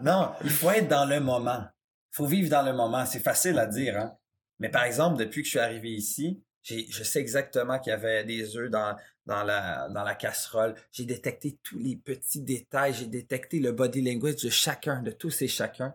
non, 0.02 0.32
il 0.42 0.50
faut 0.50 0.70
être 0.70 0.88
dans 0.88 1.04
le 1.04 1.20
moment. 1.20 1.64
Il 2.12 2.16
faut 2.16 2.26
vivre 2.26 2.50
dans 2.50 2.62
le 2.62 2.72
moment. 2.72 3.04
C'est 3.06 3.20
facile 3.20 3.58
à 3.58 3.66
dire, 3.66 3.96
hein. 3.96 4.16
Mais 4.58 4.68
par 4.68 4.84
exemple, 4.84 5.18
depuis 5.18 5.42
que 5.42 5.46
je 5.46 5.50
suis 5.50 5.58
arrivé 5.58 5.90
ici, 5.90 6.42
je 6.62 7.04
sais 7.04 7.20
exactement 7.20 7.78
qu'il 7.78 7.90
y 7.90 7.94
avait 7.94 8.24
des 8.24 8.56
œufs 8.56 8.70
dans, 8.70 8.96
dans, 9.26 9.44
la, 9.44 9.88
dans 9.88 10.02
la 10.02 10.14
casserole. 10.14 10.74
J'ai 10.90 11.04
détecté 11.04 11.58
tous 11.62 11.78
les 11.78 11.96
petits 11.96 12.42
détails. 12.42 12.94
J'ai 12.94 13.06
détecté 13.06 13.60
le 13.60 13.72
body 13.72 14.02
language 14.02 14.42
de 14.42 14.50
chacun, 14.50 15.02
de 15.02 15.12
tous 15.12 15.42
et 15.42 15.48
chacun. 15.48 15.94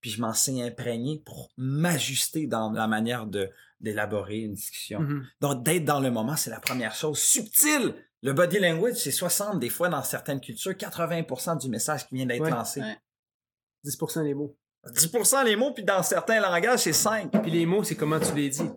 Puis 0.00 0.10
je 0.10 0.20
m'en 0.20 0.32
suis 0.32 0.60
imprégné 0.62 1.22
pour 1.24 1.50
m'ajuster 1.56 2.46
dans 2.46 2.72
la 2.72 2.86
manière 2.86 3.26
de 3.26 3.50
d'élaborer 3.80 4.40
une 4.40 4.52
discussion. 4.52 5.00
Mm-hmm. 5.00 5.22
Donc, 5.40 5.62
d'être 5.62 5.84
dans 5.86 6.00
le 6.00 6.10
moment, 6.10 6.36
c'est 6.36 6.50
la 6.50 6.60
première 6.60 6.94
chose. 6.94 7.18
Subtil! 7.18 7.94
Le 8.22 8.34
body 8.34 8.58
language, 8.58 8.96
c'est 8.96 9.10
60 9.10 9.58
des 9.58 9.70
fois 9.70 9.88
dans 9.88 10.02
certaines 10.02 10.40
cultures, 10.40 10.72
80% 10.72 11.58
du 11.58 11.70
message 11.70 12.06
qui 12.06 12.16
vient 12.16 12.26
d'être 12.26 12.46
lancé. 12.46 12.82
10% 13.86 14.24
les 14.24 14.34
mots. 14.34 14.54
10% 14.86 15.44
les 15.44 15.56
mots, 15.56 15.72
puis 15.72 15.84
dans 15.84 16.02
certains 16.02 16.40
langages, 16.40 16.80
c'est 16.80 16.92
5. 16.92 17.30
Puis 17.42 17.50
les 17.50 17.66
mots, 17.66 17.84
c'est 17.84 17.96
comment 17.96 18.18
tu 18.18 18.34
les 18.34 18.48
dis. 18.48 18.70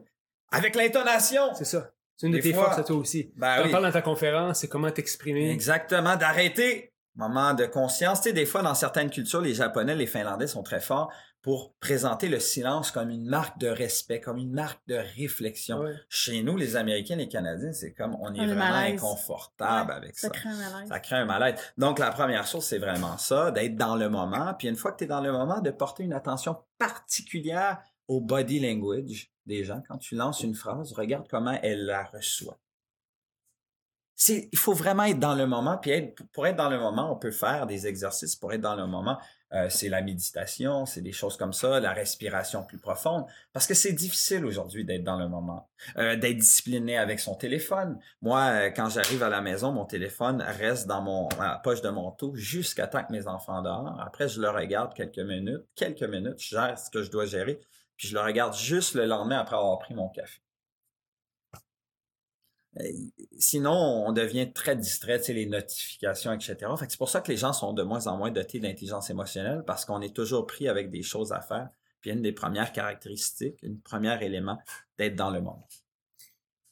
Avec 0.52 0.76
l'intonation. 0.76 1.54
C'est 1.56 1.66
ça. 1.66 1.92
C'est 2.16 2.28
une 2.28 2.34
de 2.34 2.40
tes 2.40 2.54
forces 2.54 2.78
à 2.78 2.84
toi 2.84 2.98
aussi. 2.98 3.32
Ben 3.36 3.64
Quand 3.64 3.72
parles 3.72 3.84
dans 3.86 3.92
ta 3.92 4.02
conférence, 4.02 4.60
c'est 4.60 4.68
comment 4.68 4.92
t'exprimer. 4.92 5.50
Exactement, 5.50 6.16
d'arrêter. 6.16 6.94
Moment 7.16 7.54
de 7.54 7.66
conscience. 7.66 8.22
Tu 8.22 8.30
sais, 8.30 8.34
des 8.34 8.46
fois, 8.46 8.62
dans 8.62 8.76
certaines 8.76 9.10
cultures, 9.10 9.42
les 9.42 9.54
Japonais, 9.54 9.96
les 9.96 10.08
Finlandais 10.08 10.48
sont 10.48 10.64
très 10.64 10.80
forts 10.80 11.12
pour 11.44 11.76
présenter 11.76 12.30
le 12.30 12.40
silence 12.40 12.90
comme 12.90 13.10
une 13.10 13.26
marque 13.26 13.60
de 13.60 13.68
respect, 13.68 14.22
comme 14.22 14.38
une 14.38 14.54
marque 14.54 14.82
de 14.88 14.96
réflexion. 14.96 15.84
Chez 16.08 16.42
nous, 16.42 16.56
les 16.56 16.78
Américains, 16.78 17.18
les 17.18 17.28
Canadiens, 17.28 17.74
c'est 17.74 17.94
comme 17.94 18.16
on 18.22 18.34
est 18.34 18.46
vraiment 18.46 18.64
inconfortable 18.64 19.92
avec 19.92 20.18
ça. 20.18 20.30
Ça 20.30 20.34
crée 20.34 20.50
un 20.50 20.56
malaise. 20.56 20.90
Ça 20.90 21.00
crée 21.02 21.16
un 21.18 21.26
malaise. 21.26 21.60
Donc, 21.78 22.00
la 22.00 22.12
première 22.12 22.48
chose, 22.48 22.64
c'est 22.64 22.78
vraiment 22.78 23.18
ça, 23.18 23.52
d'être 23.52 23.76
dans 23.76 23.98
le 23.98 24.10
moment. 24.10 24.54
Puis 24.58 24.70
une 24.70 24.78
fois 24.78 24.94
que 24.94 25.00
tu 25.00 25.04
es 25.04 25.08
dans 25.08 25.20
le 25.20 25.34
moment, 25.34 25.60
de 25.60 25.70
porter 25.70 26.04
une 26.04 26.14
attention 26.14 26.56
particulière 26.80 27.84
au 28.08 28.22
body 28.22 28.62
language 28.62 29.30
des 29.46 29.66
gens. 29.66 29.82
Quand 29.88 29.98
tu 29.98 30.16
lances 30.16 30.44
une 30.44 30.56
phrase, 30.56 30.94
regarde 30.94 31.28
comment 31.30 31.60
elle 31.62 31.86
la 31.86 32.06
reçoit. 32.06 32.58
il 34.30 34.58
faut 34.58 34.74
vraiment 34.74 35.04
être 35.04 35.20
dans 35.20 35.36
le 35.36 35.46
moment. 35.46 35.78
Puis 35.78 36.14
pour 36.32 36.48
être 36.48 36.56
dans 36.56 36.70
le 36.70 36.80
moment, 36.80 37.12
on 37.12 37.18
peut 37.18 37.32
faire 37.32 37.68
des 37.68 37.86
exercices 37.86 38.38
pour 38.38 38.54
être 38.54 38.62
dans 38.62 38.76
le 38.76 38.88
moment. 38.88 39.20
Euh, 39.54 39.68
c'est 39.70 39.90
la 39.90 40.02
méditation, 40.02 40.86
c'est 40.86 41.02
des 41.02 41.12
choses 41.12 41.38
comme 41.38 41.54
ça, 41.54 41.80
la 41.80 41.94
respiration 41.94 42.64
plus 42.64 42.80
profonde, 42.80 43.26
parce 43.52 43.68
que 43.68 43.76
c'est 43.76 43.94
difficile 43.94 44.46
aujourd'hui 44.46 44.84
d'être 44.84 45.04
dans 45.04 45.18
le 45.18 45.28
moment, 45.28 45.70
euh, 45.98 46.16
d'être 46.16 46.38
discipliné 46.38 46.98
avec 46.98 47.20
son 47.20 47.36
téléphone. 47.36 48.00
Moi, 48.22 48.42
euh, 48.42 48.70
quand 48.72 48.90
j'arrive 48.90 49.22
à 49.22 49.30
la 49.30 49.42
maison, 49.42 49.72
mon 49.72 49.86
téléphone 49.86 50.42
reste 50.42 50.88
dans 50.88 51.02
mon 51.02 51.30
poche 51.64 51.82
de 51.82 51.90
manteau 51.90 52.34
jusqu'à 52.36 52.88
temps 52.88 53.04
que 53.04 53.12
mes 53.12 53.28
enfants 53.28 53.62
dorment. 53.62 53.96
Après, 54.00 54.28
je 54.28 54.42
le 54.42 54.50
regarde 54.50 54.94
quelques 54.96 55.20
minutes, 55.20 55.66
quelques 55.76 56.04
minutes, 56.04 56.40
je 56.40 56.56
gère 56.56 56.80
ce 56.80 56.90
que 56.90 57.04
je 57.04 57.12
dois 57.12 57.26
gérer, 57.26 57.60
puis 57.96 58.08
je 58.08 58.16
le 58.16 58.22
regarde 58.22 58.56
juste 58.56 58.96
le 58.96 59.06
lendemain 59.06 59.38
après 59.38 59.56
avoir 59.56 59.78
pris 59.78 59.94
mon 59.94 60.10
café. 60.10 60.40
Euh, 62.80 62.84
sinon, 63.38 63.72
on 64.08 64.12
devient 64.14 64.52
très 64.52 64.76
distrait, 64.76 65.20
tu 65.20 65.26
sais, 65.26 65.34
les 65.34 65.46
notifications, 65.46 66.34
etc. 66.34 66.56
Fait 66.78 66.90
c'est 66.90 66.98
pour 66.98 67.10
ça 67.10 67.22
que 67.22 67.32
les 67.32 67.38
gens 67.38 67.54
sont 67.54 67.74
de 67.74 67.84
moins 67.84 68.08
en 68.08 68.18
moins 68.18 68.32
dotés 68.32 68.60
d'intelligence 68.60 69.10
émotionnelle 69.10 69.64
parce 69.66 69.86
qu'on 69.86 70.02
est 70.02 70.16
toujours 70.16 70.48
pris 70.48 70.68
avec 70.68 70.90
des 70.90 71.04
choses 71.04 71.32
à 71.32 71.42
faire. 71.42 71.70
Puis 72.02 72.12
une 72.12 72.22
des 72.22 72.34
premières 72.34 72.74
caractéristiques, 72.74 73.60
une 73.64 73.80
première 73.80 74.22
élément 74.24 74.58
d'être 74.98 75.16
dans 75.16 75.30
le 75.30 75.42
monde. 75.42 75.62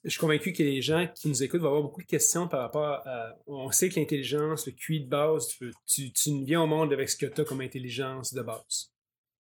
Je 0.03 0.09
suis 0.09 0.19
convaincu 0.19 0.51
que 0.51 0.63
les 0.63 0.81
gens 0.81 1.07
qui 1.13 1.27
nous 1.27 1.43
écoutent 1.43 1.61
vont 1.61 1.67
avoir 1.67 1.83
beaucoup 1.83 2.01
de 2.01 2.07
questions 2.07 2.47
par 2.47 2.61
rapport 2.61 3.07
à. 3.07 3.37
On 3.45 3.71
sait 3.71 3.87
que 3.87 3.99
l'intelligence, 3.99 4.65
le 4.65 4.71
QI 4.71 5.01
de 5.01 5.09
base, 5.09 5.47
tu, 5.47 6.11
tu, 6.11 6.43
viens 6.43 6.63
au 6.63 6.67
monde 6.67 6.91
avec 6.91 7.07
ce 7.07 7.15
que 7.15 7.27
tu 7.27 7.41
as 7.41 7.45
comme 7.45 7.61
intelligence 7.61 8.33
de 8.33 8.41
base. 8.41 8.91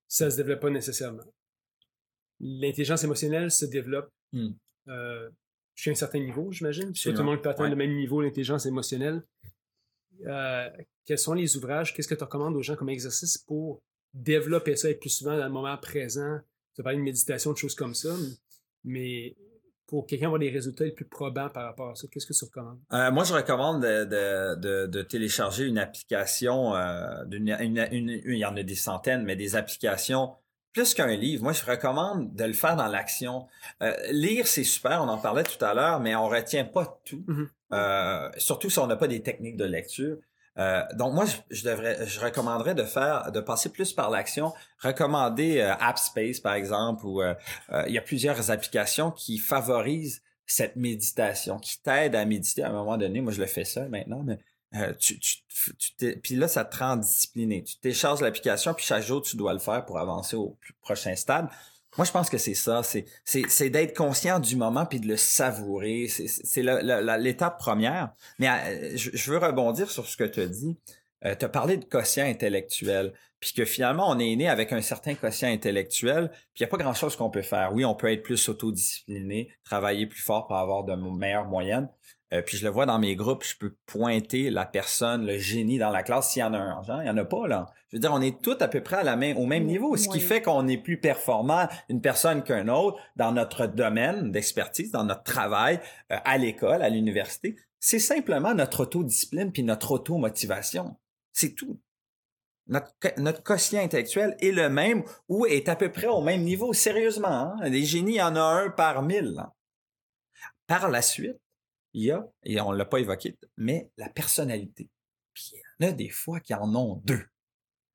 Ça 0.07 0.25
ne 0.25 0.29
se 0.29 0.37
développe 0.37 0.59
pas 0.59 0.69
nécessairement. 0.69 1.23
L'intelligence 2.39 3.03
émotionnelle 3.03 3.49
se 3.49 3.65
développe 3.65 4.11
hmm. 4.33 4.51
euh, 4.89 5.29
jusqu'à 5.81 5.91
un 5.91 5.95
certain 5.95 6.19
niveau, 6.19 6.51
j'imagine. 6.51 6.93
Tout 6.93 7.11
le 7.11 7.23
monde 7.23 7.41
peut 7.41 7.49
atteindre 7.49 7.71
le 7.71 7.75
même 7.75 7.95
niveau 7.95 8.21
d'intelligence 8.21 8.67
émotionnelle. 8.67 9.23
Euh, 10.27 10.69
quels 11.05 11.17
sont 11.17 11.33
les 11.33 11.57
ouvrages? 11.57 11.93
Qu'est-ce 11.93 12.07
que 12.07 12.13
tu 12.13 12.23
recommandes 12.23 12.55
aux 12.55 12.61
gens 12.61 12.75
comme 12.75 12.89
exercice 12.89 13.39
pour 13.39 13.81
développer 14.13 14.75
ça 14.75 14.91
et 14.91 14.93
plus 14.93 15.09
souvent 15.09 15.35
dans 15.35 15.45
le 15.45 15.51
moment 15.51 15.75
présent? 15.77 16.39
Tu 16.75 16.81
as 16.81 16.83
parlé 16.83 16.99
de 16.99 17.03
méditation, 17.03 17.51
de 17.51 17.57
choses 17.57 17.73
comme 17.73 17.95
ça, 17.95 18.15
mais 18.83 19.35
pour 19.87 20.05
quelqu'un 20.05 20.27
avoir 20.27 20.39
des 20.39 20.51
résultats 20.51 20.85
les 20.85 20.91
plus 20.91 21.05
probants 21.05 21.49
par 21.49 21.65
rapport 21.65 21.89
à 21.89 21.95
ça, 21.95 22.07
qu'est-ce 22.11 22.27
que 22.27 22.33
tu 22.33 22.45
recommandes? 22.45 22.79
Euh, 22.93 23.11
moi, 23.11 23.23
je 23.23 23.33
recommande 23.33 23.81
de, 23.81 25.01
télécharger 25.01 25.65
une 25.65 25.79
application, 25.79 26.75
euh, 26.75 27.23
il 27.31 28.37
y 28.37 28.45
en 28.45 28.55
a 28.55 28.63
des 28.63 28.75
centaines, 28.75 29.23
mais 29.23 29.35
des 29.35 29.55
applications 29.55 30.35
plus 30.73 30.93
qu'un 30.93 31.15
livre, 31.15 31.43
moi 31.43 31.53
je 31.53 31.65
recommande 31.65 32.33
de 32.35 32.43
le 32.43 32.53
faire 32.53 32.75
dans 32.75 32.87
l'action. 32.87 33.47
Euh, 33.81 33.93
lire, 34.11 34.47
c'est 34.47 34.63
super, 34.63 35.01
on 35.03 35.07
en 35.07 35.17
parlait 35.17 35.43
tout 35.43 35.63
à 35.63 35.73
l'heure, 35.73 35.99
mais 35.99 36.15
on 36.15 36.27
retient 36.27 36.65
pas 36.65 36.99
tout. 37.05 37.23
Mm-hmm. 37.27 37.47
euh, 37.73 38.29
surtout 38.37 38.69
si 38.69 38.79
on 38.79 38.87
n'a 38.87 38.95
pas 38.95 39.07
des 39.07 39.21
techniques 39.21 39.57
de 39.57 39.65
lecture. 39.65 40.17
Euh, 40.57 40.83
donc 40.95 41.13
moi, 41.13 41.25
je, 41.49 41.63
devrais, 41.63 42.05
je 42.05 42.19
recommanderais 42.19 42.75
de 42.75 42.83
faire, 42.83 43.31
de 43.31 43.39
passer 43.39 43.69
plus 43.69 43.93
par 43.93 44.09
l'action. 44.09 44.53
Recommander 44.79 45.61
AppSpace 45.61 46.39
par 46.39 46.53
exemple, 46.53 47.05
ou 47.05 47.21
euh, 47.21 47.33
il 47.87 47.93
y 47.93 47.97
a 47.97 48.01
plusieurs 48.01 48.51
applications 48.51 49.11
qui 49.11 49.37
favorisent 49.37 50.21
cette 50.45 50.75
méditation 50.75 51.59
qui 51.59 51.81
t'aide 51.81 52.15
à 52.15 52.25
méditer 52.25 52.63
à 52.63 52.69
un 52.69 52.73
moment 52.73 52.97
donné. 52.97 53.21
Moi, 53.21 53.31
je 53.31 53.39
le 53.39 53.47
fais 53.47 53.63
ça 53.63 53.87
maintenant, 53.87 54.21
mais 54.23 54.37
euh, 54.75 54.93
tu, 54.97 55.19
tu, 55.19 55.37
tu 55.97 56.19
puis 56.21 56.35
là, 56.35 56.47
ça 56.47 56.65
te 56.65 56.77
rend 56.77 56.97
discipliné. 56.97 57.63
Tu 57.63 57.77
télécharges 57.77 58.21
l'application, 58.21 58.73
puis 58.73 58.85
chaque 58.85 59.03
jour, 59.03 59.21
tu 59.21 59.35
dois 59.35 59.53
le 59.53 59.59
faire 59.59 59.85
pour 59.85 59.99
avancer 59.99 60.35
au 60.35 60.57
prochain 60.81 61.15
stade. 61.15 61.47
Moi, 61.97 62.05
je 62.05 62.11
pense 62.11 62.29
que 62.29 62.37
c'est 62.37 62.53
ça. 62.53 62.81
C'est 63.25 63.69
d'être 63.69 63.95
conscient 63.95 64.39
du 64.39 64.55
moment 64.55 64.85
puis 64.85 64.99
de 65.01 65.07
le 65.07 65.17
savourer. 65.17 66.07
C'est 66.07 66.63
l'étape 66.63 67.59
première. 67.59 68.13
Mais 68.39 68.47
euh, 68.47 68.91
je, 68.95 69.31
veux 69.31 69.37
rebondir 69.37 69.91
sur 69.91 70.07
ce 70.07 70.15
que 70.15 70.23
tu 70.23 70.39
as 70.39 70.47
dit. 70.47 70.77
Euh, 71.25 71.35
tu 71.37 71.43
as 71.43 71.49
parlé 71.49 71.77
de 71.77 71.83
quotient 71.83 72.25
intellectuel, 72.25 73.13
puis 73.41 73.53
que 73.53 73.65
finalement, 73.65 74.09
on 74.09 74.19
est 74.19 74.35
né 74.35 74.47
avec 74.47 74.71
un 74.71 74.81
certain 74.81 75.15
quotient 75.15 75.49
intellectuel, 75.49 76.29
puis 76.29 76.59
il 76.59 76.63
n'y 76.63 76.65
a 76.65 76.69
pas 76.69 76.77
grand-chose 76.77 77.15
qu'on 77.17 77.29
peut 77.29 77.41
faire. 77.41 77.73
Oui, 77.73 77.83
on 77.83 77.95
peut 77.95 78.11
être 78.11 78.23
plus 78.23 78.47
autodiscipliné, 78.47 79.49
travailler 79.65 80.05
plus 80.07 80.21
fort 80.21 80.47
pour 80.47 80.55
avoir 80.55 80.85
de 80.85 80.95
meilleures 80.95 81.47
moyennes, 81.47 81.89
euh, 82.33 82.41
puis 82.41 82.57
je 82.57 82.63
le 82.63 82.71
vois 82.71 82.85
dans 82.85 82.99
mes 82.99 83.15
groupes, 83.15 83.43
je 83.43 83.57
peux 83.57 83.75
pointer 83.85 84.49
la 84.49 84.65
personne, 84.65 85.25
le 85.25 85.37
génie 85.37 85.77
dans 85.77 85.89
la 85.89 86.03
classe 86.03 86.31
s'il 86.31 86.41
y 86.41 86.43
en 86.43 86.53
a 86.53 86.59
un. 86.59 86.81
Genre, 86.83 87.01
il 87.01 87.03
n'y 87.03 87.09
en 87.09 87.17
a 87.17 87.25
pas, 87.25 87.47
là. 87.47 87.65
Je 87.89 87.97
veux 87.97 87.99
dire, 87.99 88.13
on 88.13 88.21
est 88.21 88.41
tous 88.41 88.55
à 88.61 88.69
peu 88.69 88.81
près 88.81 88.97
à 88.97 89.03
la 89.03 89.17
main, 89.17 89.35
au 89.35 89.45
même 89.45 89.65
niveau, 89.65 89.97
ce 89.97 90.07
qui 90.07 90.21
fait 90.21 90.41
qu'on 90.41 90.67
est 90.69 90.77
plus 90.77 90.97
performant 90.97 91.67
une 91.89 91.99
personne 91.99 92.41
qu'un 92.43 92.69
autre 92.69 92.97
dans 93.17 93.33
notre 93.33 93.65
domaine 93.65 94.31
d'expertise, 94.31 94.91
dans 94.91 95.03
notre 95.03 95.23
travail, 95.23 95.81
euh, 96.11 96.17
à 96.23 96.37
l'école, 96.37 96.83
à 96.83 96.89
l'université. 96.89 97.57
C'est 97.79 97.99
simplement 97.99 98.53
notre 98.53 98.83
autodiscipline 98.83 99.51
puis 99.51 99.63
notre 99.63 99.91
automotivation. 99.91 100.95
C'est 101.33 101.53
tout. 101.53 101.81
Notre, 102.71 102.93
notre 103.17 103.43
quotient 103.43 103.81
intellectuel 103.81 104.35
est 104.39 104.51
le 104.51 104.69
même 104.69 105.03
ou 105.27 105.45
est 105.45 105.67
à 105.67 105.75
peu 105.75 105.91
près 105.91 106.07
au 106.07 106.21
même 106.21 106.41
niveau, 106.41 106.71
sérieusement. 106.71 107.53
Hein? 107.61 107.69
Des 107.69 107.83
génies, 107.83 108.13
il 108.13 108.15
y 108.15 108.21
en 108.21 108.37
a 108.37 108.41
un 108.41 108.69
par 108.69 109.03
mille. 109.03 109.43
Par 110.67 110.89
la 110.89 111.01
suite, 111.01 111.37
il 111.93 112.05
y 112.05 112.11
a, 112.11 112.25
et 112.43 112.61
on 112.61 112.71
ne 112.71 112.77
l'a 112.77 112.85
pas 112.85 112.99
évoqué, 112.99 113.37
mais 113.57 113.91
la 113.97 114.07
personnalité. 114.07 114.89
Puis 115.33 115.51
il 115.51 115.57
y 115.57 115.85
en 115.85 115.89
a 115.89 115.91
des 115.91 116.09
fois 116.09 116.39
qui 116.39 116.53
en 116.53 116.73
ont 116.73 116.95
deux. 117.03 117.25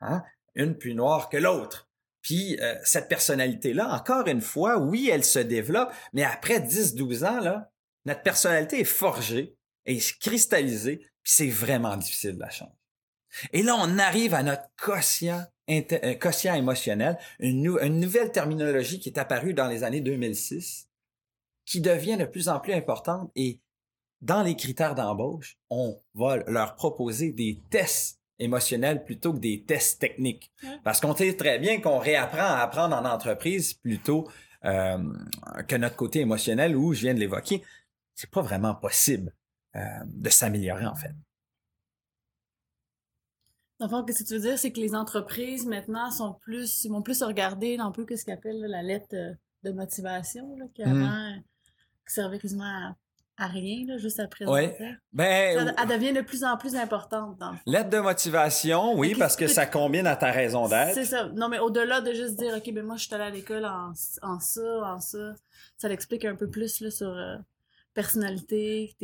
Hein? 0.01 0.23
Une 0.55 0.77
plus 0.77 0.95
noire 0.95 1.31
que 1.31 1.39
l'autre. 1.39 1.89
Puis 2.21 2.61
euh, 2.61 2.77
cette 2.85 3.09
personnalité-là, 3.09 3.95
encore 3.95 4.27
une 4.27 4.43
fois, 4.43 4.77
oui, 4.79 5.09
elle 5.11 5.25
se 5.25 5.39
développe, 5.39 5.91
mais 6.12 6.25
après 6.25 6.59
10-12 6.59 7.25
ans, 7.25 7.41
là, 7.41 7.71
notre 8.05 8.23
personnalité 8.23 8.81
est 8.81 8.85
forgée, 8.85 9.57
est 9.87 10.19
cristallisée, 10.19 10.99
puis 10.99 11.33
c'est 11.33 11.49
vraiment 11.49 11.97
difficile 11.97 12.35
de 12.35 12.41
la 12.41 12.51
changer. 12.51 12.76
Et 13.53 13.62
là, 13.62 13.77
on 13.79 13.99
arrive 13.99 14.35
à 14.35 14.42
notre 14.42 14.64
quotient, 14.77 15.44
euh, 15.70 16.14
quotient 16.14 16.55
émotionnel, 16.55 17.18
une, 17.38 17.79
une 17.83 18.01
nouvelle 18.01 18.33
terminologie 18.33 19.01
qui 19.01 19.09
est 19.09 19.18
apparue 19.18 19.55
dans 19.55 19.68
les 19.68 19.85
années 19.85 20.01
2006, 20.01 20.88
qui 21.64 21.81
devient 21.81 22.16
de 22.16 22.25
plus 22.25 22.49
en 22.49 22.61
plus 22.61 22.72
importante 22.72 23.31
et 23.35 23.61
dans 24.22 24.42
les 24.42 24.57
critères 24.57 24.94
d'embauche, 24.94 25.59
on 25.70 26.01
va 26.14 26.38
leur 26.46 26.75
proposer 26.75 27.33
des 27.33 27.61
tests 27.70 28.20
émotionnels 28.38 29.05
plutôt 29.05 29.33
que 29.33 29.38
des 29.38 29.64
tests 29.64 30.01
techniques. 30.01 30.51
Parce 30.85 31.01
qu'on 31.01 31.14
sait 31.14 31.37
très 31.37 31.59
bien 31.59 31.81
qu'on 31.81 31.99
réapprend 31.99 32.38
à 32.42 32.59
apprendre 32.59 32.96
en 32.96 33.05
entreprise 33.05 33.75
plutôt 33.75 34.29
euh, 34.64 34.99
que 35.68 35.77
notre 35.77 35.96
côté 35.96 36.20
émotionnel 36.20 36.77
où 36.77 36.92
je 36.92 37.03
viens 37.03 37.14
de 37.14 37.20
l'évoquer. 37.20 37.62
C'est 38.14 38.31
pas 38.31 38.42
vraiment 38.42 38.75
possible 38.75 39.35
euh, 39.77 39.81
de 40.07 40.31
s'améliorer 40.31 40.87
en 40.87 40.94
fait. 40.94 41.12
Dans 43.79 43.87
le 43.87 44.12
ce 44.12 44.23
que 44.23 44.29
tu 44.29 44.35
veux 44.35 44.41
dire, 44.41 44.59
c'est 44.59 44.73
que 44.73 44.81
les 44.81 44.95
entreprises 44.95 45.67
maintenant 45.67 46.11
sont 46.11 46.35
plus, 46.35 46.87
vont 46.87 47.03
plus 47.03 47.23
regarder 47.23 47.77
un 47.79 47.91
peu 47.91 48.07
ce 48.17 48.25
qu'ils 48.25 48.33
appellent 48.33 48.65
la 48.67 48.83
lettre 48.83 49.15
euh, 49.15 49.35
de 49.65 49.73
motivation, 49.73 50.57
là, 50.57 50.65
qui 50.75 50.83
mmh. 50.83 50.89
avant 50.89 51.35
servait 52.07 52.39
quasiment 52.39 52.95
à 53.39 53.49
rien, 53.49 53.85
là, 53.87 53.99
juste 53.99 54.19
après 54.19 54.47
ouais. 54.47 54.77
Ben, 55.12 55.75
elle 55.77 55.89
devient 55.89 56.12
de 56.12 56.23
plus 56.23 56.43
en 56.43 56.57
plus 56.57 56.75
importante. 56.75 57.39
Dans 57.39 57.55
Lettre 57.67 57.91
de 57.91 57.99
motivation, 57.99 58.95
oui, 58.95 59.15
parce 59.15 59.37
que 59.37 59.47
ça 59.47 59.67
combine 59.67 60.07
à 60.07 60.17
ta 60.17 60.31
raison 60.31 60.69
d'être. 60.69 60.95
C'est 60.95 61.05
ça. 61.05 61.29
Non, 61.35 61.49
mais 61.49 61.59
au-delà 61.59 62.01
de 62.01 62.15
juste 62.15 62.37
dire, 62.37 62.55
OK, 62.57 62.73
ben 62.73 62.85
moi, 62.85 62.97
je 62.97 63.05
suis 63.05 63.15
allé 63.15 63.25
à 63.25 63.31
l'école 63.31 63.67
en, 63.67 63.93
en 64.23 64.41
ça, 64.41 64.62
en 64.85 65.01
ça, 65.01 65.35
ça 65.77 65.89
l'explique 65.89 66.25
un 66.25 66.35
peu 66.35 66.49
plus 66.49 66.81
là, 66.81 66.91
sur 66.91 67.11
euh, 67.11 67.37
personnalité. 67.93 68.95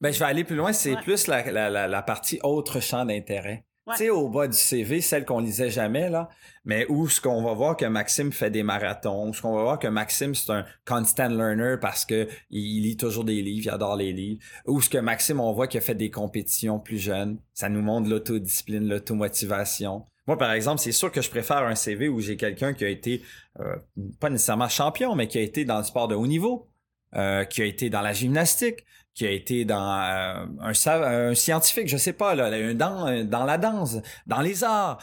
Ben, 0.00 0.12
je 0.12 0.18
vais 0.18 0.24
aller 0.24 0.44
plus 0.44 0.56
loin. 0.56 0.72
C'est 0.72 0.96
plus 0.96 1.28
la, 1.28 1.48
la, 1.50 1.86
la, 1.86 2.02
partie 2.02 2.40
autre 2.42 2.80
champ 2.80 3.04
d'intérêt. 3.04 3.64
Tu 3.92 3.98
sais, 3.98 4.10
au 4.10 4.28
bas 4.28 4.48
du 4.48 4.56
CV, 4.56 5.00
celle 5.00 5.24
qu'on 5.24 5.38
lisait 5.38 5.70
jamais, 5.70 6.10
là, 6.10 6.28
mais 6.64 6.86
où 6.88 7.08
ce 7.08 7.20
qu'on 7.20 7.42
va 7.42 7.52
voir 7.52 7.76
que 7.76 7.84
Maxime 7.84 8.32
fait 8.32 8.50
des 8.50 8.64
marathons, 8.64 9.32
ce 9.32 9.40
qu'on 9.40 9.54
va 9.54 9.62
voir 9.62 9.78
que 9.78 9.86
Maxime, 9.86 10.34
c'est 10.34 10.50
un 10.50 10.64
constant 10.84 11.28
learner 11.28 11.76
parce 11.80 12.04
que 12.04 12.26
il 12.50 12.82
lit 12.82 12.96
toujours 12.96 13.24
des 13.24 13.40
livres, 13.42 13.66
il 13.66 13.70
adore 13.70 13.94
les 13.94 14.12
livres, 14.12 14.42
ou 14.66 14.80
ce 14.80 14.90
que 14.90 14.98
Maxime, 14.98 15.38
on 15.38 15.52
voit 15.52 15.68
qu'il 15.68 15.78
a 15.78 15.82
fait 15.82 15.94
des 15.94 16.10
compétitions 16.10 16.80
plus 16.80 16.98
jeunes, 16.98 17.38
ça 17.54 17.68
nous 17.68 17.80
montre 17.80 18.10
l'autodiscipline, 18.10 18.88
l'automotivation. 18.88 20.04
Moi, 20.26 20.36
par 20.36 20.50
exemple, 20.50 20.80
c'est 20.80 20.90
sûr 20.90 21.12
que 21.12 21.20
je 21.20 21.30
préfère 21.30 21.58
un 21.58 21.76
CV 21.76 22.08
où 22.08 22.18
j'ai 22.18 22.36
quelqu'un 22.36 22.74
qui 22.74 22.84
a 22.84 22.88
été, 22.88 23.22
euh, 23.60 23.76
pas 24.18 24.30
nécessairement 24.30 24.68
champion, 24.68 25.14
mais 25.14 25.28
qui 25.28 25.38
a 25.38 25.42
été 25.42 25.64
dans 25.64 25.78
le 25.78 25.84
sport 25.84 26.08
de 26.08 26.16
haut 26.16 26.26
niveau, 26.26 26.68
euh, 27.14 27.44
qui 27.44 27.62
a 27.62 27.64
été 27.64 27.88
dans 27.88 28.00
la 28.00 28.12
gymnastique, 28.12 28.84
qui 29.16 29.26
a 29.26 29.30
été 29.30 29.64
dans 29.64 29.98
euh, 29.98 30.46
un, 30.60 30.70
un, 30.70 31.34
scientifique, 31.34 31.88
je 31.88 31.96
sais 31.96 32.12
pas, 32.12 32.34
là, 32.34 32.74
dans, 32.74 33.24
dans 33.24 33.44
la 33.44 33.58
danse, 33.58 33.96
dans 34.26 34.42
les 34.42 34.62
arts, 34.62 34.98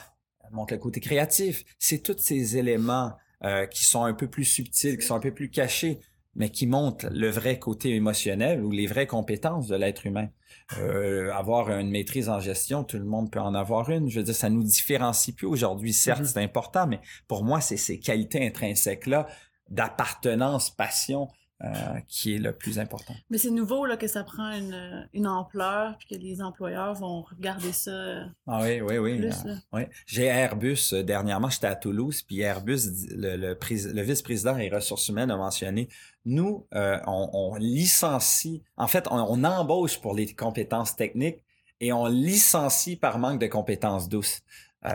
montre 0.53 0.73
le 0.73 0.79
côté 0.79 0.99
créatif. 0.99 1.63
C'est 1.79 2.03
tous 2.03 2.17
ces 2.19 2.57
éléments 2.57 3.13
euh, 3.43 3.65
qui 3.65 3.83
sont 3.83 4.03
un 4.03 4.13
peu 4.13 4.27
plus 4.27 4.45
subtils, 4.45 4.97
qui 4.97 5.05
sont 5.05 5.15
un 5.15 5.19
peu 5.19 5.33
plus 5.33 5.49
cachés, 5.49 5.99
mais 6.35 6.49
qui 6.49 6.67
montrent 6.67 7.07
le 7.11 7.29
vrai 7.29 7.59
côté 7.59 7.95
émotionnel 7.95 8.63
ou 8.63 8.71
les 8.71 8.87
vraies 8.87 9.07
compétences 9.07 9.67
de 9.67 9.75
l'être 9.75 10.05
humain. 10.05 10.29
Euh, 10.77 11.31
avoir 11.33 11.71
une 11.71 11.89
maîtrise 11.89 12.29
en 12.29 12.39
gestion, 12.39 12.83
tout 12.83 12.97
le 12.97 13.05
monde 13.05 13.31
peut 13.31 13.41
en 13.41 13.55
avoir 13.55 13.89
une. 13.89 14.09
Je 14.09 14.19
veux 14.19 14.25
dire, 14.25 14.35
ça 14.35 14.49
nous 14.49 14.63
différencie 14.63 15.35
plus 15.35 15.47
aujourd'hui. 15.47 15.91
Certes, 15.91 16.21
mm-hmm. 16.21 16.33
c'est 16.33 16.43
important, 16.43 16.85
mais 16.85 17.01
pour 17.27 17.43
moi, 17.43 17.61
c'est 17.61 17.77
ces 17.77 17.99
qualités 17.99 18.45
intrinsèques-là 18.45 19.27
d'appartenance, 19.69 20.69
passion, 20.69 21.29
euh, 21.63 21.99
qui 22.09 22.35
est 22.35 22.39
le 22.39 22.51
plus 22.51 22.77
important. 22.77 23.13
Mais 23.29 23.37
c'est 23.37 23.49
nouveau 23.49 23.85
là, 23.85 23.95
que 23.95 24.07
ça 24.07 24.25
prend 24.25 24.51
une, 24.51 25.07
une, 25.13 25.27
ampleur 25.27 25.97
puis 25.97 26.09
que 26.09 26.21
les 26.21 26.41
employeurs 26.41 26.93
vont 26.93 27.21
regarder 27.21 27.71
ça. 27.71 27.91
Euh, 27.91 28.25
ah 28.47 28.59
oui, 28.63 28.81
oui, 28.81 28.97
oui. 28.97 29.17
Plus, 29.19 29.35
oui. 29.71 29.83
J'ai 30.05 30.25
Airbus, 30.25 30.91
euh, 30.91 31.03
dernièrement, 31.03 31.49
j'étais 31.49 31.67
à 31.67 31.75
Toulouse, 31.75 32.21
puis 32.21 32.41
Airbus, 32.41 32.81
le, 33.11 33.37
le, 33.37 33.57
le 33.57 34.01
vice-président 34.01 34.57
et 34.57 34.67
ressources 34.67 35.07
humaines 35.07 35.31
a 35.31 35.37
mentionné, 35.37 35.87
nous, 36.25 36.67
on, 36.73 37.29
on, 37.31 37.55
licencie, 37.55 38.61
en 38.75 38.87
fait, 38.87 39.07
on, 39.09 39.17
on, 39.17 39.43
embauche 39.45 40.01
pour 40.01 40.15
les 40.15 40.33
compétences 40.33 40.97
techniques 40.97 41.43
et 41.79 41.93
on 41.93 42.07
licencie 42.07 42.97
par 42.97 43.19
manque 43.19 43.39
de 43.39 43.47
compétences 43.47 44.09
douces, 44.09 44.41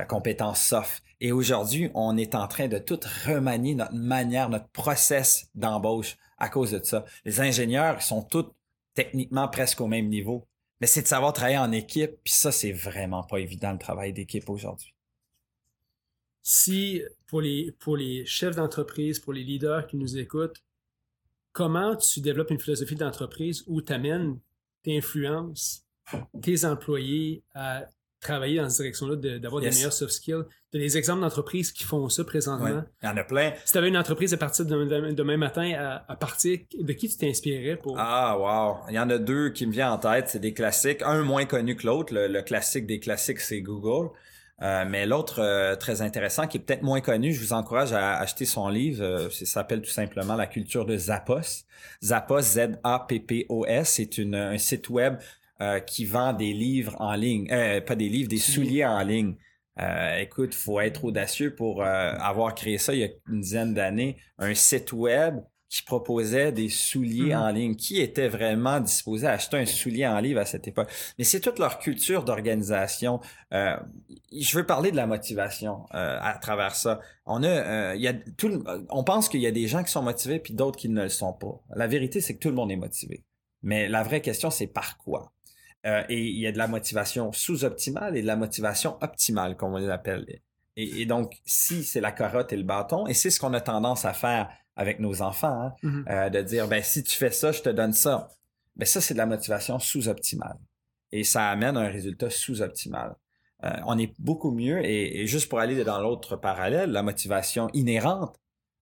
compétences 0.09 0.63
soft. 0.63 1.03
Et 1.21 1.33
aujourd'hui, 1.33 1.91
on 1.95 2.17
est 2.17 2.35
en 2.35 2.47
train 2.47 2.69
de 2.69 2.79
tout 2.79 3.01
remanier 3.27 3.75
notre 3.75 3.95
manière, 3.95 4.49
notre 4.49 4.69
process 4.69 5.51
d'embauche 5.55 6.17
à 6.39 6.49
cause 6.49 6.73
de 6.73 6.83
ça. 6.83 7.05
Les 7.25 7.41
ingénieurs, 7.41 8.01
sont 8.03 8.23
tous 8.23 8.47
techniquement 8.95 9.49
presque 9.49 9.81
au 9.81 9.87
même 9.87 10.09
niveau. 10.09 10.47
Mais 10.81 10.87
c'est 10.87 11.03
de 11.03 11.09
savoir 11.09 11.33
travailler 11.33 11.59
en 11.59 11.73
équipe, 11.73 12.13
puis 12.23 12.33
ça, 12.33 12.53
c'est 12.53 12.73
vraiment 12.73 13.25
pas 13.25 13.39
évident 13.39 13.73
le 13.73 13.79
travail 13.79 14.13
d'équipe 14.13 14.49
aujourd'hui. 14.49 14.95
Si, 16.43 17.03
pour 17.27 17.41
les, 17.41 17.73
pour 17.81 17.97
les 17.97 18.25
chefs 18.27 18.57
d'entreprise, 18.57 19.19
pour 19.19 19.33
les 19.33 19.43
leaders 19.43 19.87
qui 19.87 19.97
nous 19.97 20.17
écoutent, 20.17 20.63
comment 21.53 21.97
tu 21.97 22.21
développes 22.21 22.51
une 22.51 22.61
philosophie 22.61 22.95
d'entreprise 22.95 23.65
où 23.67 23.83
tu 23.83 23.93
amènes 23.93 24.39
tes 24.83 24.97
influences, 24.97 25.85
tes 26.41 26.65
employés 26.65 27.43
à 27.55 27.87
travailler 28.21 28.61
dans 28.61 28.69
cette 28.69 28.79
direction-là, 28.79 29.39
d'avoir 29.39 29.63
des 29.63 29.71
meilleurs 29.71 29.93
soft 29.93 30.13
skills. 30.13 30.45
Tu 30.71 30.77
as 30.77 30.81
des 30.81 30.99
exemples 30.99 31.23
d'entreprises 31.23 31.73
qui 31.73 31.85
font 31.85 32.09
ça 32.09 32.25
présentement. 32.25 32.83
Il 33.03 33.07
y 33.07 33.09
en 33.09 33.17
a 33.17 33.25
plein. 33.25 33.53
Si 33.65 33.73
tu 33.73 33.79
avais 33.79 33.89
une 33.89 33.97
entreprise 33.97 34.35
à 34.35 34.37
partir 34.37 34.67
de 34.67 35.13
demain 35.13 35.37
matin, 35.37 36.03
à, 36.07 36.17
partir 36.17 36.59
de 36.79 36.93
qui 36.93 37.09
tu 37.09 37.17
t'inspirais 37.17 37.77
pour... 37.77 37.97
Ah, 37.99 38.37
wow. 38.39 38.91
Il 38.91 38.95
y 38.95 38.99
en 38.99 39.09
a 39.09 39.19
deux 39.19 39.51
qui 39.51 39.67
me 39.67 39.73
viennent 39.73 39.89
en 39.89 39.99
tête. 39.99 40.29
C'est 40.29 40.41
des 40.41 40.53
classiques. 40.53 41.03
Un 41.03 41.23
moins 41.23 41.47
connu 41.47 41.77
que 41.77 41.87
l'autre. 41.87 42.13
Le, 42.15 42.43
classique 42.43 42.87
des 42.87 43.01
classiques, 43.01 43.41
c'est 43.41 43.61
Google. 43.61 44.11
Euh, 44.61 44.85
mais 44.89 45.07
l'autre 45.07 45.41
euh, 45.41 45.77
très 45.77 46.03
intéressant, 46.03 46.49
qui 46.49 46.57
est 46.57 46.61
peut-être 46.61 46.83
moins 46.83 47.01
connu, 47.01 47.33
je 47.33 47.41
vous 47.41 47.53
encourage 47.53 47.93
à 47.93 48.19
acheter 48.19 48.45
son 48.45 48.69
livre. 48.69 49.05
Euh, 49.05 49.31
ça 49.31 49.47
s'appelle 49.47 49.81
tout 49.81 49.91
simplement 49.91 50.35
La 50.35 50.49
culture 50.49 50.85
de 50.85 50.97
Zappos. 50.97 51.65
Zappos, 52.03 52.41
Z-A-P-P-O-S, 52.41 53.89
c'est 53.89 54.19
un 54.35 54.59
site 54.59 54.91
web 54.91 55.19
euh, 55.61 55.81
qui 55.81 56.05
vend 56.05 56.33
des 56.33 56.53
livres 56.53 56.97
en 57.01 57.15
ligne, 57.15 57.49
euh, 57.51 57.81
pas 57.81 57.97
des 57.97 58.09
livres, 58.09 58.29
des 58.29 58.39
souliers 58.39 58.85
en 58.85 59.03
ligne. 59.03 59.35
Euh, 59.81 60.19
écoute, 60.19 60.55
faut 60.55 60.81
être 60.81 61.05
audacieux 61.05 61.55
pour 61.55 61.83
euh, 61.83 61.87
avoir 62.19 62.55
créé 62.55 62.79
ça 62.79 62.95
il 62.95 63.01
y 63.01 63.05
a 63.05 63.09
une 63.29 63.41
dizaine 63.41 63.75
d'années, 63.75 64.17
un 64.39 64.53
site 64.55 64.93
web 64.93 65.37
qui 65.69 65.83
proposait 65.83 66.51
des 66.51 66.71
souliers 66.71 67.35
Mhm. 67.35 67.41
en 67.43 67.51
ligne. 67.51 67.77
Qui 67.77 68.01
était 68.01 68.29
vraiment 68.29 68.81
disposé 68.81 69.27
à 69.27 69.33
acheter 69.33 69.59
un 69.59 69.67
soulier 69.67 70.07
en 70.07 70.19
livre 70.19 70.41
à 70.41 70.47
cette 70.47 70.67
époque? 70.67 70.89
Mais 71.19 71.25
c'est 71.25 71.41
toute 71.41 71.59
leur 71.59 71.79
culture 71.79 72.25
d'organisation. 72.25 73.21
Euh, 73.53 73.77
je 74.33 74.57
veux 74.57 74.65
parler 74.65 74.91
de 74.91 74.97
la 74.97 75.07
motivation 75.07 75.85
euh, 75.95 76.19
à 76.21 76.39
travers 76.41 76.75
ça. 76.75 77.01
On 77.27 77.43
a, 77.43 77.49
euh, 77.49 77.95
il 77.97 78.01
y 78.03 78.09
a 78.09 78.15
tout, 78.15 78.49
le- 78.49 78.65
on 78.89 79.05
pense 79.05 79.29
qu'il 79.29 79.41
y 79.41 79.47
a 79.47 79.51
des 79.53 79.69
gens 79.69 79.85
qui 79.85 79.93
sont 79.93 80.03
motivés 80.03 80.39
puis 80.39 80.55
d'autres 80.55 80.79
qui 80.79 80.89
ne 80.89 81.03
le 81.03 81.09
sont 81.11 81.35
pas. 81.35 81.61
La 81.77 81.87
vérité, 81.87 82.21
c'est 82.21 82.35
que 82.35 82.41
tout 82.41 82.49
le 82.49 82.55
monde 82.55 82.73
est 82.73 82.77
motivé. 82.77 83.23
Mais 83.63 83.89
la 83.89 84.03
vraie 84.03 84.23
question, 84.23 84.51
c'est 84.51 84.69
par 84.69 84.97
quoi? 84.99 85.33
Euh, 85.87 86.03
et 86.09 86.21
il 86.21 86.39
y 86.39 86.47
a 86.47 86.53
de 86.53 86.59
la 86.59 86.67
motivation 86.67 87.33
sous-optimale 87.33 88.17
et 88.17 88.23
de 88.23 88.27
la 88.27 88.37
motivation 88.37 88.99
optimale, 89.01 89.57
comme 89.57 89.75
on 89.75 89.79
les 89.79 89.89
appelle. 89.89 90.27
Et, 90.77 91.01
et 91.03 91.07
donc, 91.07 91.39
si 91.45 91.85
c'est 91.85 92.01
la 92.01 92.13
carotte 92.13 92.53
et 92.53 92.57
le 92.57 92.63
bâton, 92.65 93.07
et 93.07 93.15
c'est 93.15 93.31
ce 93.31 93.39
qu'on 93.41 93.55
a 93.55 93.61
tendance 93.61 94.05
à 94.05 94.13
faire 94.13 94.51
avec 94.77 94.99
nos 95.01 95.23
enfants, 95.23 95.61
hein, 95.63 95.75
Mhm. 95.83 96.05
euh, 96.09 96.31
de 96.31 96.43
dire, 96.43 96.69
ben 96.69 96.83
si 96.83 97.03
tu 97.03 97.17
fais 97.17 97.31
ça, 97.31 97.53
je 97.53 97.63
te 97.63 97.69
donne 97.69 97.93
ça. 97.93 98.29
Ben 98.77 98.87
ça, 98.87 99.01
c'est 99.01 99.15
de 99.15 99.19
la 99.19 99.27
motivation 99.27 99.79
sous-optimale. 99.79 100.59
Et 101.11 101.25
ça 101.25 101.49
amène 101.49 101.77
un 101.77 101.89
résultat 101.89 102.31
sous-optimal. 102.31 103.15
Euh, 103.65 103.71
on 103.87 103.99
est 103.99 104.13
beaucoup 104.21 104.53
mieux, 104.53 104.85
et, 104.85 105.21
et 105.21 105.27
juste 105.27 105.49
pour 105.49 105.59
aller 105.59 105.83
dans 105.85 106.01
l'autre 106.01 106.37
parallèle, 106.37 106.91
la 106.93 107.03
motivation 107.03 107.69
inhérente, 107.73 108.37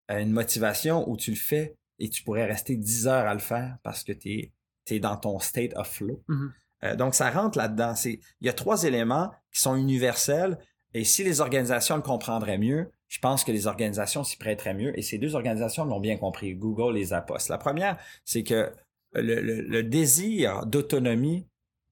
une 0.09 0.33
motivation 0.33 1.09
où 1.11 1.17
tu 1.17 1.31
le 1.31 1.37
fais 1.37 1.77
et 1.99 2.09
tu 2.11 2.23
pourrais 2.23 2.45
rester 2.45 2.77
10 2.77 3.07
heures 3.09 3.27
à 3.27 3.33
le 3.35 3.41
faire 3.41 3.79
parce 3.83 4.05
que 4.05 4.13
tu 4.13 4.53
es, 4.91 4.99
dans 5.01 5.17
ton 5.17 5.39
state 5.39 5.73
of 5.77 5.89
flow. 5.89 6.23
Mhm. 6.29 6.53
Euh, 6.85 6.97
donc, 6.97 7.15
ça 7.15 7.31
rentre 7.31 7.59
là-dedans. 7.59 7.95
Il 8.05 8.21
y 8.41 8.49
a 8.49 8.53
trois 8.53 8.85
éléments 8.85 9.31
qui 9.53 9.61
sont 9.61 9.77
universels 9.77 10.59
et 10.95 11.05
si 11.05 11.25
les 11.25 11.41
organisations 11.41 11.97
le 11.97 12.03
comprendraient 12.03 12.59
mieux, 12.59 12.91
je 13.09 13.19
pense 13.19 13.45
que 13.45 13.53
les 13.53 13.67
organisations 13.67 14.25
s'y 14.25 14.37
prêteraient 14.37 14.75
mieux 14.75 14.99
et 14.99 15.03
ces 15.03 15.19
deux 15.19 15.35
organisations 15.35 15.85
l'ont 15.85 16.01
bien 16.01 16.17
compris, 16.17 16.55
Google 16.55 16.99
et 16.99 17.05
Zappos. 17.05 17.49
La 17.49 17.59
première, 17.59 17.99
c'est 18.25 18.43
que 18.43 18.73
le, 19.15 19.83
désir 19.83 20.67
d'autonomie 20.67 21.47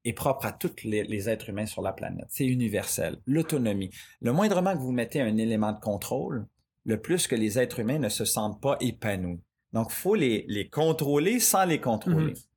est 0.04 0.12
propre 0.12 0.46
à 0.46 0.52
tous 0.52 0.84
les, 0.84 1.28
êtres 1.28 1.48
humains 1.48 1.66
sur 1.66 1.82
la 1.82 1.92
planète. 1.92 2.26
C'est 2.28 2.46
universel. 2.46 3.16
L'autonomie. 3.26 3.90
Le 4.20 4.32
moindrement 4.32 4.72
que 4.72 4.80
vous 4.80 4.92
mettez 4.92 5.20
un 5.20 5.36
élément 5.36 5.72
de 5.72 5.80
contrôle, 5.80 6.46
le 6.84 7.00
plus 7.00 7.26
que 7.26 7.34
les 7.34 7.58
êtres 7.58 7.80
humains 7.80 7.98
ne 7.98 8.10
se 8.10 8.24
sentent 8.24 8.60
pas 8.60 8.76
épanouis. 8.80 9.40
Donc, 9.72 9.88
il 9.90 9.94
faut 9.94 10.14
les, 10.14 10.68
contrôler 10.70 11.40
sans 11.40 11.64
les 11.64 11.80
contrôler. 11.80 12.32
Mhm. 12.32 12.53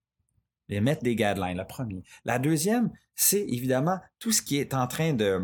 Les 0.69 0.81
mettre 0.81 1.03
des 1.03 1.15
guidelines, 1.15 1.57
le 1.57 1.65
premier. 1.65 2.03
La 2.25 2.39
deuxième, 2.39 2.91
c'est 3.15 3.41
évidemment 3.41 3.99
tout 4.19 4.31
ce 4.31 4.41
qui 4.41 4.57
est 4.57 4.73
en 4.73 4.87
train 4.87 5.13
de... 5.13 5.41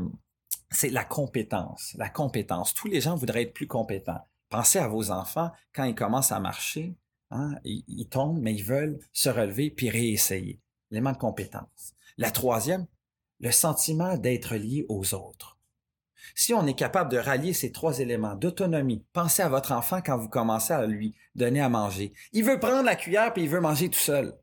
C'est 0.71 0.89
la 0.89 1.03
compétence. 1.03 1.93
La 1.97 2.09
compétence. 2.09 2.73
Tous 2.73 2.87
les 2.87 3.01
gens 3.01 3.15
voudraient 3.15 3.43
être 3.43 3.53
plus 3.53 3.67
compétents. 3.67 4.27
Pensez 4.49 4.79
à 4.79 4.87
vos 4.87 5.11
enfants, 5.11 5.51
quand 5.73 5.83
ils 5.83 5.95
commencent 5.95 6.31
à 6.31 6.39
marcher, 6.39 6.95
hein, 7.31 7.55
ils, 7.63 7.83
ils 7.87 8.09
tombent, 8.09 8.39
mais 8.39 8.53
ils 8.53 8.63
veulent 8.63 8.99
se 9.11 9.29
relever 9.29 9.69
puis 9.69 9.89
réessayer. 9.89 10.59
L'élément 10.91 11.11
de 11.11 11.17
compétence. 11.17 11.93
La 12.17 12.31
troisième, 12.31 12.85
le 13.39 13.51
sentiment 13.51 14.17
d'être 14.17 14.55
lié 14.55 14.85
aux 14.89 15.13
autres. 15.13 15.57
Si 16.35 16.53
on 16.53 16.65
est 16.65 16.73
capable 16.73 17.11
de 17.11 17.17
rallier 17.17 17.53
ces 17.53 17.71
trois 17.71 17.99
éléments 17.99 18.35
d'autonomie, 18.35 19.05
pensez 19.13 19.41
à 19.41 19.49
votre 19.49 19.71
enfant 19.71 20.01
quand 20.01 20.17
vous 20.17 20.29
commencez 20.29 20.73
à 20.73 20.85
lui 20.85 21.15
donner 21.35 21.61
à 21.61 21.69
manger. 21.69 22.13
Il 22.31 22.43
veut 22.43 22.59
prendre 22.59 22.83
la 22.83 22.95
cuillère 22.95 23.33
puis 23.33 23.43
il 23.43 23.49
veut 23.49 23.59
manger 23.59 23.89
tout 23.89 23.99
seul. 23.99 24.33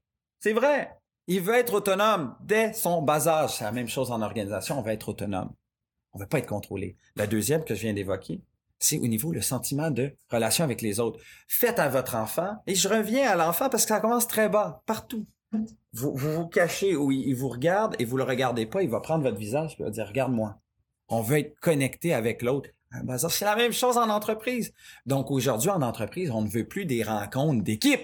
C'est 0.40 0.55
vrai. 0.55 0.90
Il 1.26 1.42
veut 1.42 1.55
être 1.55 1.74
autonome 1.74 2.35
dès 2.40 2.72
son 2.72 3.03
bas 3.03 3.29
âge. 3.29 3.57
C'est 3.57 3.64
la 3.64 3.72
même 3.72 3.88
chose 3.88 4.11
en 4.11 4.22
organisation. 4.22 4.79
On 4.79 4.83
veut 4.83 4.92
être 4.92 5.11
autonome. 5.11 5.53
On 6.12 6.18
ne 6.18 6.24
veut 6.24 6.29
pas 6.29 6.38
être 6.38 6.48
contrôlé. 6.48 6.96
La 7.14 7.26
deuxième 7.26 7.62
que 7.62 7.74
je 7.74 7.83
viens 7.83 7.92
d'évoquer, 7.92 8.40
c'est 8.79 8.98
au 8.98 9.07
niveau 9.07 9.31
le 9.33 9.42
sentiment 9.42 9.90
de 9.90 10.16
relation 10.31 10.64
avec 10.64 10.81
les 10.81 10.98
autres. 10.98 11.20
Faites 11.46 11.79
à 11.79 11.88
votre 11.88 12.16
enfant, 12.16 12.57
et 12.66 12.74
je 12.74 12.88
reviens 12.88 13.31
à 13.31 13.37
l'enfant 13.37 13.68
parce 13.68 13.85
que 13.85 13.90
ça 13.90 14.00
commence 14.00 14.26
très 14.26 14.48
bas, 14.48 14.83
partout. 14.87 15.26
Vous 15.92 16.16
vous, 16.16 16.31
vous 16.31 16.46
cachez 16.46 16.96
où 16.96 17.12
il, 17.12 17.35
vous 17.35 17.48
regarde 17.48 17.94
et 17.98 18.05
vous 18.05 18.16
le 18.16 18.24
regardez 18.24 18.66
pas, 18.66 18.83
il 18.83 18.88
va 18.88 19.00
prendre 19.00 19.22
votre 19.22 19.37
visage 19.37 19.76
et 19.79 19.83
va 19.83 19.90
dire 19.90 20.09
regarde-moi. 20.09 20.59
On 21.09 21.20
veut 21.20 21.38
être 21.38 21.61
connecté 21.61 22.14
avec 22.14 22.40
l'autre. 22.40 22.70
C'est 23.29 23.44
la 23.44 23.57
même 23.57 23.72
chose 23.72 23.98
en 23.98 24.09
entreprise. 24.09 24.72
Donc 25.07 25.31
aujourd'hui 25.31 25.70
en 25.70 25.83
entreprise, 25.83 26.31
on 26.31 26.42
ne 26.42 26.48
veut 26.48 26.66
plus 26.66 26.87
des 26.87 27.03
rencontres 27.03 27.62
d'équipe. 27.62 28.00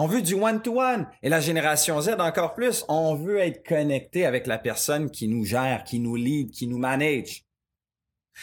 On 0.00 0.06
veut 0.06 0.22
du 0.22 0.34
one-to-one. 0.34 1.08
Et 1.24 1.28
la 1.28 1.40
génération 1.40 2.00
Z 2.00 2.10
encore 2.20 2.54
plus. 2.54 2.84
On 2.88 3.16
veut 3.16 3.38
être 3.38 3.66
connecté 3.66 4.26
avec 4.26 4.46
la 4.46 4.56
personne 4.56 5.10
qui 5.10 5.26
nous 5.26 5.44
gère, 5.44 5.82
qui 5.82 5.98
nous 5.98 6.14
lead, 6.14 6.52
qui 6.52 6.68
nous 6.68 6.78
manage. 6.78 7.44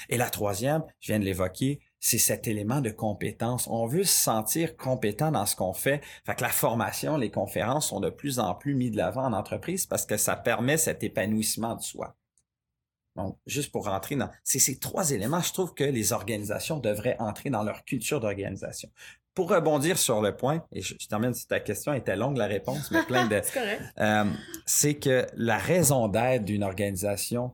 Et 0.10 0.18
la 0.18 0.30
troisième, 0.30 0.84
je 1.00 1.14
viens 1.14 1.20
de 1.20 1.24
l'évoquer, 1.24 1.80
c'est 1.98 2.18
cet 2.18 2.50
élément 2.50 2.82
de 2.82 2.90
compétence. 2.90 3.68
On 3.68 3.86
veut 3.86 4.04
se 4.04 4.14
sentir 4.14 4.76
compétent 4.76 5.32
dans 5.32 5.46
ce 5.46 5.56
qu'on 5.56 5.72
fait. 5.72 6.02
Fait 6.26 6.42
la 6.42 6.50
formation, 6.50 7.16
les 7.16 7.32
conférences 7.32 7.88
sont 7.88 8.02
de 8.02 8.10
plus 8.10 8.38
en 8.40 8.54
plus 8.54 8.76
mis 8.76 8.92
de 8.92 8.98
l'avant 8.98 9.24
en 9.24 9.32
entreprise 9.32 9.86
parce 9.86 10.06
que 10.06 10.18
ça 10.18 10.36
permet 10.36 10.76
cet 10.76 11.04
épanouissement 11.04 11.76
de 11.76 11.82
soi. 11.82 12.18
Donc, 13.16 13.38
juste 13.46 13.72
pour 13.72 13.86
rentrer 13.86 14.18
dans... 14.18 14.30
Ces 14.44 14.78
trois 14.78 15.12
éléments, 15.12 15.40
je 15.40 15.54
trouve 15.54 15.74
que 15.74 15.86
les 15.86 16.12
organisations 16.12 16.80
devraient 16.80 17.16
entrer 17.20 17.50
dans 17.50 17.64
leur 17.64 17.86
culture 17.86 18.20
d'organisation. 18.20 18.90
Pour 19.36 19.50
rebondir 19.50 19.98
sur 19.98 20.22
le 20.22 20.34
point, 20.34 20.66
et 20.72 20.82
je, 20.82 20.96
je 20.98 21.08
termine 21.08 21.34
si 21.34 21.46
ta 21.46 21.60
question 21.60 21.94
était 21.94 22.16
longue, 22.16 22.38
la 22.38 22.48
réponse, 22.48 22.90
mais 22.90 23.04
plein 23.04 23.28
de... 23.28 23.42
C'est 23.44 23.54
correct. 23.54 23.82
Euh, 24.00 24.24
c'est 24.66 24.96
que 24.96 25.28
la 25.36 25.58
raison 25.58 26.08
d'être 26.08 26.46
d'une 26.46 26.64
organisation, 26.64 27.54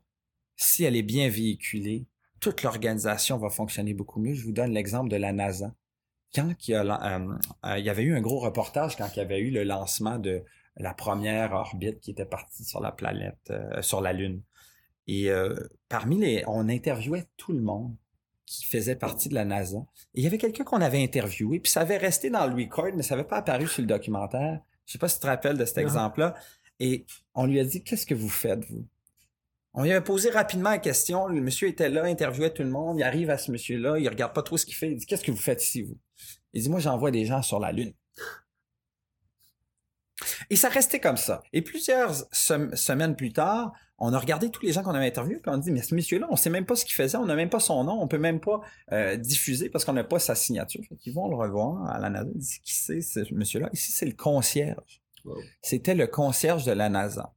si 0.55 0.83
elle 0.83 0.95
est 0.95 1.01
bien 1.01 1.27
véhiculée, 1.27 2.05
toute 2.39 2.61
l'organisation 2.61 3.37
va 3.37 3.49
fonctionner 3.49 3.95
beaucoup 3.95 4.19
mieux. 4.19 4.35
Je 4.35 4.43
vous 4.45 4.51
donne 4.51 4.71
l'exemple 4.71 5.09
de 5.09 5.15
la 5.15 5.33
NASA. 5.33 5.73
Quand 6.35 6.53
il 6.67 6.71
y, 6.71 6.75
a, 6.75 6.83
euh, 6.83 7.27
euh, 7.65 7.79
il 7.79 7.83
y 7.83 7.89
avait 7.89 8.03
eu 8.03 8.15
un 8.15 8.21
gros 8.21 8.39
reportage 8.39 8.95
quand 8.95 9.09
il 9.15 9.17
y 9.17 9.21
avait 9.21 9.39
eu 9.39 9.49
le 9.49 9.63
lancement 9.63 10.19
de 10.19 10.43
la 10.77 10.93
première 10.93 11.51
orbite 11.51 11.99
qui 11.99 12.11
était 12.11 12.25
partie 12.25 12.63
sur 12.63 12.79
la 12.79 12.91
planète, 12.91 13.51
sur 13.81 14.01
la 14.01 14.13
Lune. 14.13 14.41
Et 15.07 15.29
parmi 15.89 16.19
les, 16.19 16.43
on 16.47 16.69
interviewait 16.69 17.25
tout 17.35 17.51
le 17.51 17.59
monde 17.59 17.93
qui 18.51 18.65
faisait 18.65 18.95
partie 18.95 19.29
de 19.29 19.33
la 19.35 19.45
NASA. 19.45 19.77
Et 20.13 20.19
il 20.19 20.23
y 20.23 20.27
avait 20.27 20.37
quelqu'un 20.37 20.65
qu'on 20.65 20.81
avait 20.81 21.01
interviewé, 21.01 21.59
puis 21.59 21.71
ça 21.71 21.81
avait 21.81 21.97
resté 21.97 22.29
dans 22.29 22.45
le 22.45 22.53
record, 22.53 22.89
mais 22.95 23.03
ça 23.03 23.15
n'avait 23.15 23.27
pas 23.27 23.37
apparu 23.37 23.65
sur 23.65 23.81
le 23.81 23.87
documentaire. 23.87 24.59
Je 24.85 24.93
sais 24.93 24.97
pas 24.97 25.07
si 25.07 25.15
tu 25.15 25.21
te 25.21 25.27
rappelles 25.27 25.57
de 25.57 25.63
cet 25.63 25.77
exemple-là. 25.77 26.35
Et 26.79 27.05
on 27.33 27.45
lui 27.45 27.59
a 27.59 27.63
dit, 27.63 27.81
qu'est-ce 27.83 28.05
que 28.05 28.13
vous 28.13 28.29
faites, 28.29 28.65
vous? 28.65 28.85
On 29.73 29.83
lui 29.83 29.91
avait 29.91 30.03
posé 30.03 30.29
rapidement 30.29 30.71
la 30.71 30.79
question. 30.79 31.27
Le 31.27 31.39
monsieur 31.39 31.69
était 31.69 31.87
là, 31.87 32.03
interviewait 32.03 32.49
tout 32.49 32.63
le 32.63 32.69
monde. 32.69 32.99
Il 32.99 33.03
arrive 33.03 33.29
à 33.29 33.37
ce 33.37 33.51
monsieur-là, 33.51 33.99
il 33.99 34.09
regarde 34.09 34.33
pas 34.33 34.43
trop 34.43 34.57
ce 34.57 34.65
qu'il 34.65 34.75
fait. 34.75 34.91
Il 34.91 34.97
dit, 34.97 35.05
qu'est-ce 35.05 35.23
que 35.23 35.31
vous 35.31 35.37
faites 35.37 35.63
ici, 35.63 35.83
vous? 35.83 35.97
Il 36.51 36.61
dit, 36.61 36.69
moi, 36.69 36.81
j'envoie 36.81 37.11
des 37.11 37.23
gens 37.25 37.41
sur 37.41 37.59
la 37.59 37.71
Lune. 37.71 37.93
Et 40.49 40.55
ça 40.55 40.69
restait 40.69 40.99
comme 40.99 41.17
ça. 41.17 41.41
Et 41.53 41.61
plusieurs 41.61 42.13
sem- 42.31 42.75
semaines 42.75 43.15
plus 43.15 43.33
tard, 43.33 43.73
on 43.97 44.13
a 44.13 44.19
regardé 44.19 44.49
tous 44.49 44.63
les 44.65 44.71
gens 44.71 44.81
qu'on 44.81 44.95
avait 44.95 45.05
interviewés, 45.05 45.39
puis 45.39 45.51
on 45.51 45.55
a 45.55 45.59
dit, 45.59 45.71
mais 45.71 45.83
ce 45.83 45.93
monsieur-là, 45.93 46.27
on 46.31 46.35
sait 46.35 46.49
même 46.49 46.65
pas 46.65 46.75
ce 46.75 46.85
qu'il 46.85 46.95
faisait, 46.95 47.17
on 47.17 47.25
n'a 47.25 47.35
même 47.35 47.49
pas 47.49 47.59
son 47.59 47.83
nom, 47.83 48.01
on 48.01 48.07
peut 48.07 48.17
même 48.17 48.39
pas 48.39 48.61
euh, 48.91 49.15
diffuser 49.15 49.69
parce 49.69 49.85
qu'on 49.85 49.93
n'a 49.93 50.03
pas 50.03 50.17
sa 50.17 50.33
signature. 50.33 50.81
Fait 50.89 50.95
qu'ils 50.95 51.13
vont 51.13 51.27
le 51.27 51.35
revoir 51.35 51.85
à 51.87 51.99
la 51.99 52.09
NASA. 52.09 52.29
Ils 52.33 52.39
disent, 52.39 52.57
qui 52.63 52.73
c'est 52.73 53.01
ce 53.01 53.33
monsieur-là? 53.33 53.69
Ici, 53.73 53.91
c'est 53.91 54.07
le 54.07 54.13
concierge. 54.15 55.01
Wow. 55.23 55.37
C'était 55.61 55.93
le 55.93 56.07
concierge 56.07 56.65
de 56.65 56.71
la 56.71 56.89
NASA. 56.89 57.33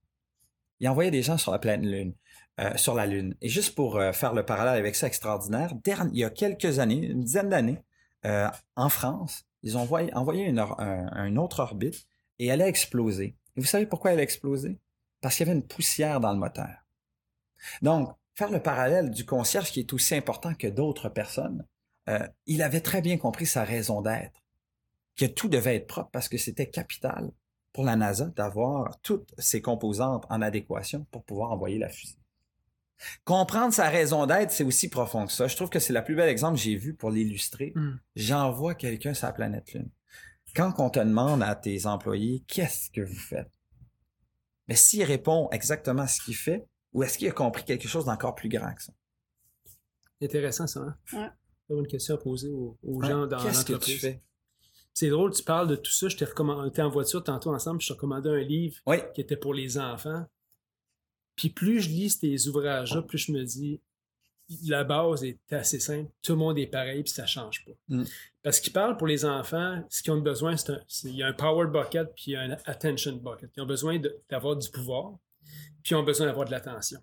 Il 0.80 0.88
envoyait 0.88 1.10
des 1.10 1.22
gens 1.22 1.36
sur 1.36 1.52
la 1.52 1.58
planète 1.58 1.84
Lune, 1.84 2.14
euh, 2.60 2.70
sur 2.76 2.94
la 2.94 3.04
Lune. 3.06 3.36
Et 3.42 3.50
juste 3.50 3.74
pour 3.74 3.96
euh, 3.96 4.12
faire 4.12 4.32
le 4.32 4.46
parallèle 4.46 4.78
avec 4.78 4.96
ça 4.96 5.06
extraordinaire, 5.06 5.74
il 5.86 6.18
y 6.18 6.24
a 6.24 6.30
quelques 6.30 6.78
années, 6.78 7.06
une 7.06 7.24
dizaine 7.24 7.50
d'années, 7.50 7.80
en 8.74 8.88
France, 8.88 9.44
ils 9.62 9.76
ont 9.76 9.82
envoyé, 9.82 10.14
envoyé 10.14 10.44
une, 10.44 10.58
or- 10.58 10.80
un, 10.80 11.08
un 11.12 11.36
autre 11.36 11.60
orbite 11.60 12.06
et 12.38 12.46
elle 12.46 12.62
a 12.62 12.68
explosé. 12.68 13.36
Et 13.56 13.60
vous 13.60 13.66
savez 13.66 13.86
pourquoi 13.86 14.12
elle 14.12 14.20
a 14.20 14.22
explosé? 14.22 14.78
Parce 15.20 15.36
qu'il 15.36 15.46
y 15.46 15.50
avait 15.50 15.58
une 15.58 15.66
poussière 15.66 16.20
dans 16.20 16.32
le 16.32 16.38
moteur. 16.38 16.84
Donc, 17.82 18.14
faire 18.34 18.50
le 18.50 18.60
parallèle 18.60 19.10
du 19.10 19.24
concierge 19.24 19.70
qui 19.70 19.80
est 19.80 19.92
aussi 19.92 20.14
important 20.14 20.54
que 20.54 20.66
d'autres 20.66 21.08
personnes, 21.08 21.66
euh, 22.08 22.26
il 22.46 22.62
avait 22.62 22.80
très 22.80 23.00
bien 23.00 23.16
compris 23.16 23.46
sa 23.46 23.64
raison 23.64 24.02
d'être, 24.02 24.42
que 25.16 25.24
tout 25.24 25.48
devait 25.48 25.76
être 25.76 25.86
propre 25.86 26.10
parce 26.12 26.28
que 26.28 26.36
c'était 26.36 26.68
capital 26.68 27.30
pour 27.72 27.84
la 27.84 27.96
NASA 27.96 28.26
d'avoir 28.36 29.00
toutes 29.00 29.34
ses 29.38 29.62
composantes 29.62 30.26
en 30.28 30.42
adéquation 30.42 31.06
pour 31.10 31.24
pouvoir 31.24 31.52
envoyer 31.52 31.78
la 31.78 31.88
fusée. 31.88 32.18
Comprendre 33.24 33.74
sa 33.74 33.88
raison 33.88 34.26
d'être, 34.26 34.52
c'est 34.52 34.64
aussi 34.64 34.88
profond 34.88 35.26
que 35.26 35.32
ça. 35.32 35.48
Je 35.48 35.56
trouve 35.56 35.70
que 35.70 35.80
c'est 35.80 35.92
la 35.92 36.02
plus 36.02 36.14
belle 36.14 36.28
exemple 36.28 36.56
que 36.56 36.62
j'ai 36.62 36.76
vu 36.76 36.94
pour 36.94 37.10
l'illustrer. 37.10 37.72
Mm. 37.74 37.98
J'envoie 38.16 38.74
quelqu'un 38.74 39.14
sur 39.14 39.26
la 39.26 39.32
planète 39.32 39.72
Lune. 39.72 39.90
Quand 40.54 40.72
on 40.78 40.90
te 40.90 40.98
demande 41.00 41.42
à 41.42 41.54
tes 41.54 41.86
employés 41.86 42.44
qu'est-ce 42.46 42.90
que 42.90 43.00
vous 43.00 43.14
faites, 43.18 43.50
mais 44.68 44.76
s'il 44.76 45.02
répond 45.04 45.48
exactement 45.50 46.06
ce 46.06 46.20
qu'il 46.22 46.36
fait, 46.36 46.64
ou 46.92 47.02
est-ce 47.02 47.18
qu'il 47.18 47.28
a 47.28 47.32
compris 47.32 47.64
quelque 47.64 47.88
chose 47.88 48.04
d'encore 48.04 48.34
plus 48.34 48.48
grand 48.48 48.72
que 48.74 48.82
ça? 48.82 48.92
Intéressant, 50.22 50.66
ça. 50.66 50.80
Hein? 50.80 50.96
Ouais. 51.12 51.28
C'est 51.68 51.74
une 51.74 51.86
question 51.86 52.14
à 52.14 52.18
poser 52.18 52.50
aux, 52.50 52.78
aux 52.82 53.00
Ouais, 53.00 53.08
gens 53.08 53.26
dans 53.26 53.42
Qu'est-ce 53.42 53.60
que 53.62 53.66
tu 53.66 53.72
l'entreprise. 53.72 54.00
fais? 54.00 54.22
C'est 54.92 55.08
drôle, 55.08 55.32
tu 55.34 55.42
parles 55.42 55.66
de 55.66 55.76
tout 55.76 55.90
ça. 55.90 56.08
Je 56.08 56.16
t'ai 56.16 56.24
recommandé, 56.24 56.60
on 56.62 56.66
était 56.66 56.82
en 56.82 56.88
voiture 56.90 57.24
tantôt 57.24 57.52
ensemble, 57.52 57.80
je 57.80 57.88
t'ai 57.88 57.94
recommandé 57.94 58.28
un 58.28 58.38
livre 58.38 58.76
qui 59.14 59.20
était 59.20 59.36
pour 59.36 59.52
les 59.54 59.76
enfants. 59.78 60.24
Puis 61.36 61.50
plus 61.50 61.80
je 61.80 61.88
lis 61.88 62.10
ces 62.10 62.48
ouvrages-là, 62.48 63.02
plus 63.02 63.18
je 63.18 63.32
me 63.32 63.42
dis, 63.44 63.80
la 64.66 64.84
base 64.84 65.24
est 65.24 65.38
assez 65.52 65.80
simple. 65.80 66.10
Tout 66.22 66.32
le 66.32 66.38
monde 66.38 66.58
est 66.58 66.66
pareil, 66.66 67.02
puis 67.02 67.12
ça 67.12 67.26
change 67.26 67.64
pas. 67.64 67.72
Mm. 67.88 68.04
Parce 68.42 68.60
qu'ils 68.60 68.72
parlent 68.72 68.96
pour 68.96 69.06
les 69.06 69.24
enfants, 69.24 69.82
ce 69.88 70.02
qu'ils 70.02 70.12
ont 70.12 70.20
besoin, 70.20 70.56
c'est 70.56 70.70
un, 70.72 70.80
c'est- 70.86 71.08
il 71.08 71.16
y 71.16 71.22
a 71.22 71.26
un 71.28 71.32
power 71.32 71.66
bucket, 71.66 72.12
puis 72.14 72.36
un 72.36 72.56
attention 72.66 73.12
bucket. 73.16 73.50
Ils 73.56 73.62
ont 73.62 73.66
besoin 73.66 73.98
d'avoir 74.30 74.56
du 74.56 74.70
pouvoir, 74.70 75.12
puis 75.82 75.92
ils 75.92 75.94
ont 75.96 76.02
besoin 76.02 76.26
d'avoir 76.26 76.46
de 76.46 76.50
l'attention. 76.50 77.00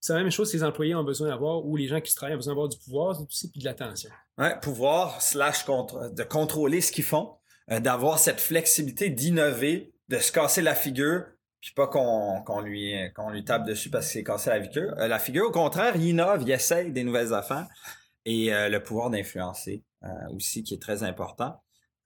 C'est 0.00 0.12
la 0.12 0.20
même 0.22 0.30
chose 0.30 0.50
que 0.52 0.56
les 0.56 0.62
employés 0.64 0.94
ont 0.94 1.02
besoin 1.04 1.28
d'avoir, 1.28 1.64
ou 1.64 1.76
les 1.76 1.88
gens 1.88 2.00
qui 2.00 2.10
se 2.10 2.16
travaillent 2.16 2.34
ont 2.34 2.38
besoin 2.38 2.52
d'avoir 2.54 2.68
du 2.68 2.78
pouvoir 2.78 3.20
aussi, 3.22 3.50
puis 3.50 3.60
de 3.60 3.64
l'attention. 3.64 4.10
Ouais, 4.38 4.58
pouvoir 4.60 5.20
slash 5.22 5.64
contre, 5.64 6.12
de 6.12 6.22
contrôler 6.22 6.80
ce 6.80 6.92
qu'ils 6.92 7.04
font, 7.04 7.32
euh, 7.70 7.80
d'avoir 7.80 8.18
cette 8.18 8.40
flexibilité 8.40 9.08
d'innover, 9.10 9.92
de 10.08 10.18
se 10.18 10.30
casser 10.30 10.62
la 10.62 10.74
figure, 10.76 11.24
puis 11.66 11.74
pas 11.74 11.88
qu'on 11.88 12.42
qu'on 12.42 12.60
lui 12.60 12.94
qu'on 13.14 13.30
lui 13.30 13.44
tape 13.44 13.66
dessus 13.66 13.90
parce 13.90 14.06
qu'il 14.06 14.20
s'est 14.20 14.24
cassé 14.24 14.50
la 14.50 14.62
figure. 14.62 14.94
Euh, 14.98 15.08
la 15.08 15.18
figure, 15.18 15.46
au 15.48 15.50
contraire, 15.50 15.96
il 15.96 16.04
innove, 16.04 16.42
il 16.42 16.50
essaye 16.52 16.92
des 16.92 17.02
nouvelles 17.02 17.34
affaires 17.34 17.66
et 18.24 18.54
euh, 18.54 18.68
le 18.68 18.80
pouvoir 18.80 19.10
d'influencer 19.10 19.82
euh, 20.04 20.08
aussi 20.32 20.62
qui 20.62 20.74
est 20.74 20.80
très 20.80 21.02
important. 21.02 21.60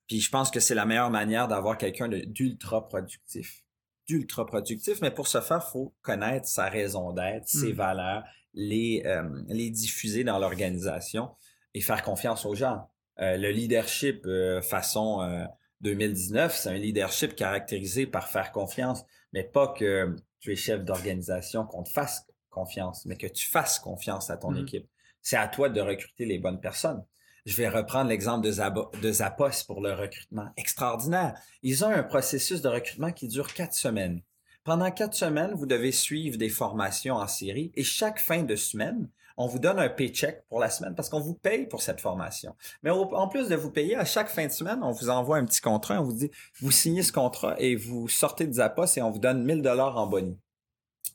Puis 0.06 0.20
je 0.20 0.30
pense 0.30 0.50
que 0.50 0.60
c'est 0.60 0.74
la 0.74 0.86
meilleure 0.86 1.10
manière 1.10 1.46
d'avoir 1.46 1.76
quelqu'un 1.76 2.08
d'ultra 2.08 2.88
productif. 2.88 3.62
D'ultra 4.08 4.46
productif, 4.46 5.02
mais 5.02 5.10
pour 5.10 5.28
ce 5.28 5.42
faire, 5.42 5.62
faut 5.62 5.94
connaître 6.00 6.48
sa 6.48 6.68
raison 6.70 7.12
d'être, 7.12 7.46
ses 7.46 7.72
Mm. 7.74 7.76
valeurs, 7.76 8.24
les 8.54 9.04
les 9.48 9.70
diffuser 9.70 10.24
dans 10.24 10.38
l'organisation 10.38 11.30
et 11.74 11.82
faire 11.82 12.02
confiance 12.02 12.46
aux 12.46 12.54
gens. 12.54 12.88
Euh, 13.20 13.36
le 13.36 13.50
leadership 13.50 14.24
euh, 14.26 14.62
façon 14.62 15.20
euh, 15.20 15.44
2019, 15.82 16.56
c'est 16.56 16.70
un 16.70 16.78
leadership 16.78 17.34
caractérisé 17.34 18.06
par 18.06 18.28
faire 18.28 18.50
confiance, 18.50 19.04
mais 19.32 19.44
pas 19.44 19.68
que 19.68 20.16
tu 20.40 20.52
es 20.52 20.56
chef 20.56 20.84
d'organisation, 20.84 21.64
qu'on 21.66 21.82
te 21.82 21.90
fasse 21.90 22.26
confiance, 22.50 23.04
mais 23.06 23.16
que 23.16 23.26
tu 23.26 23.46
fasses 23.48 23.78
confiance 23.78 24.30
à 24.30 24.36
ton 24.36 24.50
Mhm. 24.52 24.62
équipe. 24.62 24.88
C'est 25.22 25.36
à 25.36 25.48
toi 25.48 25.68
de 25.68 25.80
recruter 25.80 26.24
les 26.26 26.38
bonnes 26.38 26.60
personnes. 26.60 27.04
Je 27.46 27.54
vais 27.56 27.68
reprendre 27.68 28.08
l'exemple 28.10 28.44
de, 28.46 28.52
Zabo- 28.52 28.90
de 29.00 29.12
Zappos 29.12 29.64
pour 29.66 29.80
le 29.80 29.92
recrutement. 29.94 30.48
Extraordinaire. 30.56 31.38
Ils 31.62 31.84
ont 31.84 31.90
un 31.90 32.02
processus 32.02 32.60
de 32.60 32.68
recrutement 32.68 33.12
qui 33.12 33.28
dure 33.28 33.52
quatre 33.54 33.74
semaines. 33.74 34.22
Pendant 34.64 34.90
quatre 34.90 35.14
semaines, 35.14 35.52
vous 35.54 35.66
devez 35.66 35.92
suivre 35.92 36.36
des 36.36 36.50
formations 36.50 37.16
en 37.16 37.26
série 37.26 37.72
et 37.74 37.82
chaque 37.84 38.20
fin 38.20 38.42
de 38.42 38.56
semaine, 38.56 39.08
on 39.42 39.46
vous 39.46 39.58
donne 39.58 39.78
un 39.78 39.88
paycheck 39.88 40.44
pour 40.50 40.60
la 40.60 40.68
semaine 40.68 40.94
parce 40.94 41.08
qu'on 41.08 41.18
vous 41.18 41.32
paye 41.32 41.66
pour 41.66 41.80
cette 41.80 41.98
formation. 41.98 42.54
Mais 42.82 42.90
en 42.90 43.26
plus 43.26 43.48
de 43.48 43.56
vous 43.56 43.70
payer, 43.70 43.96
à 43.96 44.04
chaque 44.04 44.28
fin 44.28 44.44
de 44.46 44.52
semaine, 44.52 44.80
on 44.82 44.90
vous 44.92 45.08
envoie 45.08 45.38
un 45.38 45.46
petit 45.46 45.62
contrat, 45.62 45.98
on 45.98 46.04
vous 46.04 46.12
dit, 46.12 46.30
vous 46.60 46.70
signez 46.70 47.02
ce 47.02 47.10
contrat 47.10 47.54
et 47.58 47.74
vous 47.74 48.06
sortez 48.06 48.46
de 48.46 48.52
Zappos 48.52 48.98
et 48.98 49.02
on 49.02 49.10
vous 49.10 49.18
donne 49.18 49.42
1000 49.42 49.62
dollars 49.62 49.96
en 49.96 50.06
boni. 50.06 50.38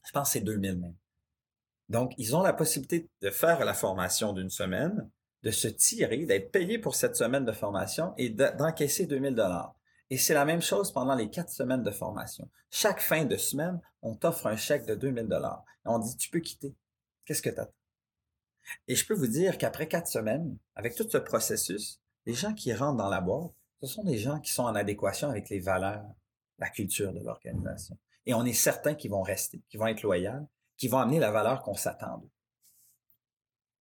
Je 0.07 0.11
pense 0.11 0.29
que 0.29 0.33
c'est 0.33 0.41
2000 0.41 0.79
même. 0.79 0.95
Donc, 1.87 2.13
ils 2.17 2.35
ont 2.35 2.41
la 2.41 2.53
possibilité 2.53 3.07
de 3.21 3.29
faire 3.29 3.63
la 3.63 3.75
formation 3.75 4.33
d'une 4.33 4.49
semaine, 4.49 5.07
de 5.43 5.51
se 5.51 5.67
tirer, 5.67 6.25
d'être 6.25 6.51
payé 6.51 6.79
pour 6.79 6.95
cette 6.95 7.15
semaine 7.15 7.45
de 7.45 7.51
formation 7.51 8.15
et 8.17 8.29
de- 8.29 8.57
d'encaisser 8.57 9.05
2000 9.05 9.35
dollars. 9.35 9.75
Et 10.09 10.17
c'est 10.17 10.33
la 10.33 10.45
même 10.45 10.63
chose 10.63 10.91
pendant 10.91 11.13
les 11.13 11.29
quatre 11.29 11.51
semaines 11.51 11.83
de 11.83 11.91
formation. 11.91 12.49
Chaque 12.71 13.01
fin 13.01 13.25
de 13.25 13.37
semaine, 13.37 13.79
on 14.01 14.15
t'offre 14.15 14.47
un 14.47 14.57
chèque 14.57 14.87
de 14.87 14.95
2000 14.95 15.27
dollars. 15.27 15.63
On 15.85 15.99
dit, 15.99 16.17
tu 16.17 16.31
peux 16.31 16.39
quitter. 16.39 16.73
Qu'est-ce 17.25 17.43
que 17.43 17.51
tu 17.51 17.61
Et 18.87 18.95
je 18.95 19.05
peux 19.05 19.13
vous 19.13 19.27
dire 19.27 19.57
qu'après 19.57 19.87
quatre 19.87 20.07
semaines, 20.07 20.57
avec 20.75 20.95
tout 20.95 21.07
ce 21.09 21.17
processus, 21.17 22.01
les 22.25 22.33
gens 22.33 22.53
qui 22.53 22.73
rentrent 22.73 22.97
dans 22.97 23.09
la 23.09 23.21
boîte, 23.21 23.51
ce 23.81 23.87
sont 23.87 24.03
des 24.03 24.17
gens 24.17 24.39
qui 24.39 24.51
sont 24.51 24.63
en 24.63 24.75
adéquation 24.75 25.29
avec 25.29 25.49
les 25.49 25.59
valeurs, 25.59 26.05
la 26.57 26.69
culture 26.69 27.13
de 27.13 27.19
l'organisation. 27.19 27.97
Et 28.25 28.33
on 28.33 28.45
est 28.45 28.53
certain 28.53 28.95
qu'ils 28.95 29.11
vont 29.11 29.21
rester, 29.21 29.61
qu'ils 29.69 29.79
vont 29.79 29.87
être 29.87 30.01
loyaux, 30.01 30.49
qu'ils 30.77 30.89
vont 30.89 30.97
amener 30.97 31.19
la 31.19 31.31
valeur 31.31 31.61
qu'on 31.61 31.75
s'attend 31.75 32.17
d'eux. 32.17 32.31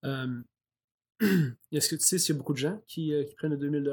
Euh, 0.05 0.43
Est-ce 1.73 1.89
que 1.89 1.97
tu 1.97 2.05
sais 2.05 2.19
s'il 2.19 2.35
y 2.35 2.37
a 2.37 2.39
beaucoup 2.39 2.53
de 2.53 2.59
gens 2.59 2.81
qui, 2.87 3.15
euh, 3.15 3.25
qui 3.25 3.35
prennent 3.35 3.53
le 3.53 3.57
2000 3.57 3.89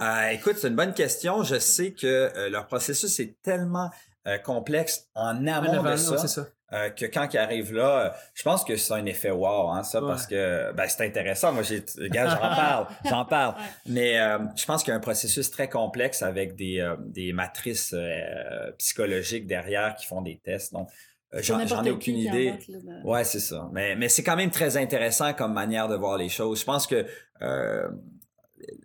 Euh, 0.00 0.28
écoute, 0.32 0.56
c'est 0.56 0.68
une 0.68 0.76
bonne 0.76 0.94
question. 0.94 1.42
Je 1.42 1.58
sais 1.58 1.92
que 1.92 2.06
euh, 2.06 2.48
leur 2.48 2.66
processus 2.66 3.18
est 3.20 3.40
tellement 3.42 3.90
euh, 4.26 4.38
complexe 4.38 5.08
en 5.14 5.46
amont 5.46 5.82
de 5.82 5.96
ça, 5.96 6.46
euh, 6.72 6.90
que 6.90 7.06
quand 7.06 7.26
ils 7.32 7.38
arrivent 7.38 7.74
là, 7.74 7.98
euh, 7.98 8.10
je 8.34 8.42
pense 8.42 8.64
que 8.64 8.76
c'est 8.76 8.92
un 8.92 9.04
effet 9.06 9.30
wow, 9.30 9.70
hein, 9.70 9.82
ça, 9.82 10.00
Ouais. 10.00 10.08
parce 10.08 10.26
que 10.26 10.72
ben, 10.72 10.86
c'est 10.88 11.04
intéressant. 11.04 11.52
Moi, 11.52 11.62
j'ai, 11.62 11.84
regarde, 11.98 12.30
j'en 12.30 12.48
parle, 12.56 12.86
j'en 13.08 13.24
parle. 13.24 13.54
Ouais. 13.56 13.64
Mais 13.86 14.20
euh, 14.20 14.38
je 14.54 14.64
pense 14.66 14.84
qu'il 14.84 14.90
y 14.90 14.94
a 14.94 14.96
un 14.96 15.00
processus 15.00 15.50
très 15.50 15.68
complexe 15.68 16.22
avec 16.22 16.54
des, 16.54 16.86
des 17.06 17.32
matrices 17.32 17.94
psychologiques 18.78 19.46
derrière 19.46 19.96
qui 19.96 20.06
font 20.06 20.22
des 20.22 20.38
tests. 20.38 20.72
Donc, 20.72 20.88
j'en, 21.32 21.84
ai 21.84 21.90
aucune 21.90 22.16
idée. 22.16 22.54
Ouais, 23.04 23.24
c'est 23.24 23.40
ça. 23.40 23.68
Mais, 23.72 23.96
mais 23.96 24.08
c'est 24.08 24.22
quand 24.22 24.36
même 24.36 24.50
très 24.50 24.76
intéressant 24.76 25.32
comme 25.32 25.54
manière 25.54 25.88
de 25.88 25.96
voir 25.96 26.18
les 26.18 26.28
choses. 26.28 26.60
Je 26.60 26.64
pense 26.64 26.86
que 26.86 27.04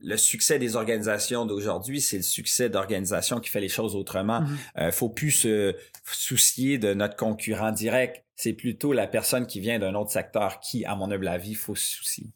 le 0.01 0.17
succès 0.17 0.59
des 0.59 0.75
organisations 0.75 1.45
d'aujourd'hui, 1.45 2.01
c'est 2.01 2.17
le 2.17 2.23
succès 2.23 2.69
d'organisations 2.69 3.39
qui 3.39 3.49
fait 3.49 3.61
les 3.61 3.69
choses 3.69 3.95
autrement. 3.95 4.41
Mhm. 4.41 4.57
Euh, 4.77 4.91
faut 4.91 5.09
plus 5.09 5.31
se 5.31 5.75
soucier 6.05 6.77
de 6.77 6.93
notre 6.93 7.15
concurrent 7.15 7.71
direct. 7.71 8.23
C'est 8.35 8.53
plutôt 8.53 8.93
la 8.93 9.07
personne 9.07 9.47
qui 9.47 9.59
vient 9.59 9.79
d'un 9.79 9.95
autre 9.95 10.11
secteur 10.11 10.59
qui, 10.59 10.85
à 10.85 10.95
mon 10.95 11.11
humble 11.11 11.27
avis, 11.27 11.53
faut 11.53 11.75
se 11.75 11.95
soucier. 11.95 12.27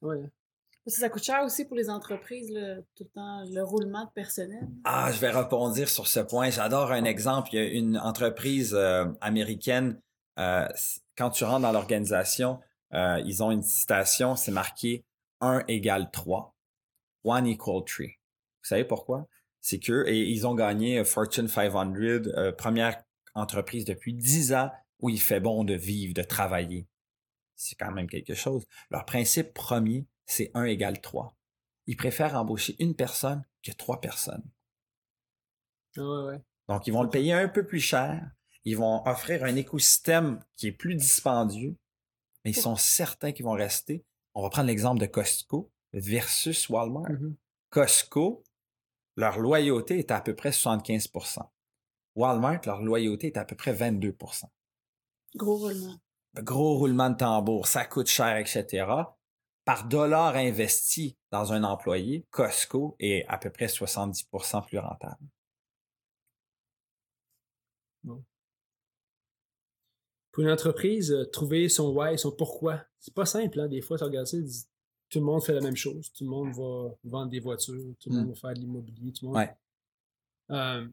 Parce 0.00 0.96
que 0.96 1.00
ça 1.00 1.08
coûte 1.08 1.22
cher 1.22 1.42
aussi 1.44 1.64
pour 1.64 1.76
les 1.76 1.90
entreprises, 1.90 2.48
tout 2.96 3.04
le 3.04 3.10
temps, 3.14 3.44
le 3.48 3.62
roulement 3.62 4.04
de 4.04 4.10
personnel. 4.10 4.66
Ah, 4.84 5.10
je 5.12 5.18
vais 5.20 5.30
rebondir 5.30 5.88
sur 5.88 6.08
ce 6.08 6.20
point. 6.20 6.50
J'adore 6.50 6.90
un 6.90 7.04
exemple. 7.04 7.50
Il 7.52 7.56
y 7.56 7.60
a 7.60 7.70
une 7.70 7.98
entreprise 7.98 8.74
euh, 8.74 9.04
américaine. 9.20 10.00
euh, 10.38 10.66
quand 11.16 11.30
tu 11.30 11.44
rentres 11.44 11.60
dans 11.60 11.72
l'organisation, 11.72 12.58
euh, 12.94 13.22
ils 13.24 13.42
ont 13.42 13.50
une 13.50 13.62
citation, 13.62 14.34
c'est 14.34 14.50
marqué 14.50 15.04
1 15.40 15.62
égale 15.68 16.10
3. 16.10 16.54
One 17.24 17.46
equal 17.46 17.84
3. 17.84 18.06
Vous 18.06 18.68
savez 18.68 18.84
pourquoi? 18.84 19.28
C'est 19.60 19.78
que, 19.78 20.04
et 20.08 20.18
ils 20.18 20.46
ont 20.46 20.54
gagné 20.54 20.98
euh, 20.98 21.04
Fortune 21.04 21.48
500, 21.48 21.94
euh, 21.96 22.52
première 22.52 23.02
entreprise 23.34 23.84
depuis 23.84 24.14
10 24.14 24.54
ans 24.54 24.70
où 25.00 25.08
il 25.08 25.20
fait 25.20 25.40
bon 25.40 25.64
de 25.64 25.74
vivre, 25.74 26.14
de 26.14 26.22
travailler. 26.22 26.86
C'est 27.54 27.76
quand 27.76 27.92
même 27.92 28.08
quelque 28.08 28.34
chose. 28.34 28.66
Leur 28.90 29.04
principe 29.04 29.54
premier, 29.54 30.06
c'est 30.26 30.50
1 30.54 30.64
égale 30.64 31.00
3. 31.00 31.36
Ils 31.86 31.96
préfèrent 31.96 32.36
embaucher 32.36 32.76
une 32.78 32.94
personne 32.94 33.44
que 33.62 33.72
trois 33.72 34.00
personnes. 34.00 34.44
Ouais, 35.96 36.24
ouais. 36.26 36.40
Donc, 36.68 36.86
ils 36.86 36.92
vont 36.92 37.02
le 37.02 37.10
payer 37.10 37.32
un 37.32 37.48
peu 37.48 37.66
plus 37.66 37.80
cher. 37.80 38.30
Ils 38.64 38.76
vont 38.76 39.02
offrir 39.06 39.44
un 39.44 39.56
écosystème 39.56 40.40
qui 40.56 40.68
est 40.68 40.72
plus 40.72 40.94
dispendieux, 40.94 41.76
mais 42.44 42.52
ils 42.52 42.60
sont 42.60 42.76
certains 42.76 43.32
qu'ils 43.32 43.44
vont 43.44 43.52
rester. 43.52 44.04
On 44.34 44.42
va 44.42 44.50
prendre 44.50 44.68
l'exemple 44.68 45.00
de 45.00 45.06
Costco 45.06 45.71
versus 45.92 46.68
Walmart. 46.68 47.10
Mhm. 47.10 47.36
Costco, 47.70 48.44
leur 49.16 49.38
loyauté 49.38 49.98
est 49.98 50.10
à 50.10 50.20
peu 50.20 50.34
près 50.34 50.50
75% 50.50 51.50
Walmart, 52.14 52.60
leur 52.66 52.82
loyauté 52.82 53.28
est 53.28 53.36
à 53.38 53.44
peu 53.44 53.56
près 53.56 53.72
22% 53.72 54.44
Gros 55.34 55.56
roulement. 55.56 55.96
Gros 56.34 56.78
roulement 56.78 57.10
de 57.10 57.16
tambour, 57.16 57.66
ça 57.66 57.84
coûte 57.84 58.08
cher, 58.08 58.36
etc. 58.36 58.86
Par 59.64 59.86
dollar 59.86 60.34
investi 60.36 61.16
dans 61.30 61.52
un 61.52 61.62
employé, 61.64 62.26
Costco 62.30 62.96
est 62.98 63.24
à 63.28 63.38
peu 63.38 63.50
près 63.50 63.66
70% 63.66 64.66
plus 64.66 64.78
rentable. 64.78 65.28
Pour 70.32 70.42
une 70.42 70.50
entreprise, 70.50 71.12
euh, 71.12 71.26
trouver 71.30 71.68
son 71.68 71.94
why, 71.94 72.18
son 72.18 72.32
pourquoi, 72.32 72.82
c'est 72.98 73.12
pas 73.12 73.26
simple. 73.26 73.60
Hein? 73.60 73.68
Des 73.68 73.82
fois, 73.82 73.98
ça, 73.98 74.08
tu 74.08 74.42
dis, 74.42 74.66
tout 75.12 75.18
le 75.20 75.24
monde 75.26 75.42
fait 75.44 75.52
la 75.52 75.60
même 75.60 75.76
chose. 75.76 76.10
Tout 76.16 76.24
le 76.24 76.30
monde 76.30 76.52
va 76.54 76.94
vendre 77.04 77.30
des 77.30 77.38
voitures, 77.40 77.76
tout 78.00 78.08
le 78.10 78.14
Mm. 78.16 78.18
monde 78.18 78.28
va 78.30 78.34
faire 78.34 78.54
de 78.54 78.58
l'immobilier, 78.60 79.12
tout 79.12 79.26
le 79.26 79.28
monde. 79.32 79.36
Ouais. 79.36 79.50
Euh, 80.50 80.84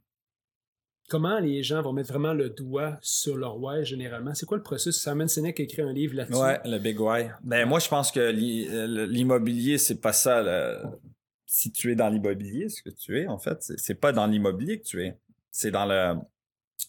comment 1.10 1.40
les 1.40 1.64
gens 1.64 1.82
vont 1.82 1.94
mettre 1.94 2.10
vraiment 2.10 2.34
le 2.34 2.50
doigt 2.50 2.98
sur 3.02 3.36
leur 3.38 3.58
why 3.58 3.84
généralement? 3.86 4.34
C'est 4.36 4.46
quoi 4.46 4.58
le 4.58 4.64
processus? 4.64 5.02
Simon 5.02 5.28
Sinek 5.28 5.60
a 5.60 5.64
écrit 5.64 5.82
un 5.82 5.92
livre 5.94 6.16
là-dessus. 6.16 6.40
Ouais, 6.40 6.60
le 6.66 6.78
Big 6.80 7.00
Why. 7.00 7.30
Ben, 7.44 7.68
moi, 7.68 7.80
je 7.80 7.88
pense 7.88 8.12
que 8.12 8.20
euh, 8.20 9.06
l'immobilier, 9.08 9.78
c'est 9.78 10.00
pas 10.00 10.14
ça. 10.14 10.42
le- 10.44 10.84
Si 11.52 11.72
tu 11.72 11.92
es 11.92 11.96
dans 11.96 12.10
l'immobilier, 12.10 12.70
ce 12.70 12.84
que 12.84 12.92
tu 12.92 13.18
es, 13.20 13.26
en 13.26 13.40
fait, 13.40 13.58
c'est- 13.78 13.96
pas 13.96 14.12
dans 14.12 14.28
l'immobilier 14.28 14.80
que 14.80 14.86
tu 14.86 15.04
es. 15.04 15.18
C'est 15.50 15.72
dans 15.72 15.86
le, 15.88 16.14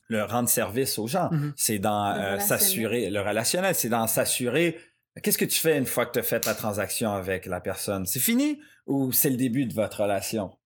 le 0.09 0.23
rendre 0.25 0.51
service 0.51 0.99
aux 0.99 1.07
gens. 1.07 1.31
Mhm. 1.33 1.55
C'est 1.57 1.79
dans 1.79 2.14
Le 2.14 2.21
euh, 2.21 2.38
s'assurer, 2.40 3.09
le 3.09 3.21
relationnel, 3.23 3.75
c'est 3.75 3.88
dans 3.88 4.07
s'assurer. 4.07 4.77
Qu'est-ce 5.23 5.38
que 5.38 5.44
tu 5.44 5.59
fais 5.59 5.77
une 5.77 5.87
fois 5.87 6.07
que 6.07 6.12
tu 6.12 6.18
as 6.20 6.23
fait 6.23 6.46
la 6.46 6.55
transaction 6.55 7.12
avec 7.12 7.46
la 7.46 7.61
personne? 7.61 8.07
C'est 8.07 8.20
fini 8.20 8.61
ou 8.87 9.12
c'est 9.12 9.31
le 9.31 9.37
début 9.37 9.66
de 9.66 9.75
votre 9.75 10.03
relation? 10.03 10.57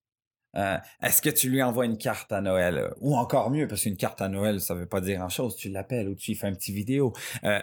Euh, 0.57 0.77
Est-ce 1.03 1.23
que 1.23 1.31
tu 1.31 1.49
lui 1.49 1.63
envoies 1.63 1.87
une 1.87 1.97
carte 1.99 2.31
à 2.31 2.41
Noël? 2.41 2.93
Ou 3.01 3.17
encore 3.17 3.51
mieux, 3.51 3.67
parce 3.67 3.83
qu'une 3.83 3.97
carte 3.97 4.21
à 4.21 4.29
Noël, 4.29 4.61
ça 4.61 4.75
veut 4.75 4.87
pas 4.87 5.01
dire 5.01 5.19
grand-chose. 5.19 5.57
Tu 5.57 5.71
l'appelles 5.71 6.09
ou 6.09 6.15
tu 6.15 6.31
lui 6.31 6.39
fais 6.39 6.47
un 6.47 6.55
petit 6.55 6.73
vidéo. 6.73 7.13
Euh, 7.45 7.59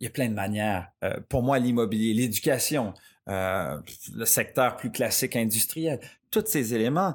il 0.00 0.04
y 0.04 0.06
a 0.06 0.10
plein 0.10 0.28
de 0.28 0.34
manières. 0.34 0.88
Euh, 1.02 1.18
pour 1.28 1.42
moi, 1.42 1.58
l'immobilier, 1.58 2.12
l'éducation, 2.12 2.92
le 3.26 4.24
secteur 4.24 4.76
plus 4.76 4.90
classique 4.90 5.36
industriel, 5.36 6.00
tous 6.30 6.44
ces 6.46 6.74
éléments, 6.74 7.14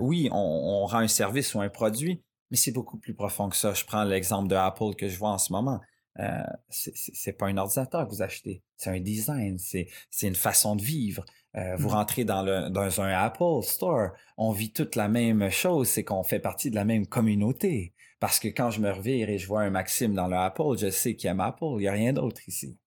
oui, 0.00 0.28
on, 0.32 0.36
on 0.36 0.86
rend 0.86 0.98
un 0.98 1.08
service 1.08 1.54
ou 1.54 1.60
un 1.60 1.68
produit, 1.68 2.22
mais 2.50 2.56
c'est 2.56 2.72
beaucoup 2.72 2.98
plus 2.98 3.14
profond 3.14 3.48
que 3.48 3.56
ça. 3.56 3.72
Je 3.72 3.84
prends 3.84 4.04
l'exemple 4.04 4.48
de 4.48 4.56
Apple 4.56 4.94
que 4.96 5.08
je 5.08 5.16
vois 5.16 5.30
en 5.30 5.38
ce 5.38 5.52
moment. 5.52 5.80
Euh, 6.20 6.42
c'est- 6.68 7.32
pas 7.32 7.46
un 7.46 7.56
ordinateur 7.56 8.06
que 8.06 8.10
vous 8.14 8.22
achetez, 8.22 8.62
c'est 8.76 8.90
un 8.90 9.00
design, 9.00 9.58
c'est 9.58 9.88
une 10.22 10.34
façon 10.34 10.76
de 10.76 10.82
vivre. 10.82 11.24
Euh, 11.56 11.76
vous 11.76 11.88
Mhm. 11.88 11.94
rentrez 11.94 12.24
dans, 12.24 12.42
le, 12.42 12.68
dans 12.70 13.00
un 13.00 13.10
Apple 13.12 13.62
Store, 13.62 14.10
on 14.36 14.52
vit 14.52 14.72
toute 14.72 14.96
la 14.96 15.08
même 15.08 15.50
chose, 15.50 15.88
c'est 15.88 16.04
qu'on 16.04 16.22
fait 16.24 16.40
partie 16.40 16.70
de 16.70 16.74
la 16.76 16.84
même 16.84 17.06
communauté. 17.06 17.94
Parce 18.20 18.38
que 18.40 18.48
quand 18.48 18.70
je 18.70 18.80
me 18.80 18.90
revire 18.90 19.28
et 19.28 19.38
je 19.38 19.46
vois 19.46 19.62
un 19.62 19.70
Maxime 19.70 20.14
dans 20.14 20.26
le 20.28 20.36
Apple, 20.36 20.76
je 20.78 20.90
sais 20.90 21.14
qu'il 21.14 21.28
aime 21.30 21.40
Apple, 21.40 21.64
il 21.76 21.80
n'y 21.80 21.88
a 21.88 21.92
rien 21.92 22.12
d'autre 22.12 22.40
ici. 22.48 22.78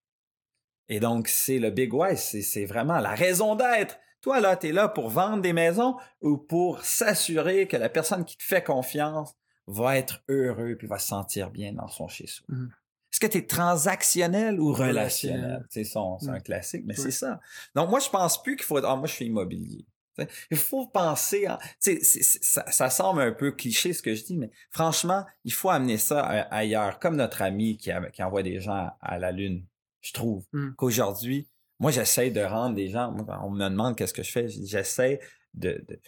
Et 0.88 1.00
donc, 1.00 1.28
c'est 1.28 1.58
le 1.58 1.70
Big 1.70 1.92
Why, 1.92 2.16
c'est 2.16 2.64
vraiment 2.64 2.98
la 2.98 3.14
raison 3.14 3.54
d'être. 3.54 3.98
Toi, 4.20 4.40
là, 4.40 4.56
tu 4.56 4.68
es 4.68 4.72
là 4.72 4.88
pour 4.88 5.10
vendre 5.10 5.42
des 5.42 5.52
maisons 5.52 5.96
ou 6.22 6.38
pour 6.38 6.82
s'assurer 6.82 7.68
que 7.68 7.76
la 7.76 7.88
personne 7.88 8.24
qui 8.24 8.36
te 8.36 8.42
fait 8.42 8.64
confiance 8.64 9.34
va 9.66 9.96
être 9.98 10.24
heureux 10.28 10.76
puis 10.78 10.86
va 10.88 10.98
se 10.98 11.08
sentir 11.08 11.50
bien 11.50 11.72
dans 11.74 11.88
son 11.88 12.08
chez-soi. 12.08 12.44
Mhm. 12.48 12.70
Est-ce 13.12 13.20
que 13.20 13.26
tu 13.26 13.38
es 13.38 13.46
transactionnel 13.46 14.60
ou 14.60 14.72
relationnel? 14.72 15.64
C'est 15.70 15.86
un 15.96 16.40
classique, 16.40 16.82
mais 16.86 16.94
c'est 16.94 17.10
ça. 17.10 17.40
Donc, 17.74 17.88
moi, 17.90 18.00
je 18.00 18.08
pense 18.10 18.42
plus 18.42 18.56
qu'il 18.56 18.64
faut... 18.66 18.78
Ah, 18.84 18.96
moi, 18.96 19.06
je 19.06 19.14
suis 19.14 19.26
immobilier. 19.26 19.86
T'sais, 20.16 20.28
Il 20.50 20.56
faut 20.58 20.86
penser... 20.88 21.48
en- 21.48 21.58
ça, 21.80 22.70
ça 22.70 22.90
semble 22.90 23.22
un 23.22 23.32
peu 23.32 23.52
cliché, 23.52 23.92
ce 23.92 24.02
que 24.02 24.14
je 24.14 24.24
dis, 24.24 24.36
mais 24.36 24.50
franchement, 24.70 25.24
il 25.44 25.52
faut 25.52 25.70
amener 25.70 25.96
ça 25.96 26.20
a- 26.20 26.40
ailleurs. 26.54 26.98
Comme 26.98 27.16
notre 27.16 27.40
ami 27.42 27.76
qui, 27.78 27.90
a- 27.90 28.10
qui 28.10 28.22
envoie 28.22 28.42
des 28.42 28.60
gens 28.60 28.90
à, 29.00 29.18
la 29.18 29.32
Lune. 29.32 29.64
Je 30.00 30.12
trouve 30.12 30.44
Mm. 30.52 30.70
qu'aujourd'hui, 30.76 31.48
moi, 31.80 31.90
j'essaie 31.90 32.30
de 32.30 32.40
rendre 32.42 32.74
des 32.74 32.88
gens... 32.90 33.14
on 33.42 33.50
me 33.50 33.68
demande 33.68 33.96
qu'est-ce 33.96 34.14
que 34.14 34.22
je 34.22 34.32
fais. 34.32 34.48
J'essaie 34.48 35.20
de... 35.54 35.82
de- 35.88 36.00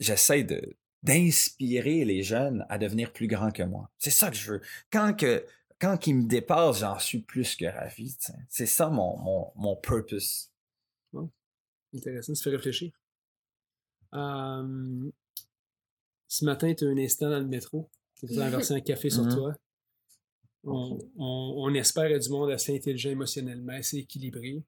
j'essaie 0.00 0.44
de 0.44 0.76
d'inspirer 1.02 2.04
les 2.06 2.22
jeunes 2.22 2.64
à 2.70 2.78
devenir 2.78 3.12
plus 3.12 3.26
grands 3.26 3.50
que 3.50 3.62
moi. 3.62 3.90
C'est 3.98 4.10
ça 4.10 4.30
que 4.30 4.36
je 4.36 4.52
veux. 4.52 4.60
Quand 4.90 5.12
que 5.14 5.44
quand 5.80 6.06
ils 6.06 6.14
me 6.14 6.28
dépassent, 6.28 6.78
j'en 6.80 6.98
suis 6.98 7.20
plus 7.20 7.56
que 7.56 7.64
ravi. 7.66 8.14
t'sais. 8.16 8.32
C'est 8.48 8.66
ça 8.66 8.88
mon, 8.88 9.16
mon, 9.18 9.52
mon 9.56 9.76
purpose. 9.76 10.50
Intéressant, 11.94 12.34
ça 12.34 12.42
fait 12.44 12.50
réfléchir. 12.56 12.92
Euh, 14.14 15.10
ce 16.28 16.44
matin, 16.44 16.74
tu 16.74 16.84
as 16.84 16.88
un 16.88 16.98
instant 16.98 17.30
dans 17.30 17.38
le 17.38 17.46
métro. 17.46 17.88
Tu 18.18 18.26
as 18.40 18.44
inversé 18.46 18.74
un 18.74 18.80
café 18.80 19.10
sur 19.10 19.24
Mhm. 19.24 19.34
toi. 19.34 19.54
On, 20.64 20.98
on, 21.16 21.54
on 21.58 21.74
espère 21.74 22.06
être 22.06 22.22
du 22.22 22.30
monde 22.30 22.50
assez 22.50 22.74
intelligent 22.74 23.10
émotionnellement, 23.10 23.74
assez 23.74 23.98
équilibré. 23.98 24.62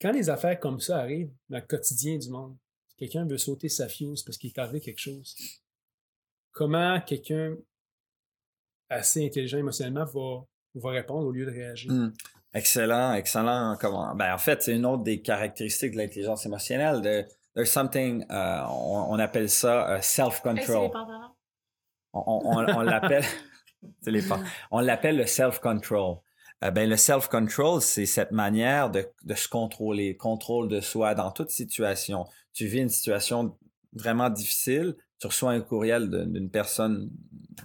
Quand 0.00 0.12
les 0.12 0.30
affaires 0.30 0.58
comme 0.58 0.80
ça 0.80 0.98
arrivent 0.98 1.32
dans 1.48 1.58
le 1.58 1.66
quotidien 1.66 2.16
du 2.18 2.30
monde, 2.30 2.56
quelqu'un 2.96 3.26
veut 3.26 3.38
sauter 3.38 3.68
sa 3.68 3.88
fuse 3.88 4.22
parce 4.22 4.38
qu'il 4.38 4.50
est 4.50 4.58
arrivé 4.58 4.80
quelque 4.80 4.98
chose, 5.00 5.36
comment 6.52 7.00
quelqu'un 7.02 7.56
assez 8.88 9.24
intelligent 9.26 9.58
émotionnellement 9.58 10.04
va, 10.04 10.44
va 10.74 10.90
répondre 10.90 11.26
au 11.26 11.32
lieu 11.32 11.46
de 11.46 11.50
réagir? 11.50 11.92
Mm. 11.92 12.12
Excellent, 12.54 13.12
excellent. 13.14 13.76
Comment 13.80 14.14
Ben 14.14 14.32
en 14.34 14.38
fait, 14.38 14.62
c'est 14.62 14.74
une 14.74 14.86
autre 14.86 15.02
des 15.02 15.20
caractéristiques 15.20 15.92
de 15.92 15.98
l'intelligence 15.98 16.46
émotionnelle. 16.46 17.02
De, 17.02 17.24
there's 17.54 17.70
something, 17.70 18.24
euh, 18.30 18.60
on, 18.70 19.06
on 19.10 19.18
appelle 19.18 19.50
ça 19.50 19.90
euh, 19.90 19.98
self-control. 20.00 20.90
On, 22.14 22.22
on- 22.26 22.76
on- 22.76 22.80
l'appelle, 22.82 23.24
c'est 24.02 24.10
les 24.10 24.22
pas- 24.22 24.40
on 24.70 24.80
l'appelle 24.80 25.16
le 25.18 25.26
self-control. 25.26 26.16
Euh, 26.64 26.70
ben 26.70 26.88
le 26.88 26.96
self-control, 26.96 27.82
c'est 27.82 28.06
cette 28.06 28.30
manière 28.30 28.90
de, 28.90 29.06
de 29.24 29.34
se 29.34 29.48
contrôler, 29.48 30.16
contrôle 30.16 30.68
de 30.68 30.80
soi 30.80 31.14
dans 31.14 31.30
toute 31.30 31.50
situation. 31.50 32.24
Tu 32.54 32.66
vis 32.66 32.78
une 32.80 32.88
situation 32.88 33.58
vraiment 33.92 34.30
difficile, 34.30 34.96
tu 35.18 35.26
reçois 35.26 35.52
un 35.52 35.60
courriel 35.60 36.10
d'une 36.10 36.50
personne 36.50 37.10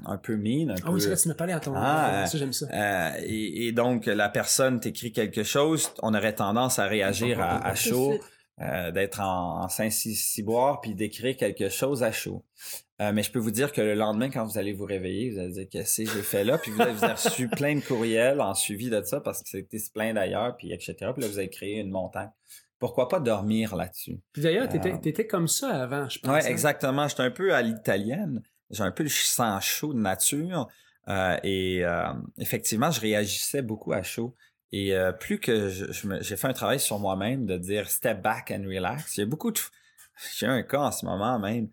un 0.06 0.18
peu 0.18 0.36
mine, 0.36 0.72
un 0.72 0.76
Ah 0.86 0.92
oui, 0.92 1.02
c'est 1.02 1.08
peu, 1.08 1.14
vrai, 1.14 1.22
tu 1.22 1.28
m'as 1.28 1.34
parlé 1.36 1.54
à 1.54 1.60
ton. 1.60 1.74
Ah, 1.76 2.26
ça, 2.26 2.38
j'aime 2.38 2.54
ça. 2.54 2.66
euh, 2.72 3.12
et, 3.24 3.68
et 3.68 3.72
donc, 3.74 4.06
la 4.06 4.30
personne 4.30 4.80
t'écrit 4.80 5.12
quelque 5.12 5.44
chose, 5.44 5.92
on 6.02 6.14
aurait 6.14 6.34
tendance 6.36 6.80
à 6.80 6.86
réagir 6.86 7.42
à, 7.42 7.76
chaud, 7.76 8.14
euh, 8.62 8.92
d'être 8.92 9.20
en, 9.20 9.64
en 9.64 9.68
Saint-Cyboire, 9.70 10.80
puis 10.82 10.96
d'écrire 10.96 11.36
quelque 11.36 11.68
chose 11.70 12.04
à 12.04 12.12
chaud. 12.12 12.46
Euh, 13.02 13.12
mais 13.14 13.24
je 13.24 13.32
peux 13.32 13.40
vous 13.40 13.52
dire 13.52 13.72
que 13.72 13.82
le 13.82 13.96
lendemain, 13.96 14.30
quand 14.30 14.46
vous 14.46 14.60
allez 14.60 14.74
vous 14.74 14.86
réveiller, 14.86 15.32
vous 15.32 15.40
allez 15.40 15.52
dire 15.54 15.68
qu'est-ce 15.70 16.04
que 16.04 16.10
j'ai 16.10 16.22
fait 16.22 16.44
là, 16.44 16.58
puis 16.60 16.72
vous 16.72 16.82
avez, 16.82 16.94
vous 16.94 17.04
avez 17.04 17.14
reçu 17.14 17.50
plein 17.50 17.76
de 17.76 17.82
courriels 17.82 18.40
en 18.40 18.54
suivi 18.54 18.90
de 18.92 19.02
ça 19.04 19.20
parce 19.20 19.42
que 19.42 19.50
c'était 19.50 19.78
plaindre 19.94 20.16
d'ailleurs, 20.16 20.56
puis 20.56 20.72
etc. 20.72 20.96
Puis 21.14 21.24
là, 21.24 21.28
vous 21.28 21.40
avez 21.40 21.50
créé 21.50 21.80
une 21.80 21.90
montagne. 21.90 22.30
Pourquoi 22.82 23.08
pas 23.08 23.20
dormir 23.22 23.76
là-dessus? 23.78 24.20
Puis 24.34 24.42
d'ailleurs, 24.42 24.68
t'étais, 24.68 24.92
Euh, 24.94 24.98
t'étais 24.98 25.28
comme 25.28 25.48
ça 25.48 25.84
avant, 25.84 26.10
je 26.10 26.20
pense. 26.20 26.44
Hein? 26.46 26.50
exactement. 26.50 27.08
J'étais 27.08 27.22
un 27.24 27.32
peu 27.32 27.54
à 27.54 27.62
l'italienne. 27.62 28.42
J'ai 28.72 28.84
un 28.84 28.92
peu 28.92 29.04
le 29.04 29.10
sang 29.10 29.60
chaud 29.62 29.94
de 29.94 30.00
nature. 30.00 30.68
euh, 31.08 31.38
et 31.44 31.86
euh, 31.86 32.12
effectivement, 32.40 32.92
je 32.92 33.00
réagissais 33.00 33.62
beaucoup 33.62 33.94
à 33.94 34.04
chaud. 34.04 34.36
Et 34.74 34.94
plus 35.20 35.40
que 35.40 35.70
j'ai 36.22 36.38
fait 36.38 36.48
un 36.48 36.54
travail 36.54 36.80
sur 36.80 36.98
moi-même 36.98 37.46
de 37.46 37.58
dire 37.58 37.90
step 37.90 38.22
back 38.22 38.52
and 38.52 38.64
relax. 38.68 39.20
A 39.20 39.26
beaucoup 39.26 39.52
de. 39.52 39.60
J'ai 40.38 40.46
un 40.48 40.64
cas 40.64 40.80
en 40.80 40.92
ce 40.92 41.06
moment 41.06 41.38
même. 41.40 41.68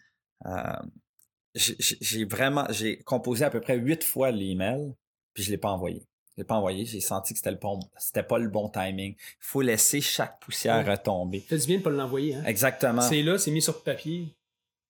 j'ai- 1.54 1.76
j'ai 1.78 1.96
j'ai 2.00 2.24
vraiment. 2.24 2.66
J'ai 2.70 2.98
composé 3.02 3.44
à 3.44 3.50
peu 3.50 3.61
près 3.61 3.76
huit 3.76 4.02
fois 4.04 4.30
l'email, 4.30 4.92
puis 5.32 5.42
je 5.44 5.48
ne 5.50 5.52
l'ai 5.54 5.59
pas 5.59 5.70
envoyé. 5.70 6.06
Je 6.39 6.43
l'ai 6.43 6.47
pas 6.47 6.55
envoyé. 6.55 6.84
J'ai 6.84 7.01
senti 7.01 7.32
que 7.34 7.39
c'était 7.41 7.51
le 7.51 7.57
bon, 7.57 7.80
c'était 7.99 8.22
pas 8.22 8.39
le 8.39 8.49
bon 8.49 8.68
timing. 8.68 9.12
Il 9.18 9.36
faut 9.41 9.61
laisser 9.61 10.01
chaque 10.01 10.39
poussière 10.39 10.84
Ouais. 10.86 10.93
retomber. 10.93 11.41
Fait 11.41 11.59
du 11.59 11.66
bien 11.66 11.78
de 11.78 11.82
pas 11.82 11.91
l'envoyer. 11.91 12.36
Hein? 12.36 12.45
Exactement. 12.47 13.03
C'est 13.03 13.22
là, 13.22 13.39
c'est 13.39 13.51
mis 13.51 13.61
sur 13.61 13.82
papier. 13.82 14.36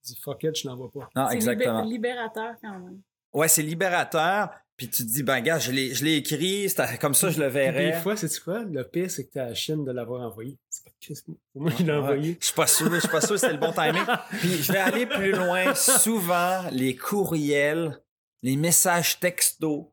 Dis 0.04 0.14
fuck 0.22 0.42
it, 0.42 0.54
je 0.58 0.68
l'envoie 0.68 0.90
pas. 0.92 1.08
Non, 1.16 1.26
C'est 1.30 1.36
exactement. 1.36 1.80
libé- 1.84 1.92
libérateur 1.94 2.54
quand 2.62 2.78
même. 2.78 3.00
Ouais, 3.32 3.48
c'est 3.48 3.62
libérateur. 3.62 4.50
Puis 4.76 4.90
tu 4.90 5.04
te 5.06 5.10
dis, 5.10 5.22
ben 5.22 5.40
gars, 5.40 5.58
je 5.58 5.72
l'ai, 5.72 5.94
je 5.94 6.04
l'ai 6.04 6.16
écrit, 6.16 6.68
c'est- 6.68 6.98
comme 7.00 7.14
ça 7.14 7.30
je 7.30 7.40
le 7.40 7.46
Puis 7.50 7.54
Des 7.54 7.70
verrai. 7.72 8.00
fois, 8.02 8.14
c'est 8.14 8.28
quoi? 8.40 8.62
Le 8.64 8.84
pire, 8.86 9.10
c'est 9.10 9.24
que 9.26 9.32
t'as 9.32 9.46
la 9.46 9.54
chienne 9.54 9.84
de 9.86 9.90
l'avoir 9.90 10.20
envoyé. 10.30 10.58
C'est 10.68 10.84
pas 10.84 10.90
Chris, 11.00 11.18
Pour 11.54 11.62
moi, 11.62 11.72
il 11.80 11.86
l'a 11.86 11.94
Ouais. 11.94 11.98
envoyé. 12.00 12.36
Je 12.40 12.44
suis 12.44 12.54
pas 12.54 12.66
sûr, 12.66 12.92
je 12.94 13.00
suis 13.00 13.08
pas 13.08 13.20
sûr 13.22 13.30
que 13.30 13.36
c'est 13.38 13.52
le 13.52 13.58
bon 13.58 13.72
timing. 13.72 14.04
Puis 14.38 14.62
je 14.62 14.70
vais 14.72 14.78
aller 14.78 15.06
plus 15.06 15.32
loin. 15.32 15.74
Souvent, 15.74 16.62
les 16.72 16.94
courriels, 16.94 17.98
les 18.42 18.56
messages 18.56 19.18
textos 19.18 19.86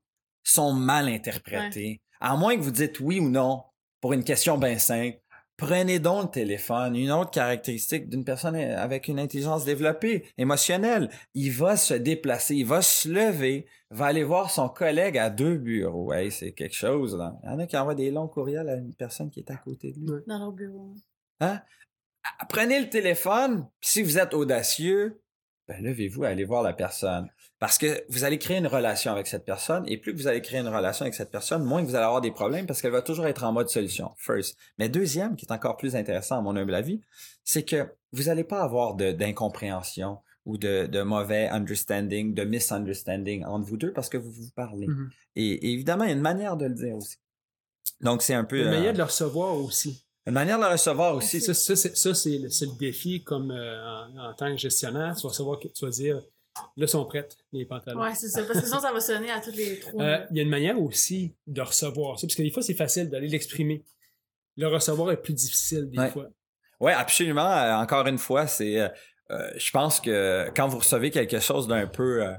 sont 0.46 0.72
mal 0.72 1.10
interprétés. 1.10 2.02
À 2.22 2.38
moins 2.38 2.56
que 2.56 2.62
vous 2.62 2.72
dites 2.72 3.02
oui 3.02 3.20
ou 3.20 3.30
non 3.30 3.64
pour 4.00 4.14
une 4.14 4.24
question 4.24 4.58
bien 4.58 4.78
simple. 4.78 5.20
Prenez 5.58 6.00
donc 6.00 6.26
le 6.26 6.32
téléphone. 6.32 6.96
Une 6.96 7.12
autre 7.12 7.32
caractéristique 7.32 8.10
d'une 8.10 8.26
personne 8.26 8.56
avec 8.56 9.08
une 9.08 9.20
intelligence 9.20 9.64
développée, 9.64 10.26
émotionnelle, 10.38 11.10
il 11.34 11.52
va 11.52 11.78
se 11.78 11.94
déplacer, 11.94 12.56
il 12.56 12.66
va 12.66 12.82
se 12.82 13.08
lever, 13.08 13.66
va 13.90 14.08
aller 14.08 14.24
voir 14.24 14.52
son 14.52 14.68
collègue 14.68 15.18
à 15.18 15.30
deux 15.30 15.58
bureaux. 15.58 16.12
Hey, 16.12 16.30
c'est 16.30 16.52
quelque 16.52 16.76
chose. 16.76 17.16
Là. 17.18 17.40
Il 17.44 17.50
y 17.50 17.54
en 17.54 17.60
a 17.60 17.68
qui 17.68 17.78
envoient 17.78 17.96
des 17.96 18.12
longs 18.12 18.28
courriels 18.28 18.68
à 18.68 18.76
une 18.76 18.94
personne 18.94 19.32
qui 19.32 19.40
est 19.40 19.52
à 19.52 19.56
côté 19.56 19.94
de 19.94 20.00
lui. 20.00 20.24
Dans 20.28 20.40
leur 20.40 20.52
bureau. 20.52 20.94
Hein? 21.40 21.62
Prenez 22.50 22.82
le 22.82 22.90
téléphone, 22.90 23.68
puis 23.80 23.90
si 23.90 24.04
vous 24.04 24.18
êtes 24.18 24.34
audacieux, 24.34 25.22
ben 25.68 25.82
levez-vous, 25.82 26.24
allez 26.24 26.44
voir 26.44 26.64
la 26.64 26.74
personne. 26.74 27.30
Parce 27.60 27.78
que 27.78 28.04
vous 28.10 28.26
allez 28.26 28.38
créer 28.38 28.58
une 28.58 28.68
relation 28.68 29.12
avec 29.12 29.28
cette 29.28 29.46
personne, 29.46 29.86
et 29.88 29.98
plus 29.98 30.14
que 30.14 30.18
vous 30.18 30.28
allez 30.28 30.42
créer 30.42 30.60
une 30.60 30.68
relation 30.68 31.04
avec 31.04 31.14
cette 31.14 31.32
personne, 31.32 31.64
moins 31.64 31.82
que 31.82 31.88
vous 31.88 31.96
allez 31.96 32.06
avoir 32.06 32.20
des 32.22 32.32
problèmes 32.32 32.66
parce 32.66 32.82
qu'elle 32.82 32.92
va 32.92 33.02
toujours 33.02 33.28
être 33.28 33.44
en 33.46 33.54
mode 33.54 33.70
solution, 33.70 34.12
first. 34.18 34.58
Mais 34.78 34.90
deuxième, 34.90 35.38
qui 35.38 35.46
est 35.46 35.52
encore 35.54 35.78
plus 35.78 35.96
intéressant 35.96 36.38
à 36.38 36.42
mon 36.42 36.56
humble 36.58 36.76
avis, 36.76 37.00
c'est 37.46 37.64
que 37.64 37.88
vous 38.12 38.24
n'allez 38.24 38.44
pas 38.44 38.62
avoir 38.62 38.96
d'incompréhension 38.96 40.20
ou 40.46 40.58
de, 40.58 40.86
de 40.86 41.02
mauvais 41.02 41.48
understanding, 41.48 42.34
de 42.34 42.44
misunderstanding 42.44 43.46
entre 43.46 43.66
vous 43.66 43.78
deux 43.78 43.94
parce 43.94 44.10
que 44.10 44.18
vous 44.18 44.32
vous 44.32 44.50
parlez. 44.56 44.88
Mhm. 44.88 45.10
Et, 45.38 45.48
et 45.48 45.74
évidemment, 45.74 46.04
il 46.04 46.10
y 46.10 46.14
a 46.14 46.16
une 46.16 46.22
manière 46.22 46.58
de 46.58 46.66
le 46.66 46.76
dire 46.76 46.96
aussi. 46.96 47.18
Donc, 48.02 48.22
c'est 48.22 48.34
un 48.34 48.44
peu... 48.44 48.60
Une 48.60 48.68
euh, 48.68 48.72
manière 48.72 48.94
de 48.94 48.98
le 48.98 49.06
recevoir 49.06 49.56
aussi. 49.56 50.06
une 50.28 50.34
manière 50.34 50.58
de 50.60 50.64
le 50.66 50.72
recevoir 50.72 51.16
aussi. 51.16 51.40
Ça, 51.42 51.54
ça, 51.54 51.76
c'est, 51.76 52.38
le, 52.38 52.48
le 52.50 52.78
défi 52.78 53.24
comme 53.24 53.52
euh, 53.52 54.08
en, 54.18 54.30
en 54.30 54.34
tant 54.34 54.52
que 54.52 54.58
gestionnaire. 54.58 55.16
Tu 55.16 55.26
vas 55.26 55.34
savoir 55.34 55.58
tu 55.60 55.86
vas 55.86 55.92
dire 55.92 56.22
là 56.78 56.88
sont 56.88 57.06
prêtes 57.06 57.38
les 57.52 57.66
pantalons. 57.66 58.02
Ouais, 58.02 58.14
c'est 58.16 58.30
ça. 58.30 58.44
Parce 58.44 58.60
que 58.60 58.66
sinon, 58.66 58.80
ça 58.80 58.92
va 58.94 59.00
sonner 59.00 59.32
à 59.32 59.40
toutes 59.42 59.56
les 59.56 59.80
trois. 59.80 60.04
Euh, 60.04 60.26
Il 60.32 60.38
y 60.38 60.40
a 60.40 60.44
une 60.44 60.50
manière 60.50 60.80
aussi 60.82 61.34
de 61.48 61.62
recevoir 61.62 62.20
ça, 62.20 62.28
parce 62.28 62.36
que 62.36 62.42
des 62.44 62.52
fois, 62.52 62.62
c'est 62.64 62.74
facile 62.76 63.10
d'aller 63.10 63.28
l'exprimer. 63.28 63.84
Le 64.58 64.68
recevoir 64.68 65.12
est 65.12 65.22
plus 65.22 65.34
difficile 65.34 65.90
des 65.90 65.98
Ouais. 66.00 66.10
fois. 66.12 66.28
Oui, 66.80 66.92
absolument. 66.92 67.50
Euh, 67.50 67.76
encore 67.76 68.06
une 68.08 68.18
fois, 68.18 68.48
c'est. 68.48 68.80
euh, 68.80 68.88
euh, 69.32 69.52
je 69.58 69.72
pense 69.72 70.00
que 70.00 70.50
quand 70.56 70.68
vous 70.68 70.78
recevez 70.80 71.10
quelque 71.12 71.40
chose 71.40 71.68
d'un 71.68 71.88
peu 71.88 72.24
euh, 72.24 72.34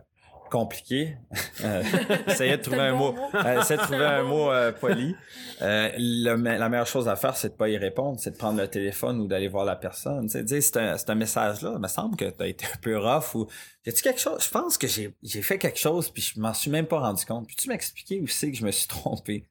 compliqué, 0.49 1.17
euh, 1.65 1.83
essayez 2.27 2.57
de 2.57 2.63
trouver 2.63 2.79
C'est 2.79 2.83
un 2.83 2.95
mot. 2.95 3.15
euh, 3.35 3.61
essayez 3.61 3.61
de 3.61 3.65
C'est 3.65 3.77
trouver 3.77 4.05
un 4.05 4.23
mot 4.23 4.51
euh, 4.51 4.73
poli. 4.73 5.15
Le 5.61 6.35
la 6.37 6.69
meilleure 6.69 6.87
chose 6.87 7.09
à 7.09 7.17
faire, 7.17 7.37
c'est 7.37 7.51
de 7.51 7.55
pas 7.55 7.69
y 7.69 7.77
répondre, 7.77 8.19
c'est 8.21 8.31
de 8.33 8.37
prendre 8.37 8.61
le 8.61 8.69
téléphone 8.69 9.21
ou 9.21 9.27
d'aller 9.27 9.49
voir 9.49 9.65
la 9.65 9.77
personne. 9.77 10.27
Tu 10.27 10.33
sais, 10.33 10.43
dire, 10.43 10.63
c'est 10.63 10.77
un, 10.77 10.97
c'est 10.97 11.11
un 11.11 11.15
message-là. 11.15 11.73
Il 11.75 11.81
me 11.81 11.89
semble 11.89 12.17
que 12.17 12.25
tu 12.31 12.43
as 12.43 12.47
été 12.47 12.67
un 12.67 12.77
peu 12.81 12.99
rough 12.99 13.35
ou. 13.35 13.47
J'ai-tu 13.85 14.03
quelque 14.03 14.21
chose? 14.21 14.43
Je 14.45 14.51
pense 14.51 14.79
que 14.79 14.87
j'ai 14.87 15.15
j'ai 15.23 15.43
fait 15.43 15.59
quelque 15.59 15.79
chose 15.79 16.11
puis 16.11 16.23
je 16.23 16.41
m'en 16.41 16.55
suis 16.55 16.71
même 16.71 16.87
pas 16.87 16.99
rendu 16.99 17.25
compte. 17.25 17.47
Puis 17.47 17.57
tu 17.57 17.69
m'expliquer 17.69 18.21
où 18.21 18.27
c'est 18.27 18.51
que 18.51 18.57
je 18.57 18.65
me 18.65 18.71
suis 18.71 18.89
trompé? 18.89 19.45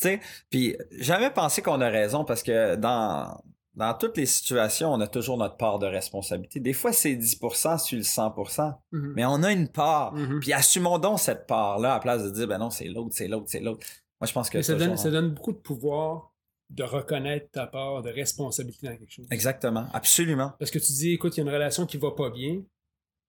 Tu 0.00 0.08
sais, 0.08 0.20
puis 0.50 0.76
jamais 0.92 1.30
pensé 1.30 1.62
qu'on 1.62 1.80
a 1.80 1.88
raison 1.88 2.24
parce 2.24 2.42
que 2.42 2.74
dans, 2.76 3.40
dans 3.74 3.94
toutes 3.94 4.16
les 4.18 4.26
situations, 4.26 4.92
on 4.92 5.00
a 5.00 5.06
toujours 5.06 5.38
notre 5.38 5.56
part 5.56 5.78
de 5.78 5.86
responsabilité. 5.86 6.60
Des 6.60 6.72
fois, 6.74 6.92
c'est 6.92 7.14
10% 7.16 7.78
sur 7.78 7.96
le 7.96 8.02
100%, 8.04 8.74
Mhm. 8.92 9.12
mais 9.16 9.24
on 9.24 9.42
a 9.42 9.50
une 9.52 9.68
part. 9.68 10.12
Mhm. 10.14 10.40
Puis 10.40 10.52
assumons 10.52 10.98
donc 10.98 11.18
cette 11.20 11.46
part-là 11.46 11.94
à 11.94 12.00
place 12.00 12.22
de 12.24 12.30
dire, 12.30 12.46
ben 12.46 12.58
non, 12.58 12.70
c'est 12.70 12.88
l'autre, 12.88 13.10
c'est 13.14 13.28
l'autre, 13.28 13.46
c'est 13.48 13.60
l'autre. 13.60 13.86
Moi, 14.20 14.26
je 14.28 14.32
pense 14.32 14.50
que 14.50 14.60
ça, 14.62 14.74
donne, 14.74 14.96
ça 14.96 15.10
donne 15.10 15.30
beaucoup 15.34 15.52
de 15.52 15.58
pouvoir 15.58 16.32
de 16.70 16.84
reconnaître 16.84 17.50
ta 17.50 17.66
part 17.66 18.02
de 18.02 18.10
responsabilité 18.10 18.86
dans 18.86 18.96
quelque 18.96 19.10
chose. 19.12 19.26
Exactement, 19.30 19.86
absolument. 19.92 20.52
Parce 20.58 20.70
que 20.70 20.78
tu 20.78 20.92
dis, 20.92 21.12
écoute, 21.12 21.36
il 21.36 21.40
y 21.40 21.42
a 21.42 21.44
une 21.46 21.52
relation 21.54 21.84
qui 21.86 21.96
va 21.98 22.12
pas 22.12 22.30
bien. 22.30 22.62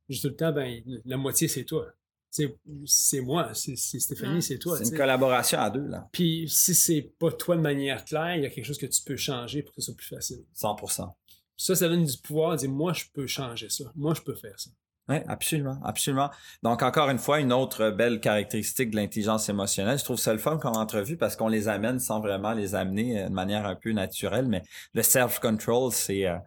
Je 0.10 0.16
dis 0.16 0.22
tout 0.22 0.28
le 0.30 0.36
temps, 0.36 0.52
ben, 0.54 0.82
la 1.06 1.18
moitié, 1.18 1.48
c'est 1.48 1.64
toi. 1.66 1.88
C'est 2.36 2.58
c'est 2.88 3.22
moi, 3.22 3.52
c'est 3.54 3.76
c'est 3.76 4.00
Stéphanie, 4.00 4.42
c'est 4.42 4.58
toi. 4.58 4.76
C'est 4.80 4.86
une 4.86 4.98
collaboration 4.98 5.60
à 5.60 5.70
deux, 5.70 5.86
là. 5.86 6.10
Puis 6.12 6.50
si 6.50 6.74
c'est 6.74 7.04
pas 7.20 7.32
toi 7.32 7.56
de 7.56 7.62
manière 7.62 8.04
claire, 8.06 8.36
il 8.38 8.42
y 8.42 8.46
a 8.48 8.50
quelque 8.50 8.66
chose 8.66 8.80
que 8.80 8.88
tu 8.88 9.04
peux 9.04 9.16
changer 9.18 9.62
pour 9.62 9.76
que 9.76 9.82
ce 9.82 9.92
soit 9.92 9.96
plus 9.96 10.08
facile. 10.08 10.44
100%. 10.56 11.14
Ça, 11.56 11.76
ça 11.76 11.88
donne 11.88 12.04
du 12.06 12.18
pouvoir 12.18 12.54
de 12.54 12.58
dire, 12.58 12.72
moi, 12.72 12.92
je 12.94 13.04
peux 13.14 13.28
changer 13.28 13.70
ça. 13.70 13.84
Moi, 13.96 14.16
je 14.16 14.22
peux 14.22 14.34
faire 14.34 14.60
ça. 14.60 14.72
Oui, 15.10 15.18
absolument, 15.28 15.78
absolument. 15.84 16.32
Donc, 16.64 16.82
encore 16.82 17.10
une 17.12 17.20
fois, 17.20 17.40
une 17.40 17.54
autre 17.54 17.92
belle 17.92 18.20
caractéristique 18.20 18.90
de 18.90 18.96
l'intelligence 18.96 19.48
émotionnelle. 19.50 20.00
Je 20.00 20.04
trouve 20.04 20.18
ça 20.18 20.34
le 20.34 20.40
fun 20.40 20.58
comme 20.58 20.76
entrevue 20.76 21.18
parce 21.18 21.36
qu'on 21.36 21.50
les 21.50 21.68
amène 21.68 22.00
sans 22.00 22.20
vraiment 22.20 22.54
les 22.54 22.74
amener 22.74 23.22
euh, 23.22 23.30
de 23.30 23.34
manière 23.34 23.68
un 23.68 23.76
peu 23.76 23.92
naturelle. 23.92 24.48
Mais 24.48 24.64
le 24.96 25.04
self-control, 25.04 25.92
c'est 25.92 26.26
euh, 26.26 26.38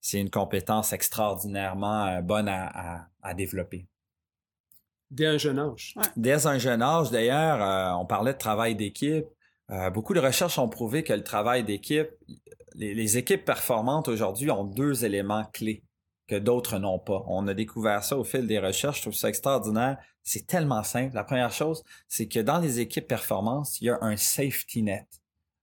c'est 0.00 0.20
une 0.20 0.30
compétence 0.30 0.94
extraordinairement 0.94 2.06
euh, 2.06 2.20
bonne 2.22 2.48
à, 2.48 2.66
à- 2.72 3.06
à 3.22 3.34
développer. 3.34 3.86
Dès 5.14 5.26
un 5.26 5.38
jeune 5.38 5.58
âge. 5.58 5.94
Dès 6.16 6.46
un 6.46 6.58
jeune 6.58 6.82
âge, 6.82 7.10
d'ailleurs, 7.10 7.62
euh, 7.62 8.00
on 8.00 8.04
parlait 8.06 8.32
de 8.32 8.38
travail 8.38 8.74
d'équipe. 8.74 9.26
Euh, 9.70 9.88
beaucoup 9.90 10.12
de 10.12 10.20
recherches 10.20 10.58
ont 10.58 10.68
prouvé 10.68 11.02
que 11.04 11.12
le 11.12 11.22
travail 11.22 11.62
d'équipe, 11.64 12.08
les, 12.74 12.94
les 12.94 13.16
équipes 13.16 13.44
performantes 13.44 14.08
aujourd'hui 14.08 14.50
ont 14.50 14.64
deux 14.64 15.04
éléments 15.04 15.44
clés 15.52 15.82
que 16.26 16.34
d'autres 16.36 16.78
n'ont 16.78 16.98
pas. 16.98 17.22
On 17.28 17.46
a 17.48 17.54
découvert 17.54 18.02
ça 18.02 18.16
au 18.18 18.24
fil 18.24 18.46
des 18.46 18.58
recherches. 18.58 18.96
Je 18.98 19.02
trouve 19.02 19.14
ça 19.14 19.28
extraordinaire. 19.28 19.98
C'est 20.22 20.46
tellement 20.46 20.82
simple. 20.82 21.14
La 21.14 21.22
première 21.24 21.52
chose, 21.52 21.82
c'est 22.08 22.26
que 22.26 22.40
dans 22.40 22.58
les 22.58 22.80
équipes 22.80 23.06
performantes, 23.06 23.80
il 23.80 23.84
y 23.84 23.90
a 23.90 23.98
un 24.00 24.16
safety 24.16 24.82
net, 24.82 25.06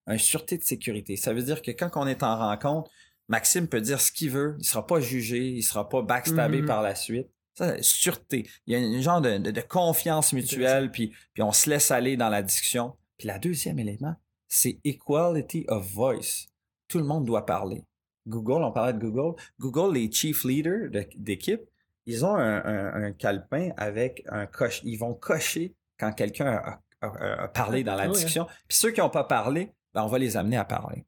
un 0.08 0.18
sûreté 0.18 0.58
de 0.58 0.64
sécurité. 0.64 1.16
Ça 1.18 1.34
veut 1.34 1.42
dire 1.44 1.62
que 1.62 1.72
quand 1.72 1.90
on 1.96 2.08
est 2.08 2.24
en 2.24 2.38
rencontre, 2.38 2.90
Maxime 3.28 3.68
peut 3.68 3.82
dire 3.82 4.00
ce 4.00 4.12
qu'il 4.12 4.30
veut. 4.30 4.56
Il 4.60 4.66
sera 4.66 4.86
pas 4.86 5.00
jugé, 5.00 5.40
il 5.48 5.64
sera 5.64 5.90
pas 5.90 6.02
backstabé 6.02 6.62
Mhm. 6.62 6.68
par 6.68 6.82
la 6.82 6.96
suite. 6.96 7.28
Ça, 7.54 7.82
sûreté. 7.82 8.50
Il 8.66 8.74
y 8.74 8.76
a 8.76 8.80
un 8.80 9.02
genre 9.02 9.22
de, 9.22 9.38
de- 9.38 9.52
de 9.52 9.62
confiance 9.62 10.32
mutuelle, 10.34 10.90
puis, 10.92 11.14
puis 11.34 11.44
on 11.44 11.52
se 11.52 11.70
laisse 11.70 11.92
aller 11.92 12.16
dans 12.18 12.30
la 12.30 12.42
discussion. 12.42 12.96
Puis 13.18 13.28
la 13.28 13.40
deuxième 13.40 13.78
élément, 13.80 14.16
c'est 14.48 14.80
equality 14.84 15.66
of 15.68 15.86
voice. 15.94 16.48
Tout 16.88 16.98
le 16.98 17.04
monde 17.06 17.26
doit 17.26 17.46
parler. 17.46 17.84
Google, 18.28 18.64
on 18.64 18.72
parlait 18.72 18.94
de 18.94 19.00
Google. 19.00 19.36
Google, 19.60 19.94
les 19.96 20.12
chief 20.12 20.44
leaders 20.44 20.90
de- 20.92 21.08
d'équipe, 21.18 21.62
ils 22.06 22.24
ont 22.26 22.36
un, 22.36 22.64
un- 22.64 23.04
un 23.06 23.12
calepin 23.12 23.70
avec 23.78 24.24
un 24.30 24.46
coche. 24.46 24.82
Ils 24.84 24.98
vont 24.98 25.14
cocher 25.14 25.76
quand 26.00 26.12
quelqu'un 26.14 26.48
a, 26.48 26.82
a- 27.02 27.44
a 27.44 27.48
parlé 27.48 27.84
dans 27.84 27.96
la 27.96 28.04
Ah 28.04 28.08
ouais. 28.08 28.14
discussion. 28.14 28.46
Puis 28.68 28.78
ceux 28.78 28.92
qui 28.92 29.02
n'ont 29.02 29.10
pas 29.10 29.24
parlé, 29.26 29.72
ben, 29.94 30.04
on 30.04 30.08
va 30.08 30.18
les 30.20 30.38
amener 30.38 30.58
à 30.58 30.66
parler. 30.66 31.06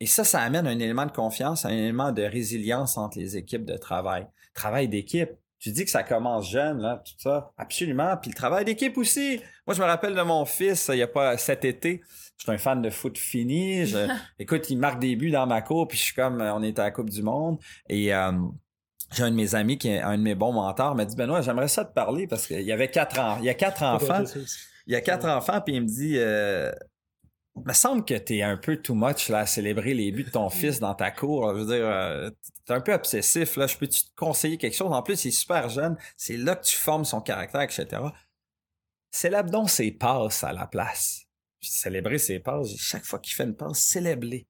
Et 0.00 0.06
ça, 0.06 0.24
ça 0.24 0.40
amène 0.42 0.66
un 0.66 0.78
élément 0.78 1.06
de 1.06 1.12
confiance, 1.12 1.64
un 1.64 1.70
élément 1.70 2.12
de 2.12 2.22
résilience 2.22 2.96
entre 2.96 3.18
les 3.18 3.36
équipes 3.36 3.64
de 3.64 3.76
travail. 3.76 4.26
Travail 4.54 4.88
d'équipe. 4.88 5.30
Tu 5.60 5.72
dis 5.72 5.84
que 5.84 5.90
ça 5.90 6.02
commence 6.04 6.48
jeune, 6.50 6.80
là, 6.80 7.02
tout 7.04 7.14
ça. 7.18 7.50
Absolument. 7.58 8.16
Puis 8.16 8.30
le 8.30 8.36
travail 8.36 8.64
d'équipe 8.64 8.96
aussi. 8.96 9.40
Moi, 9.66 9.74
je 9.74 9.80
me 9.82 9.86
rappelle 9.86 10.14
de 10.14 10.22
mon 10.22 10.44
fils, 10.44 10.88
il 10.92 10.98
y 10.98 11.02
a 11.02 11.08
pas 11.08 11.36
cet 11.36 11.64
été. 11.64 12.00
Je 12.36 12.44
suis 12.44 12.52
un 12.52 12.58
fan 12.58 12.80
de 12.80 12.90
foot 12.90 13.18
fini. 13.18 13.84
Je- 13.86 14.08
écoute, 14.38 14.70
il 14.70 14.76
marque 14.78 15.00
des 15.00 15.16
buts 15.16 15.30
dans 15.32 15.46
ma 15.46 15.60
cour, 15.60 15.88
puis 15.88 15.98
je 15.98 16.04
suis 16.04 16.14
comme, 16.14 16.40
euh, 16.40 16.54
on 16.54 16.62
est 16.62 16.78
à 16.78 16.84
la 16.84 16.90
Coupe 16.92 17.10
du 17.10 17.22
Monde. 17.22 17.58
Et 17.88 18.14
euh, 18.14 18.30
j'ai 19.12 19.24
un 19.24 19.30
de 19.30 19.36
mes 19.36 19.54
amis 19.56 19.78
qui 19.78 19.88
est 19.88 20.00
un 20.00 20.16
de 20.16 20.22
mes 20.22 20.34
bons 20.36 20.52
mentors, 20.52 20.94
m'a 20.94 21.04
dit, 21.04 21.16
Benoît, 21.16 21.40
j'aimerais 21.40 21.66
ça 21.68 21.84
te 21.84 21.92
parler 21.92 22.26
parce 22.28 22.46
qu'il 22.46 22.60
y 22.62 22.70
avait 22.72 22.90
quatre 22.90 23.18
ans. 23.18 23.38
Il 23.40 23.44
y 23.46 23.48
a 23.50 23.54
quatre 23.54 23.82
enfants. 23.82 24.22
Il 24.86 24.92
y 24.92 24.96
a 24.96 25.00
quatre 25.00 25.26
enfants, 25.28 25.60
puis 25.60 25.74
il 25.74 25.82
me 25.82 25.86
dit 25.86 26.14
euh, 26.18 26.70
me 27.64 27.72
semble 27.72 28.04
que 28.04 28.14
t'es 28.14 28.42
un 28.42 28.56
peu 28.56 28.76
too 28.76 28.94
much 28.94 29.28
là, 29.28 29.40
à 29.40 29.46
célébrer 29.46 29.94
les 29.94 30.12
buts 30.12 30.24
de 30.24 30.30
ton 30.30 30.50
fils 30.50 30.80
dans 30.80 30.94
ta 30.94 31.10
cour. 31.10 31.54
Je 31.54 31.60
veux 31.60 31.66
dire, 31.66 31.86
euh, 31.86 32.30
t'es 32.64 32.72
un 32.72 32.80
peu 32.80 32.92
obsessif. 32.92 33.54
Je 33.54 33.76
peux-tu 33.76 34.02
te 34.02 34.14
conseiller 34.16 34.58
quelque 34.58 34.76
chose? 34.76 34.92
En 34.92 35.02
plus, 35.02 35.24
il 35.24 35.28
est 35.28 35.32
super 35.32 35.68
jeune. 35.68 35.96
C'est 36.16 36.36
là 36.36 36.56
que 36.56 36.64
tu 36.64 36.76
formes 36.76 37.04
son 37.04 37.20
caractère, 37.20 37.62
etc. 37.62 37.86
Célèbre 39.10 39.50
donc 39.50 39.70
ses 39.70 39.90
passes 39.90 40.44
à 40.44 40.52
la 40.52 40.66
place. 40.66 41.22
Puis 41.60 41.70
célébrer 41.70 42.18
ses 42.18 42.38
passes, 42.38 42.76
chaque 42.76 43.04
fois 43.04 43.18
qu'il 43.18 43.34
fait 43.34 43.44
une 43.44 43.56
passe, 43.56 43.80
célèbre-les. 43.80 44.46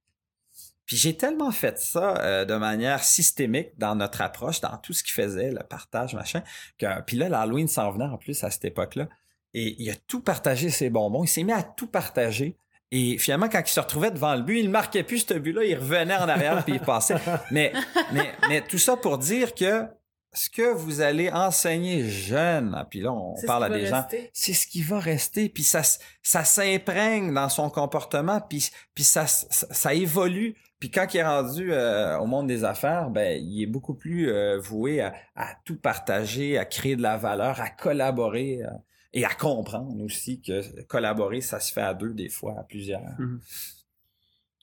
Puis 0.85 0.97
j'ai 0.97 1.17
tellement 1.17 1.53
fait 1.53 1.79
ça 1.79 2.17
euh, 2.23 2.45
de 2.47 2.55
manière 2.55 3.05
systémique 3.05 3.73
dans 3.77 3.95
notre 3.95 4.23
approche, 4.23 4.61
dans 4.63 4.77
tout 4.79 4.95
ce 4.95 5.03
qu'il 5.03 5.13
faisait, 5.13 5.51
le 5.51 5.63
partage, 5.63 6.15
machin. 6.15 6.43
Que, 6.79 7.03
puis 7.03 7.19
là, 7.19 7.29
l'Halloween 7.29 7.69
s'en 7.69 7.91
venait 7.91 8.07
en 8.07 8.17
plus 8.17 8.43
à 8.43 8.51
cette 8.51 8.65
époque-là. 8.65 9.07
Et 9.53 9.77
il 9.79 9.91
a 9.91 9.95
tout 10.07 10.23
partagé 10.23 10.71
ses 10.71 10.89
bonbons. 10.89 11.25
Il 11.25 11.29
s'est 11.29 11.43
mis 11.43 11.53
à 11.53 11.63
tout 11.63 11.89
partager. 11.89 12.57
Et 12.91 13.19
finalement, 13.19 13.49
quand 13.49 13.61
il 13.61 13.71
se 13.71 13.81
retrouvait 13.81 14.11
devant 14.11 14.35
le 14.35 14.43
but, 14.43 14.61
il 14.61 14.67
ne 14.67 14.71
marquait 14.71 15.03
plus 15.03 15.27
ce 15.27 15.35
but-là, 15.35 15.65
il 15.65 15.75
revenait 15.75 16.17
en 16.17 16.29
arrière 16.29 16.65
puis 16.65 16.75
il 16.75 16.81
passait. 16.81 17.17
Mais, 17.51 17.73
mais, 18.13 18.33
mais 18.49 18.63
tout 18.63 18.79
ça 18.79 18.97
pour 18.97 19.19
dire 19.19 19.55
que 19.55 19.85
ce 20.33 20.51
que 20.51 20.73
vous 20.73 21.01
allez 21.01 21.31
enseigner 21.31 22.09
jeune, 22.09 22.75
ah, 22.77 22.87
puis 22.89 23.01
là, 23.01 23.13
on 23.13 23.35
parle 23.47 23.65
à 23.65 23.69
des 23.71 23.87
gens, 23.87 24.07
c'est 24.33 24.53
ce 24.53 24.67
qui 24.67 24.83
va 24.83 24.99
rester, 24.99 25.49
puis 25.49 25.63
ça, 25.63 25.83
ça 26.23 26.45
s'imprègne 26.45 27.33
dans 27.33 27.49
son 27.49 27.71
comportement, 27.71 28.41
puis, 28.41 28.71
puis 28.95 29.05
ça, 29.05 29.27
ça, 29.27 29.67
ça 29.71 29.95
évolue. 29.95 30.55
Puis 30.79 30.91
quand 30.91 31.13
il 31.13 31.19
est 31.19 31.25
rendu 31.25 31.73
euh, 31.73 32.19
au 32.19 32.27
monde 32.27 32.47
des 32.47 32.63
affaires, 32.63 33.11
ben, 33.11 33.43
il 33.43 33.63
est 33.63 33.67
beaucoup 33.67 33.95
plus 33.95 34.31
euh, 34.31 34.59
voué 34.59 35.01
à, 35.01 35.15
à 35.35 35.49
tout 35.65 35.77
partager, 35.77 36.57
à 36.57 36.65
créer 36.65 36.95
de 36.95 37.03
la 37.03 37.17
valeur, 37.17 37.61
à 37.61 37.69
collaborer 37.69 38.61
euh, 38.63 38.71
et 39.13 39.25
à 39.25 39.35
comprendre 39.35 40.03
aussi 40.05 40.41
que 40.41 40.83
collaborer, 40.83 41.41
ça 41.41 41.61
se 41.61 41.73
fait 41.73 41.81
à 41.83 41.95
deux 41.95 42.13
des 42.15 42.29
fois, 42.29 42.59
à 42.59 42.63
plusieurs. 42.65 43.03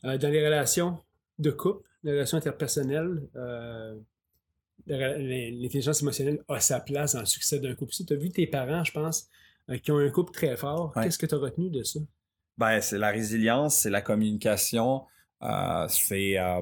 Euh, 0.04 0.18
dans 0.18 0.30
les 0.30 0.46
relations 0.46 1.00
de 1.40 1.52
couple, 1.52 1.88
les 2.04 2.12
relations 2.12 2.38
interpersonnelles, 2.38 3.28
euh, 3.36 3.96
l'intelligence 4.88 6.02
émotionnelle 6.02 6.44
a 6.48 6.60
sa 6.60 6.80
place 6.80 7.14
dans 7.14 7.22
le 7.22 7.26
succès 7.26 7.60
d'un 7.60 7.74
couple. 7.76 7.94
Si 7.94 8.06
tu 8.06 8.14
as 8.14 8.18
vu 8.18 8.30
tes 8.32 8.48
parents, 8.48 8.84
je 8.84 8.92
pense, 8.92 9.28
euh, 9.70 9.78
qui 9.78 9.92
ont 9.92 9.98
un 9.98 10.10
couple 10.10 10.32
très 10.32 10.56
fort, 10.58 10.94
Ouais. 10.96 11.04
qu'est-ce 11.06 11.18
que 11.18 11.26
tu 11.26 11.36
as 11.36 11.40
retenu 11.40 11.70
de 11.70 11.84
ça? 11.84 12.00
Ben, 12.58 12.80
c'est 12.82 12.98
la 13.00 13.10
résilience, 13.10 13.78
c'est 13.80 13.90
la 13.90 14.02
communication, 14.02 15.04
euh, 15.44 15.88
c'est 15.88 16.38
euh, 16.38 16.62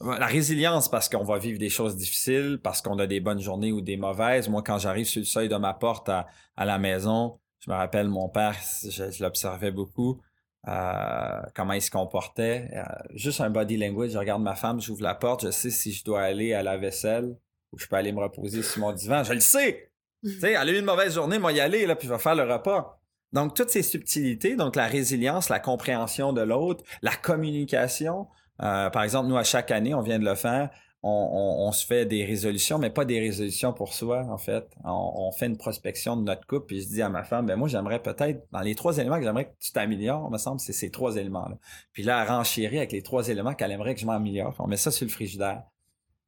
la 0.00 0.26
résilience 0.26 0.88
parce 0.88 1.08
qu'on 1.08 1.24
va 1.24 1.38
vivre 1.38 1.58
des 1.58 1.68
choses 1.68 1.96
difficiles, 1.96 2.60
parce 2.62 2.82
qu'on 2.82 2.98
a 2.98 3.06
des 3.06 3.20
bonnes 3.20 3.40
journées 3.40 3.72
ou 3.72 3.80
des 3.80 3.96
mauvaises. 3.96 4.48
Moi, 4.48 4.62
quand 4.62 4.78
j'arrive 4.78 5.06
sur 5.06 5.20
le 5.20 5.26
seuil 5.26 5.48
de 5.48 5.56
ma 5.56 5.74
porte 5.74 6.08
à, 6.08 6.26
à 6.56 6.64
la 6.64 6.78
maison, 6.78 7.38
je 7.60 7.70
me 7.70 7.76
rappelle 7.76 8.08
mon 8.08 8.28
père, 8.28 8.54
je, 8.84 9.10
je 9.10 9.22
l'observais 9.22 9.70
beaucoup, 9.70 10.20
euh, 10.68 11.40
comment 11.54 11.72
il 11.72 11.82
se 11.82 11.90
comportait. 11.90 12.70
Juste 13.14 13.40
un 13.40 13.50
body 13.50 13.76
language, 13.76 14.10
je 14.12 14.18
regarde 14.18 14.42
ma 14.42 14.54
femme, 14.54 14.80
j'ouvre 14.80 15.02
la 15.02 15.14
porte, 15.14 15.46
je 15.46 15.50
sais 15.50 15.70
si 15.70 15.92
je 15.92 16.04
dois 16.04 16.22
aller 16.22 16.52
à 16.52 16.62
la 16.62 16.76
vaisselle 16.76 17.36
ou 17.72 17.78
je 17.78 17.86
peux 17.86 17.96
aller 17.96 18.12
me 18.12 18.20
reposer 18.20 18.62
sur 18.62 18.80
mon 18.80 18.92
divan. 18.92 19.24
Je 19.24 19.32
le 19.32 19.40
sais! 19.40 19.92
tu 20.24 20.38
sais, 20.38 20.52
elle 20.52 20.68
a 20.68 20.72
eu 20.72 20.78
une 20.78 20.84
mauvaise 20.84 21.14
journée, 21.14 21.38
moi 21.38 21.52
y 21.52 21.60
aller, 21.60 21.86
là, 21.86 21.96
puis 21.96 22.06
je 22.06 22.12
vais 22.12 22.18
faire 22.18 22.34
le 22.34 22.42
repas. 22.42 22.99
Donc, 23.32 23.54
toutes 23.54 23.70
ces 23.70 23.82
subtilités, 23.82 24.56
donc 24.56 24.76
la 24.76 24.86
résilience, 24.86 25.48
la 25.48 25.60
compréhension 25.60 26.32
de 26.32 26.40
l'autre, 26.40 26.84
la 27.02 27.14
communication. 27.14 28.26
Euh, 28.62 28.90
par 28.90 29.02
exemple, 29.02 29.28
nous, 29.28 29.36
à 29.36 29.44
chaque 29.44 29.70
année, 29.70 29.94
on 29.94 30.02
vient 30.02 30.18
de 30.18 30.24
le 30.24 30.34
faire, 30.34 30.70
on, 31.02 31.72
se 31.72 31.86
fait 31.86 32.04
des 32.04 32.24
résolutions, 32.24 32.78
mais 32.78 32.90
pas 32.90 33.04
des 33.04 33.20
résolutions 33.20 33.72
pour 33.72 33.94
soi, 33.94 34.26
en 34.28 34.36
fait. 34.36 34.68
On, 34.84 35.30
fait 35.32 35.46
une 35.46 35.56
prospection 35.56 36.16
de 36.16 36.22
notre 36.22 36.46
couple, 36.46 36.66
puis 36.66 36.82
je 36.82 36.88
dis 36.88 37.02
à 37.02 37.08
ma 37.08 37.22
femme, 37.22 37.46
ben 37.46 37.56
moi, 37.56 37.68
j'aimerais 37.68 38.02
peut-être, 38.02 38.46
dans 38.52 38.60
les 38.60 38.74
trois 38.74 38.98
éléments 38.98 39.16
que 39.16 39.24
j'aimerais 39.24 39.46
que 39.46 39.54
tu 39.58 39.72
t'améliores, 39.72 40.30
me 40.30 40.36
semble, 40.36 40.60
c'est 40.60 40.74
ces 40.74 40.90
trois 40.90 41.16
éléments-là. 41.16 41.56
Puis 41.92 42.02
là, 42.02 42.22
elle 42.22 42.76
avec 42.76 42.92
les 42.92 43.02
trois 43.02 43.28
éléments 43.28 43.54
qu'elle 43.54 43.72
aimerait 43.72 43.94
que 43.94 44.00
je 44.00 44.06
m'améliore. 44.06 44.54
On 44.58 44.66
met 44.66 44.76
ça 44.76 44.90
sur 44.90 45.06
le 45.06 45.10
frigidaire. 45.10 45.62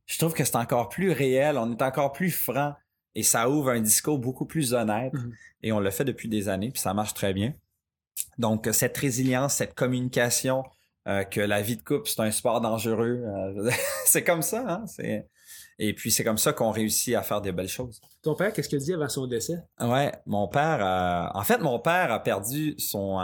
Je 0.07 0.19
trouve 0.19 0.33
que 0.33 0.45
c'est 0.45 0.57
encore 0.57 0.89
plus 0.89 1.13
réel, 1.13 1.59
on 1.59 1.71
est 1.71 1.83
encore 1.83 2.13
plus 2.13 2.31
franc, 2.31 2.75
et 3.15 3.23
ça 3.23 3.49
ouvre 3.51 3.71
un 3.71 3.81
discours 3.81 4.19
beaucoup 4.19 4.47
plus 4.47 4.73
honnête. 4.75 5.13
Mhm. 5.13 5.33
Et 5.63 5.73
on 5.73 5.81
le 5.81 5.91
fait 5.91 6.05
depuis 6.05 6.29
des 6.29 6.49
années, 6.49 6.71
puis 6.71 6.81
ça 6.81 6.95
marche 6.95 7.15
très 7.15 7.33
bien. 7.33 7.55
Donc, 8.39 8.67
euh, 8.67 8.73
cette 8.73 8.97
résilience, 8.97 9.55
cette 9.55 9.75
communication, 9.75 10.65
euh, 11.09 11.25
que 11.25 11.41
la 11.41 11.63
vie 11.63 11.77
de 11.77 11.83
couple, 11.83 12.09
c'est 12.09 12.21
un 12.21 12.31
sport 12.31 12.61
dangereux. 12.61 13.23
euh, 13.25 13.71
c'est 14.07 14.25
comme 14.25 14.43
ça, 14.43 14.65
hein? 14.69 14.87
c'est- 14.87 15.29
Et 15.79 15.95
puis, 15.95 16.11
c'est 16.11 16.23
comme 16.25 16.39
ça 16.39 16.53
qu'on 16.53 16.71
réussit 16.71 17.15
à 17.15 17.23
faire 17.23 17.41
des 17.41 17.51
belles 17.53 17.69
choses. 17.69 18.01
Ton 18.23 18.35
père, 18.35 18.53
qu'est-ce 18.53 18.69
qu'il 18.69 18.79
dit 18.79 18.93
avant 18.95 19.09
son 19.09 19.27
décès? 19.27 19.59
Ouais, 19.81 20.13
mon 20.27 20.47
père, 20.49 20.85
euh, 20.85 21.39
en 21.39 21.43
fait, 21.43 21.59
mon 21.59 21.79
père 21.81 22.13
a 22.13 22.23
perdu 22.23 22.75
son, 22.79 23.19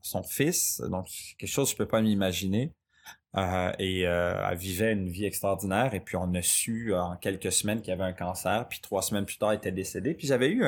son 0.00 0.22
fils, 0.22 0.80
donc 0.90 1.06
quelque 1.38 1.50
chose 1.50 1.68
que 1.68 1.72
je 1.72 1.76
peux 1.78 1.88
pas 1.88 2.00
m'imaginer. 2.00 2.72
Euh, 3.36 3.72
et 3.78 4.06
euh, 4.06 4.46
elle 4.50 4.58
vivait 4.58 4.92
une 4.92 5.08
vie 5.08 5.24
extraordinaire. 5.24 5.94
Et 5.94 6.00
puis, 6.00 6.16
on 6.16 6.34
a 6.34 6.42
su 6.42 6.92
euh, 6.92 7.00
en 7.00 7.16
quelques 7.16 7.50
semaines 7.50 7.80
qu'il 7.80 7.92
avait 7.92 8.04
un 8.04 8.12
cancer. 8.12 8.66
Puis, 8.68 8.80
trois 8.80 9.02
semaines 9.02 9.24
plus 9.24 9.38
tard, 9.38 9.54
il 9.54 9.56
était 9.56 9.72
décédé. 9.72 10.14
Puis, 10.14 10.26
j'avais 10.26 10.50
eu 10.50 10.64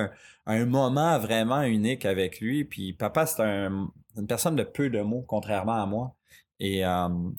un, 0.47 0.65
moment 0.67 1.19
vraiment 1.19 1.63
unique 1.63 2.05
avec 2.07 2.41
lui. 2.41 2.65
Puis, 2.65 2.93
papa, 2.95 3.27
c'est 3.27 3.43
un- 3.43 3.91
une 4.17 4.27
personne 4.27 4.57
de 4.57 4.63
peu 4.63 4.89
de 4.91 5.01
mots, 5.01 5.25
contrairement 5.27 5.83
à 5.83 5.87
moi. 5.87 6.15
Et 6.61 6.83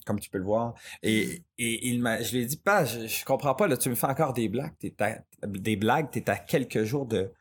comme 0.06 0.20
tu 0.20 0.30
peux 0.30 0.38
le 0.38 0.44
voir. 0.44 0.76
Et, 1.02 1.42
il 1.58 2.02
m'a, 2.02 2.22
je 2.22 2.34
lui 2.36 2.44
ai 2.44 2.46
dit, 2.46 2.58
pas, 2.58 2.86
je, 2.86 3.26
comprends 3.26 3.56
pas, 3.56 3.68
là, 3.68 3.78
tu 3.78 3.90
me 3.90 3.96
fais 3.96 4.08
encore 4.08 4.34
des 4.34 4.50
blagues. 4.50 4.74
T'es 4.80 4.94
à, 5.00 5.20
des 5.48 5.78
blagues, 5.78 6.12
t'es 6.12 6.30
à 6.30 6.36
quelques 6.38 6.84
jours 6.84 7.06
de, 7.06 7.32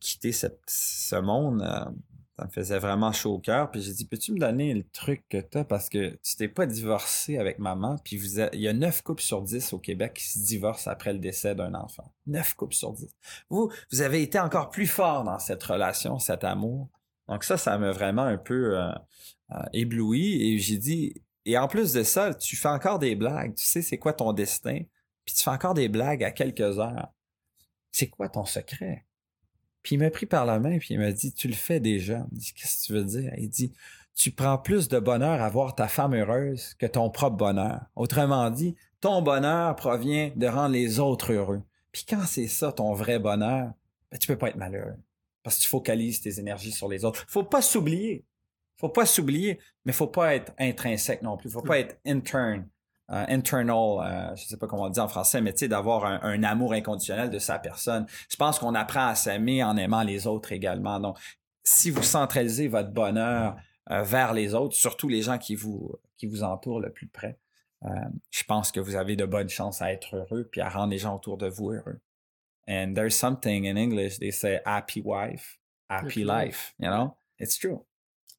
quitter 0.00 0.32
ce 0.32 1.16
monde. 1.16 1.62
Ça 2.36 2.46
me 2.46 2.50
faisait 2.50 2.80
vraiment 2.80 3.12
chaud 3.12 3.34
au 3.34 3.38
cœur. 3.38 3.70
Puis 3.70 3.80
j'ai 3.80 3.92
dit, 3.92 4.06
peux-tu 4.06 4.32
me 4.32 4.38
donner 4.38 4.74
le 4.74 4.84
truc 4.92 5.24
que 5.28 5.38
tu 5.38 5.58
as? 5.58 5.64
Parce 5.64 5.88
que 5.88 6.18
tu 6.22 6.36
t'es 6.36 6.48
pas 6.48 6.66
divorcé 6.66 7.38
avec 7.38 7.60
maman. 7.60 7.96
Puis 8.04 8.16
il 8.52 8.60
y 8.60 8.68
a 8.68 8.72
neuf 8.72 9.02
couples 9.02 9.22
sur 9.22 9.40
dix 9.42 9.72
au 9.72 9.78
Québec 9.78 10.14
qui 10.14 10.24
se 10.24 10.40
divorcent 10.40 10.90
après 10.90 11.12
le 11.12 11.20
décès 11.20 11.54
d'un 11.54 11.74
enfant. 11.74 12.12
Neuf 12.26 12.54
couples 12.54 12.74
sur 12.74 12.92
dix. 12.92 13.14
Vous, 13.50 13.70
vous 13.92 14.00
avez 14.00 14.22
été 14.22 14.40
encore 14.40 14.70
plus 14.70 14.88
fort 14.88 15.22
dans 15.22 15.38
cette 15.38 15.62
relation, 15.62 16.18
cet 16.18 16.42
amour. 16.42 16.88
Donc 17.28 17.44
ça, 17.44 17.56
ça 17.56 17.78
m'a 17.78 17.92
vraiment 17.92 18.24
un 18.24 18.38
peu 18.38 18.78
euh, 18.78 18.92
euh, 19.52 19.62
ébloui. 19.72 20.42
Et 20.42 20.58
j'ai 20.58 20.78
dit, 20.78 21.22
et 21.44 21.56
en 21.56 21.68
plus 21.68 21.92
de 21.92 22.02
ça, 22.02 22.34
tu 22.34 22.56
fais 22.56 22.68
encore 22.68 22.98
des 22.98 23.14
blagues. 23.14 23.54
Tu 23.54 23.64
sais 23.64 23.80
c'est 23.80 23.98
quoi 23.98 24.12
ton 24.12 24.32
destin? 24.32 24.80
Puis 25.24 25.36
tu 25.36 25.44
fais 25.44 25.50
encore 25.50 25.74
des 25.74 25.88
blagues 25.88 26.24
à 26.24 26.32
quelques 26.32 26.78
heures. 26.78 27.12
C'est 27.92 28.08
quoi 28.08 28.28
ton 28.28 28.44
secret? 28.44 29.06
Puis 29.84 29.96
il 29.96 29.98
m'a 29.98 30.10
pris 30.10 30.26
par 30.26 30.46
la 30.46 30.58
main, 30.58 30.78
puis 30.78 30.94
il 30.94 30.98
m'a 30.98 31.12
dit, 31.12 31.32
tu 31.32 31.46
le 31.46 31.54
fais 31.54 31.78
déjà. 31.78 32.26
Je 32.32 32.38
dit, 32.38 32.52
qu'est-ce 32.54 32.80
que 32.80 32.86
tu 32.86 32.92
veux 32.94 33.04
dire? 33.04 33.32
Il 33.36 33.50
dit, 33.50 33.70
tu 34.16 34.30
prends 34.30 34.56
plus 34.56 34.88
de 34.88 34.98
bonheur 34.98 35.42
à 35.42 35.48
voir 35.50 35.74
ta 35.74 35.88
femme 35.88 36.14
heureuse 36.14 36.74
que 36.78 36.86
ton 36.86 37.10
propre 37.10 37.36
bonheur. 37.36 37.82
Autrement 37.94 38.50
dit, 38.50 38.74
ton 39.02 39.20
bonheur 39.20 39.76
provient 39.76 40.32
de 40.34 40.46
rendre 40.46 40.72
les 40.72 41.00
autres 41.00 41.34
heureux. 41.34 41.62
Puis 41.92 42.06
quand 42.08 42.24
c'est 42.24 42.48
ça, 42.48 42.72
ton 42.72 42.94
vrai 42.94 43.18
bonheur, 43.18 43.72
ben, 44.10 44.18
tu 44.18 44.26
peux 44.26 44.38
pas 44.38 44.48
être 44.48 44.56
malheureux. 44.56 44.96
Parce 45.42 45.58
que 45.58 45.62
tu 45.62 45.68
focalises 45.68 46.22
tes 46.22 46.40
énergies 46.40 46.72
sur 46.72 46.88
les 46.88 47.04
autres. 47.04 47.26
Faut 47.28 47.44
pas 47.44 47.60
s'oublier. 47.60 48.24
Faut 48.78 48.88
pas 48.88 49.04
s'oublier, 49.04 49.58
mais 49.84 49.92
faut 49.92 50.06
pas 50.06 50.34
être 50.34 50.52
intrinsèque 50.58 51.20
non 51.20 51.36
plus. 51.36 51.50
Faut 51.50 51.62
pas 51.62 51.78
être 51.78 51.98
interne. 52.06 52.66
Euh, 53.10 53.24
internal, 53.28 54.00
euh, 54.00 54.36
je 54.36 54.44
sais 54.44 54.56
pas 54.56 54.66
comment 54.66 54.84
on 54.84 54.88
dit 54.88 55.00
en 55.00 55.08
français, 55.08 55.42
mais 55.42 55.52
tu 55.52 55.60
sais, 55.60 55.68
d'avoir 55.68 56.06
un, 56.06 56.42
amour 56.42 56.72
inconditionnel 56.72 57.28
de 57.28 57.38
sa 57.38 57.58
personne. 57.58 58.06
Je 58.30 58.36
pense 58.36 58.58
qu'on 58.58 58.74
apprend 58.74 59.08
à 59.08 59.14
s'aimer 59.14 59.62
en 59.62 59.76
aimant 59.76 60.02
les 60.02 60.26
autres 60.26 60.52
également. 60.52 60.98
Donc, 61.00 61.18
si 61.64 61.90
vous 61.90 62.02
centralisez 62.02 62.66
votre 62.68 62.90
bonheur 62.90 63.56
euh, 63.90 64.02
vers 64.02 64.32
les 64.32 64.54
autres, 64.54 64.74
surtout 64.74 65.08
les 65.08 65.20
gens 65.20 65.36
qui 65.36 65.54
vous, 65.54 65.94
qui 66.16 66.26
vous 66.26 66.42
entourent 66.42 66.80
le 66.80 66.90
plus 66.90 67.06
près, 67.06 67.38
je 68.30 68.42
pense 68.44 68.72
que 68.72 68.80
vous 68.80 68.94
avez 68.94 69.14
de 69.14 69.26
bonnes 69.26 69.50
chances 69.50 69.82
à 69.82 69.92
être 69.92 70.16
heureux 70.16 70.48
puis 70.50 70.62
à 70.62 70.70
rendre 70.70 70.90
les 70.90 70.96
gens 70.96 71.16
autour 71.16 71.36
de 71.36 71.48
vous 71.48 71.72
heureux. 71.72 72.00
And 72.66 72.94
there's 72.94 73.14
something 73.14 73.66
in 73.66 73.76
English, 73.76 74.18
they 74.18 74.32
say 74.32 74.62
happy 74.64 75.02
wife, 75.04 75.58
happy 75.90 76.24
life, 76.24 76.74
you 76.78 76.88
know? 76.88 77.14
It's 77.38 77.58
true. 77.58 77.84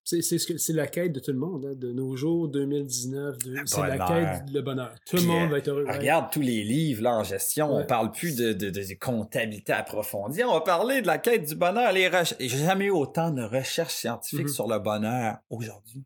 C'est 0.06 0.74
la 0.74 0.86
quête 0.86 1.14
de 1.14 1.20
tout 1.20 1.32
le 1.32 1.39
monde, 1.39 1.66
hein, 1.66 1.74
de 1.76 1.91
nos 1.91 2.16
jours, 2.16 2.47
2019. 2.47 3.38
c'est 3.66 3.82
la 3.82 3.97
quête 3.97 4.45
du 4.45 4.62
bonheur. 4.62 4.93
Tout 5.03 5.18
le 5.18 5.24
monde 5.24 5.49
va 5.49 5.58
être 5.58 5.68
heureux. 5.68 5.86
Regarde 5.88 6.32
tous 6.32 6.41
les 6.41 6.64
livres 6.64 7.01
là, 7.01 7.18
en 7.18 7.24
gestion. 7.24 7.74
On 7.74 7.84
parle 7.84 8.12
plus 8.12 8.36
de, 8.36 8.53
de, 8.53 8.70
de, 8.70 8.93
comptabilité 8.99 9.74
approfondie. 9.74 10.43
On 10.43 10.53
va 10.53 10.62
parler 10.62 11.01
de 11.01 11.08
la 11.08 11.18
quête 11.18 11.47
du 11.47 11.56
bonheur. 11.56 11.91
Les 11.91 12.12
J'ai 12.39 12.49
jamais 12.49 12.86
eu 12.86 12.91
autant 12.91 13.32
de 13.32 13.41
recherches 13.41 13.95
scientifiques 13.95 14.47
mm-hmm. 14.47 14.53
sur 14.53 14.68
le 14.68 14.78
bonheur 14.78 15.39
aujourd'hui. 15.49 16.06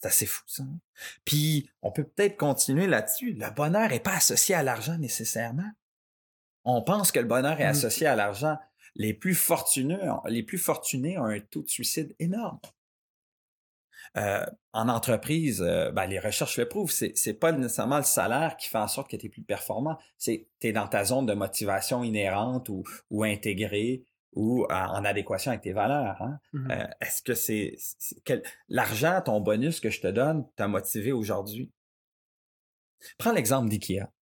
C'est 0.00 0.08
assez 0.08 0.26
fou, 0.26 0.42
ça. 0.46 0.62
Hein. 0.62 0.78
Puis, 1.26 1.68
on 1.82 1.92
peut 1.92 2.04
peut-être 2.04 2.38
continuer 2.38 2.86
là-dessus. 2.86 3.34
Le 3.34 3.54
bonheur 3.54 3.90
n'est 3.90 4.00
pas 4.00 4.16
associé 4.16 4.54
à 4.54 4.62
l'argent 4.62 4.96
nécessairement. 4.96 5.70
On 6.64 6.82
pense 6.82 7.12
que 7.12 7.20
le 7.20 7.26
bonheur 7.26 7.60
est 7.60 7.64
mm-hmm. 7.64 7.68
associé 7.68 8.06
à 8.06 8.16
l'argent. 8.16 8.56
Les 8.94 9.12
plus 9.12 9.34
fortunés, 9.34 9.98
les 10.28 10.42
plus 10.42 10.56
fortunés 10.56 11.18
ont 11.18 11.26
un 11.26 11.40
taux 11.40 11.62
de 11.62 11.68
suicide 11.68 12.16
énorme. 12.18 12.58
Euh, 14.16 14.46
en 14.72 14.88
entreprise, 14.88 15.62
euh, 15.62 15.90
ben, 15.90 16.06
les 16.06 16.18
recherches 16.18 16.58
le 16.58 16.66
prouvent, 16.66 16.90
c'est, 16.90 17.12
c'est 17.16 17.34
pas 17.34 17.52
nécessairement 17.52 17.98
le 17.98 18.02
salaire 18.02 18.56
qui 18.56 18.68
fait 18.68 18.78
en 18.78 18.88
sorte 18.88 19.10
que 19.10 19.16
tu 19.16 19.26
es 19.26 19.28
plus 19.28 19.42
performant. 19.42 19.98
C'est 20.16 20.48
tu 20.60 20.68
es 20.68 20.72
dans 20.72 20.88
ta 20.88 21.04
zone 21.04 21.26
de 21.26 21.34
motivation 21.34 22.02
inhérente 22.02 22.68
ou, 22.68 22.82
ou 23.10 23.24
intégrée 23.24 24.04
ou 24.36 24.66
en 24.70 25.04
adéquation 25.04 25.50
avec 25.50 25.62
tes 25.62 25.72
valeurs. 25.72 26.20
Hein. 26.20 26.38
Mmh 26.52 26.70
euh, 26.70 26.86
est-ce 27.00 27.22
que 27.22 27.34
c'est, 27.34 27.76
l'argent, 28.68 29.22
ton 29.24 29.40
bonus 29.40 29.80
que 29.80 29.90
je 29.90 30.00
te 30.00 30.08
donne, 30.08 30.46
t'a 30.56 30.68
motivé 30.68 31.12
aujourd'hui? 31.12 31.72
Prends 33.18 33.32
l'exemple 33.32 33.68
d'IKEA. 33.68 34.12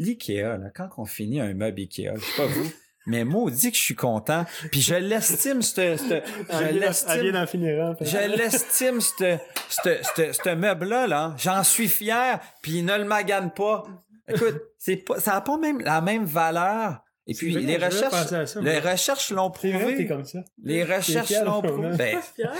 L'IKEA, 0.00 0.58
quand 0.74 0.90
on 0.98 1.04
finit 1.04 1.40
un 1.40 1.54
meuble 1.54 1.80
IKEA, 1.80 2.14
je 2.16 2.20
sais 2.20 2.36
pas 2.36 2.46
vous, 2.46 2.72
mais 3.06 3.24
moi, 3.24 3.50
dit 3.50 3.70
que 3.70 3.76
je 3.76 3.82
suis 3.82 3.94
content. 3.94 4.44
Puis 4.70 4.80
je 4.80 4.94
l'estime, 4.94 5.62
ce 5.62 5.96
je 5.96 6.72
l'estime, 6.72 7.44
je 8.00 8.36
l'estime, 8.36 9.00
ce 9.00 10.54
meuble-là, 10.54 11.06
là. 11.06 11.34
J'en 11.38 11.62
suis 11.62 11.88
fier, 11.88 12.40
puis 12.62 12.78
il 12.78 12.84
ne 12.84 12.96
le 12.96 13.04
magane 13.04 13.50
pas. 13.52 13.84
Écoute, 14.28 14.60
c'est 14.78 14.96
pas, 14.96 15.20
ça 15.20 15.32
n'a 15.32 15.40
pas 15.40 15.58
même 15.58 15.80
la 15.80 16.00
même 16.00 16.24
valeur. 16.24 17.00
Et 17.26 17.32
puis, 17.32 17.54
les 17.54 17.78
recherches, 17.78 18.56
les 18.60 18.78
recherches 18.80 19.30
l'ont 19.30 19.50
prouvé. 19.50 20.06
comme 20.06 20.24
ça. 20.24 20.40
Les 20.62 20.84
recherches 20.84 21.32
l'ont 21.42 21.62
prouvé. 21.62 21.96
Ben, 21.96 22.18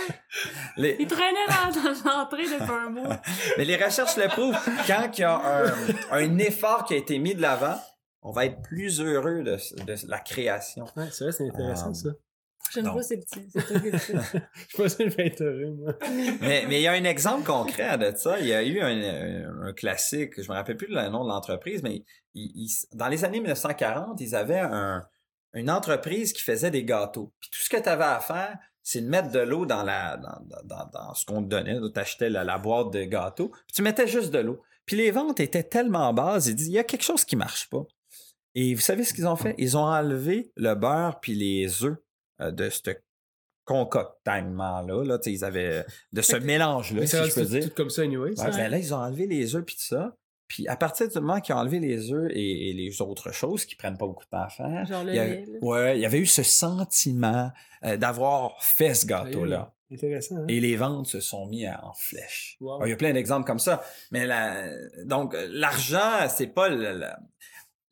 les... 0.77 0.95
Il 0.99 1.07
traînait 1.07 1.45
dans, 1.47 2.09
l'entrée 2.09 2.45
depuis 2.45 2.73
un 2.73 2.89
mois. 2.89 3.21
Mais 3.59 3.65
les 3.65 3.75
recherches 3.75 4.17
le 4.17 4.27
prouvent. 4.27 4.57
Quand 4.87 5.07
il 5.15 5.21
y 5.21 5.23
a 5.23 5.35
un, 5.35 5.73
un 6.11 6.37
effort 6.39 6.85
qui 6.85 6.95
a 6.95 6.97
été 6.97 7.19
mis 7.19 7.35
de 7.35 7.43
l'avant, 7.43 7.79
on 8.25 8.31
va 8.31 8.47
être 8.47 8.61
plus 8.63 8.99
heureux 9.01 9.43
de, 9.43 9.55
la 10.07 10.19
création. 10.19 10.85
Ouais, 10.97 11.05
c'est 11.11 11.25
vrai, 11.25 11.31
c'est 11.31 11.47
intéressant, 11.47 11.93
ça. 11.93 12.09
Je 12.73 12.79
ne 12.79 12.89
vois 12.89 13.03
c'est 13.03 13.17
petit. 13.17 13.47
C'est 13.53 13.63
toi 13.67 13.79
qui 13.79 13.91
le 13.91 13.97
Je 13.99 14.75
pense 14.75 14.95
que 14.95 15.07
je 15.07 15.15
vais 15.15 15.27
être 15.27 15.41
heureux, 15.43 15.75
moi. 15.75 15.93
mais, 16.41 16.65
mais 16.67 16.79
il 16.79 16.81
y 16.81 16.87
a 16.87 16.93
un 16.93 17.03
exemple 17.03 17.45
concret 17.45 17.95
de 17.99 18.11
ça. 18.17 18.39
Il 18.39 18.47
y 18.47 18.53
a 18.53 18.63
eu 18.63 18.81
un, 18.81 19.71
classique, 19.73 20.41
je 20.41 20.49
me 20.49 20.55
rappelle 20.55 20.75
plus 20.75 20.87
le 20.87 21.07
nom 21.09 21.23
de 21.23 21.29
l'entreprise, 21.29 21.83
mais 21.83 22.03
dans 22.93 23.07
les 23.07 23.23
années 23.23 23.39
1940, 23.39 24.19
ils 24.19 24.35
avaient 24.35 24.63
une 25.53 25.69
entreprise 25.69 26.33
qui 26.33 26.41
faisait 26.41 26.71
des 26.71 26.83
gâteaux. 26.83 27.31
Puis 27.39 27.51
tout 27.51 27.61
ce 27.61 27.69
que 27.69 27.77
tu 27.77 27.87
avais 27.87 28.03
à 28.03 28.19
faire, 28.19 28.57
c'est 28.81 29.01
de 29.01 29.07
mettre 29.07 29.29
de 29.29 29.39
l'eau 29.39 29.67
dans 29.67 29.83
la 29.83 30.17
dans, 30.17 30.89
dans, 30.91 31.13
ce 31.13 31.23
qu'on 31.23 31.43
te 31.43 31.47
donnait. 31.47 31.77
Tu 31.93 31.99
achetais 31.99 32.29
la, 32.31 32.43
la, 32.43 32.57
boîte 32.57 32.91
de 32.91 33.03
gâteaux, 33.03 33.49
puis 33.49 33.75
tu 33.75 33.83
mettais 33.83 34.07
juste 34.07 34.31
de 34.31 34.39
l'eau. 34.39 34.59
Puis 34.87 34.97
les 34.97 35.11
ventes 35.11 35.39
étaient 35.39 35.63
tellement 35.63 36.13
basses, 36.13 36.47
ils 36.47 36.55
disaient, 36.55 36.71
il 36.71 36.75
y 36.75 36.79
a 36.79 36.83
quelque 36.83 37.03
chose 37.03 37.25
qui 37.25 37.35
marche 37.35 37.69
pas. 37.69 37.85
Et 38.55 38.73
vous 38.73 38.81
savez 38.81 39.03
ce 39.03 39.13
qu'ils 39.13 39.27
ont 39.27 39.35
fait? 39.35 39.53
Ils 39.57 39.77
ont 39.77 39.83
enlevé 39.83 40.51
le 40.55 40.73
beurre 40.75 41.19
puis 41.19 41.35
les 41.35 41.83
œufs 41.83 41.97
euh, 42.41 42.51
de 42.51 42.69
ce 42.69 42.91
concoctement-là. 43.65 45.03
Là, 45.03 45.19
ils 45.25 45.43
avaient 45.43 45.85
de 46.13 46.21
ce 46.21 46.37
mélange-là, 46.37 47.05
si 47.05 47.17
je 47.17 47.33
peux 47.33 47.45
dire. 47.45 47.63
Tout 47.65 47.75
comme 47.75 47.89
ça, 47.89 48.03
anyway. 48.03 48.33
Ben 48.37 48.69
là, 48.69 48.77
ils 48.77 48.93
ont 48.93 48.97
enlevé 48.97 49.27
les 49.27 49.55
œufs 49.55 49.65
puis 49.65 49.75
tout 49.75 49.83
ça. 49.83 50.15
Puis 50.47 50.67
à 50.67 50.75
partir 50.75 51.09
du 51.09 51.19
moment 51.19 51.41
qu'ils 51.41 51.55
ont 51.55 51.57
enlevé 51.57 51.79
les 51.79 52.13
œufs 52.13 52.31
et, 52.31 52.71
les 52.73 53.01
autres 53.01 53.31
choses 53.31 53.65
qui 53.65 53.75
prennent 53.75 53.97
pas 53.97 54.05
beaucoup 54.05 54.25
de 54.25 54.29
temps 54.29 54.43
à 54.43 54.49
faire, 54.49 54.85
Genre 54.85 55.03
il, 55.07 55.15
y 55.15 55.19
avait, 55.19 55.45
ouais, 55.61 55.97
il 55.97 56.01
y 56.01 56.05
avait 56.05 56.19
eu 56.19 56.27
ce 56.27 56.43
sentiment 56.43 57.51
euh, 57.83 57.97
d'avoir 57.97 58.63
fait 58.63 58.93
ce 58.93 59.07
gâteau-là. 59.07 59.73
Intéressant. 59.91 60.37
Hein? 60.37 60.45
Et 60.47 60.59
les 60.59 60.75
ventes 60.75 61.07
se 61.07 61.19
sont 61.19 61.47
mis 61.47 61.67
en 61.67 61.93
flèche. 61.95 62.57
il 62.61 62.89
y 62.89 62.93
a 62.93 62.95
plein 62.95 63.13
d'exemples 63.13 63.45
comme 63.45 63.59
ça. 63.59 63.83
Mais 64.11 64.25
la, 64.25 64.69
donc, 65.03 65.35
l'argent, 65.49 66.27
c'est 66.29 66.47
pas 66.47 66.69
le, 66.69 67.05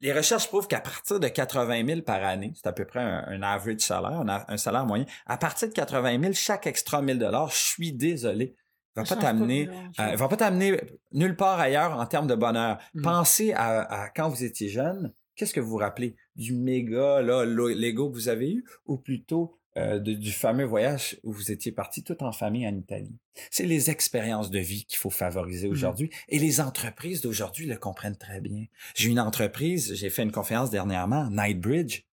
les 0.03 0.11
recherches 0.11 0.49
prouvent 0.49 0.67
qu'à 0.67 0.81
partir 0.81 1.17
de 1.17 1.29
80 1.29 1.87
000 1.87 2.01
par 2.01 2.21
année, 2.25 2.51
c'est 2.55 2.67
à 2.67 2.73
peu 2.73 2.83
près 2.83 2.99
un, 2.99 3.41
average 3.41 3.79
salaire, 3.79 4.21
un, 4.49 4.57
salaire 4.57 4.85
moyen, 4.85 5.05
à 5.25 5.37
partir 5.37 5.69
de 5.69 5.73
80 5.73 6.19
000, 6.21 6.33
chaque 6.33 6.67
extra 6.67 7.01
1000 7.01 7.17
dollars, 7.17 7.49
je 7.49 7.55
suis 7.55 7.93
désolé, 7.93 8.53
va 8.97 9.05
pas 9.05 9.15
t'amener, 9.15 9.69
euh, 10.01 10.15
va 10.17 10.27
pas 10.27 10.35
t'amener 10.35 10.77
nulle 11.13 11.37
part 11.37 11.57
ailleurs 11.57 11.97
en 11.97 12.05
termes 12.05 12.27
de 12.27 12.35
bonheur. 12.35 12.79
Mm. 12.93 13.01
Pensez 13.01 13.53
à, 13.53 14.09
quand 14.13 14.27
vous 14.27 14.43
étiez 14.43 14.67
jeune, 14.67 15.13
qu'est-ce 15.37 15.53
que 15.53 15.61
vous 15.61 15.69
vous 15.69 15.77
rappelez 15.77 16.17
du 16.35 16.53
méga 16.53 17.21
là, 17.21 17.45
l'ego 17.45 18.09
que 18.09 18.13
vous 18.13 18.27
avez 18.27 18.51
eu, 18.51 18.65
ou 18.85 18.97
plutôt 18.97 19.57
euh, 19.75 19.97
du 19.99 20.31
fameux 20.31 20.65
voyage 20.65 21.17
où 21.23 21.31
vous 21.31 21.51
étiez 21.51 21.71
parti 21.71 22.03
tout 22.03 22.21
en 22.23 22.31
famille 22.31 22.67
en 22.67 22.75
Italie. 22.75 23.17
C'est 23.49 23.65
les 23.65 23.89
expériences 23.89 24.51
de 24.51 24.59
vie 24.59 24.85
qu'il 24.85 24.99
faut 24.99 25.09
favoriser 25.09 25.67
mmh 25.67 25.71
aujourd'hui 25.71 26.09
et 26.29 26.37
les 26.37 26.61
entreprises 26.61 27.21
d'aujourd'hui 27.21 27.65
le 27.65 27.77
comprennent 27.77 28.17
très 28.17 28.39
bien. 28.39 28.65
J'ai 28.93 29.09
une 29.09 29.19
entreprise, 29.19 29.95
j'ai 29.95 30.11
fait 30.11 30.21
une 30.21 30.31
conférence 30.31 30.69
dernièrement, 30.69 31.27
Nightbridge, 31.31 32.03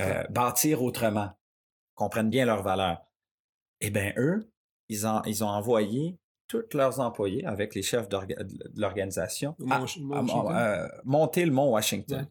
euh, 0.00 0.24
bâtir 0.30 0.82
autrement, 0.82 1.30
comprennent 1.94 2.30
bien 2.30 2.46
leurs 2.46 2.62
valeurs. 2.62 3.02
Eh 3.82 3.90
bien, 3.90 4.14
eux, 4.16 4.50
ils 4.88 5.06
ont, 5.06 5.20
ils 5.26 5.44
ont 5.44 5.48
envoyé 5.48 6.18
tous 6.48 6.64
leurs 6.72 7.00
employés 7.00 7.44
avec 7.44 7.74
les 7.74 7.82
chefs 7.82 8.08
de 8.08 8.16
l'organisation 8.76 9.54
à, 9.70 9.84
euh, 9.84 10.88
monter 11.04 11.44
le 11.44 11.52
mont 11.52 11.70
Washington. 11.70 12.26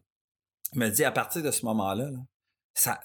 me 0.74 0.88
dit 0.88 1.04
à 1.04 1.12
partir 1.12 1.44
de 1.44 1.50
ce 1.52 1.64
moment-là, 1.66 2.10
là, 2.10 2.18
ça, 2.74 3.00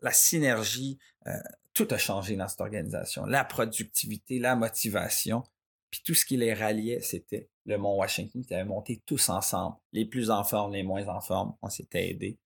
la 0.00 0.12
synergie, 0.12 0.98
euh, 1.28 1.32
tout 1.74 1.88
a 1.90 1.98
changé 1.98 2.36
dans 2.36 2.48
cette 2.48 2.60
organisation. 2.60 3.24
La 3.26 3.44
productivité, 3.44 4.38
la 4.38 4.56
motivation, 4.56 5.42
puis 5.90 6.02
tout 6.04 6.14
ce 6.14 6.24
qui 6.24 6.36
les 6.36 6.54
ralliait, 6.54 7.00
c'était 7.00 7.48
le 7.64 7.78
Mont 7.78 7.96
Washington 7.96 8.44
qui 8.44 8.54
avait 8.54 8.64
monté 8.64 9.02
tous 9.06 9.28
ensemble, 9.28 9.76
les 9.92 10.04
plus 10.04 10.30
en 10.30 10.44
forme, 10.44 10.72
les 10.72 10.82
moins 10.82 11.06
en 11.08 11.20
forme, 11.20 11.54
on 11.62 11.68
s'était 11.68 12.10
aidés. 12.10 12.38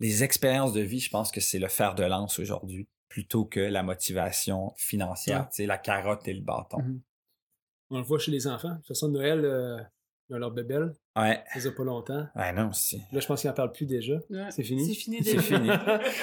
Les 0.00 0.22
expériences 0.22 0.72
de 0.72 0.80
vie, 0.80 1.00
je 1.00 1.10
pense 1.10 1.30
que 1.30 1.40
c'est 1.40 1.58
le 1.58 1.68
fer 1.68 1.94
de 1.94 2.04
lance 2.04 2.38
aujourd'hui, 2.38 2.88
plutôt 3.08 3.44
que 3.44 3.60
la 3.60 3.82
motivation 3.82 4.72
financière, 4.76 5.48
sais, 5.50 5.66
la 5.66 5.78
carotte 5.78 6.26
et 6.28 6.34
le 6.34 6.42
bâton. 6.42 6.78
Mm-hmm. 6.78 7.00
On 7.90 7.98
le 7.98 8.04
voit 8.04 8.18
chez 8.18 8.30
les 8.30 8.46
enfants. 8.46 8.70
De 8.70 8.76
toute 8.76 8.88
façon, 8.88 9.08
Noël, 9.08 9.44
euh, 9.44 9.78
Ils 10.30 10.36
ont 10.36 10.38
leur 10.38 10.50
bébelle. 10.50 10.92
Ouais. 11.16 11.42
Ça 11.48 11.54
faisait 11.54 11.72
pas 11.72 11.84
longtemps. 11.84 12.26
Ouais, 12.36 12.52
non, 12.52 12.70
c'est. 12.72 12.98
Là, 13.12 13.20
je 13.20 13.26
pense 13.26 13.40
qu'ils 13.40 13.48
en 13.50 13.54
parlent 13.54 13.72
plus 13.72 13.86
déjà. 13.86 14.14
Ouais. 14.30 14.46
C'est 14.50 14.62
fini? 14.62 14.86
C'est 14.86 15.00
fini 15.00 15.18
C'est 15.24 15.32
déjà. 15.36 15.42
fini. 15.42 15.70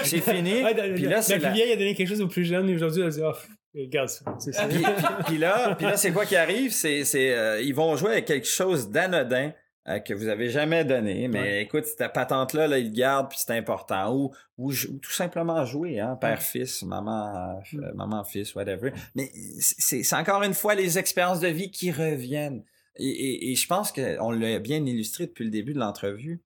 C'est 0.03 0.21
fini. 0.33 0.63
Ouais, 0.63 0.73
dans- 0.75 0.93
Puis 0.93 1.03
la- 1.03 1.09
là, 1.09 1.21
c'est 1.23 1.33
la 1.33 1.39
plus 1.39 1.45
la- 1.47 1.51
vieille 1.53 1.71
a 1.71 1.75
donné 1.75 1.95
quelque 1.95 2.09
chose 2.09 2.21
au 2.21 2.27
plus 2.27 2.43
jeune, 2.45 2.69
et 2.69 2.75
aujourd'hui, 2.75 3.01
elle 3.01 3.07
a 3.07 3.11
dit, 3.11 3.21
oh, 3.23 3.33
regarde 3.75 4.09
ça. 4.09 4.23
C'est 4.39 4.51
ça. 4.53 4.67
Puis, 4.67 4.77
puis- 4.83 5.05
puis 5.25 5.37
là, 5.39 5.73
puis 5.75 5.85
là, 5.87 5.97
c'est 5.97 6.11
quoi 6.11 6.25
qui 6.25 6.35
arrive? 6.35 6.71
C'est, 6.71 7.03
c'est, 7.03 7.33
euh, 7.33 7.59
ils 7.61 7.73
vont 7.73 7.95
jouer 7.95 8.11
avec 8.11 8.25
quelque 8.25 8.47
chose 8.47 8.89
d'anodin 8.91 9.51
euh, 9.87 9.99
que 9.99 10.13
vous 10.13 10.27
avez 10.27 10.49
jamais 10.49 10.83
donné. 10.85 11.27
Mais 11.27 11.39
Ouais. 11.41 11.61
écoute, 11.63 11.85
cette 11.85 12.11
patente-là, 12.13 12.67
là, 12.67 12.77
ils 12.79 12.89
le 12.89 12.95
gardent, 12.95 13.29
puis 13.29 13.39
c'est 13.39 13.53
important. 13.57 14.13
Ou, 14.15 14.31
ou, 14.57 14.71
tout 14.71 15.11
simplement 15.11 15.63
jouer, 15.65 15.99
hein, 15.99 16.15
père-fils, 16.21 16.83
maman, 16.83 17.57
euh, 17.73 17.77
Mm. 17.77 17.91
maman-fils, 17.95 18.53
whatever. 18.55 18.93
Mais 19.15 19.29
c'est, 19.59 20.03
c'est 20.03 20.15
encore 20.15 20.41
une 20.43 20.53
fois 20.53 20.73
les 20.75 20.97
expériences 20.99 21.39
de 21.39 21.47
vie 21.49 21.69
qui 21.71 21.91
reviennent. 21.91 22.63
Et, 22.97 23.07
et, 23.09 23.51
et 23.51 23.55
je 23.55 23.67
pense 23.67 23.91
qu'on 23.91 24.31
l'a 24.31 24.59
bien 24.59 24.85
illustré 24.85 25.27
depuis 25.27 25.43
le 25.43 25.51
début 25.51 25.73
de 25.73 25.79
l'entrevue. 25.79 26.41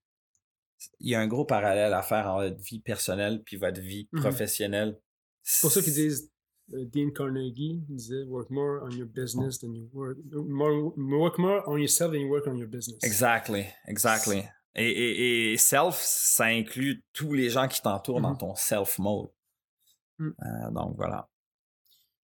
Il 0.99 1.09
y 1.09 1.15
a 1.15 1.19
un 1.19 1.27
gros 1.27 1.45
parallèle 1.45 1.93
à 1.93 2.01
faire 2.01 2.27
en 2.27 2.37
votre 2.41 2.59
vie 2.61 2.79
personnelle 2.79 3.43
puis 3.43 3.57
votre 3.57 3.81
vie 3.81 4.07
Mhm. 4.13 4.21
professionnelle. 4.21 4.99
C'est 5.43 5.61
pour 5.61 5.71
ça 5.71 5.81
qu'ils 5.81 5.93
disent, 5.93 6.31
euh, 6.73 6.85
Dean 6.85 7.09
Carnegie 7.11 7.81
disait, 7.87 8.23
work 8.23 8.49
more 8.49 8.81
on 8.83 8.89
your 8.91 9.07
business 9.07 9.59
than 9.59 9.73
you 9.73 9.89
work, 9.93 10.17
more, 10.33 10.93
work 10.97 11.37
more 11.37 11.63
on 11.67 11.77
yourself 11.77 12.11
than 12.11 12.19
you 12.19 12.29
work 12.29 12.47
on 12.47 12.55
your 12.57 12.67
business. 12.69 12.99
Exactly, 13.03 13.65
exactly. 13.87 14.43
Et, 14.75 14.89
et, 14.89 15.53
et 15.53 15.57
self, 15.57 15.99
ça 16.01 16.45
inclut 16.45 17.03
tous 17.13 17.33
les 17.33 17.49
gens 17.49 17.67
qui 17.67 17.81
t'entourent 17.81 18.21
dans 18.21 18.31
Mhm. 18.31 18.37
ton 18.37 18.55
self 18.55 18.97
mode. 18.99 19.29
Mm. 20.19 20.29
Euh, 20.29 20.71
donc 20.71 20.95
voilà. 20.95 21.28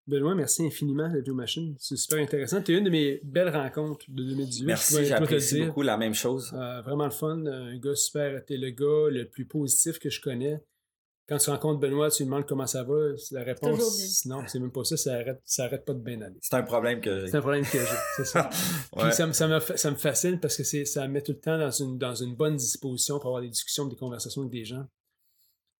Benoît, 0.06 0.34
merci 0.34 0.64
infiniment, 0.66 1.08
la 1.08 1.22
Joe 1.24 1.34
Machine. 1.34 1.74
C'est 1.78 1.96
super 1.96 2.18
intéressant. 2.22 2.60
Tu 2.62 2.74
es 2.74 2.78
une 2.78 2.84
de 2.84 2.90
mes 2.90 3.20
belles 3.24 3.48
rencontres 3.48 4.04
de 4.08 4.22
2018. 4.22 4.60
je 4.60 4.66
Merci, 4.66 5.04
j'apprécie 5.06 5.62
beaucoup 5.62 5.82
la 5.82 5.96
même 5.96 6.14
chose. 6.14 6.52
Euh, 6.54 6.82
vraiment 6.82 7.04
le 7.06 7.10
fun. 7.10 7.44
Un 7.46 7.78
gars 7.78 7.94
super. 7.94 8.44
T'es 8.44 8.56
le 8.58 8.70
gars 8.70 9.10
le 9.10 9.28
plus 9.28 9.46
positif 9.46 9.98
que 9.98 10.10
je 10.10 10.20
connais. 10.20 10.62
Quand 11.26 11.38
tu 11.38 11.48
rencontres 11.48 11.80
Benoît, 11.80 12.10
tu 12.10 12.22
lui 12.22 12.26
demandes 12.26 12.46
comment 12.46 12.66
ça 12.66 12.82
va. 12.84 12.94
La 13.30 13.42
réponse, 13.44 14.26
non, 14.26 14.42
c'est 14.46 14.58
même 14.58 14.70
pas 14.72 14.84
ça. 14.84 14.98
Ça 14.98 15.14
arrête, 15.14 15.40
ça 15.46 15.64
arrête 15.64 15.86
pas 15.86 15.94
de 15.94 16.00
bien 16.02 16.20
aller. 16.20 16.36
C'est 16.42 16.54
un 16.54 16.62
problème 16.62 17.00
que 17.00 17.20
j'ai. 17.20 17.28
C'est 17.28 17.36
un 17.38 17.40
problème 17.40 17.64
que 17.64 17.78
j'ai. 17.78 17.96
C'est 18.16 18.26
ça. 18.26 18.50
Ouais. 18.94 19.04
Puis 19.04 19.12
ça, 19.14 19.26
me- 19.26 19.32
ça, 19.32 19.48
me, 19.48 19.58
ça 19.58 19.90
me 19.90 19.96
fascine 19.96 20.38
parce 20.38 20.56
que 20.58 20.64
c'est, 20.64 20.84
ça 20.84 21.08
me 21.08 21.14
met 21.14 21.22
tout 21.22 21.32
le 21.32 21.40
temps 21.40 21.58
dans 21.58 21.70
une, 21.70 21.96
dans 21.96 22.14
une 22.14 22.36
bonne 22.36 22.56
disposition 22.56 23.18
pour 23.18 23.28
avoir 23.30 23.40
des 23.42 23.48
discussions, 23.48 23.86
des 23.86 23.96
conversations 23.96 24.42
avec 24.42 24.52
des 24.52 24.66
gens. 24.66 24.84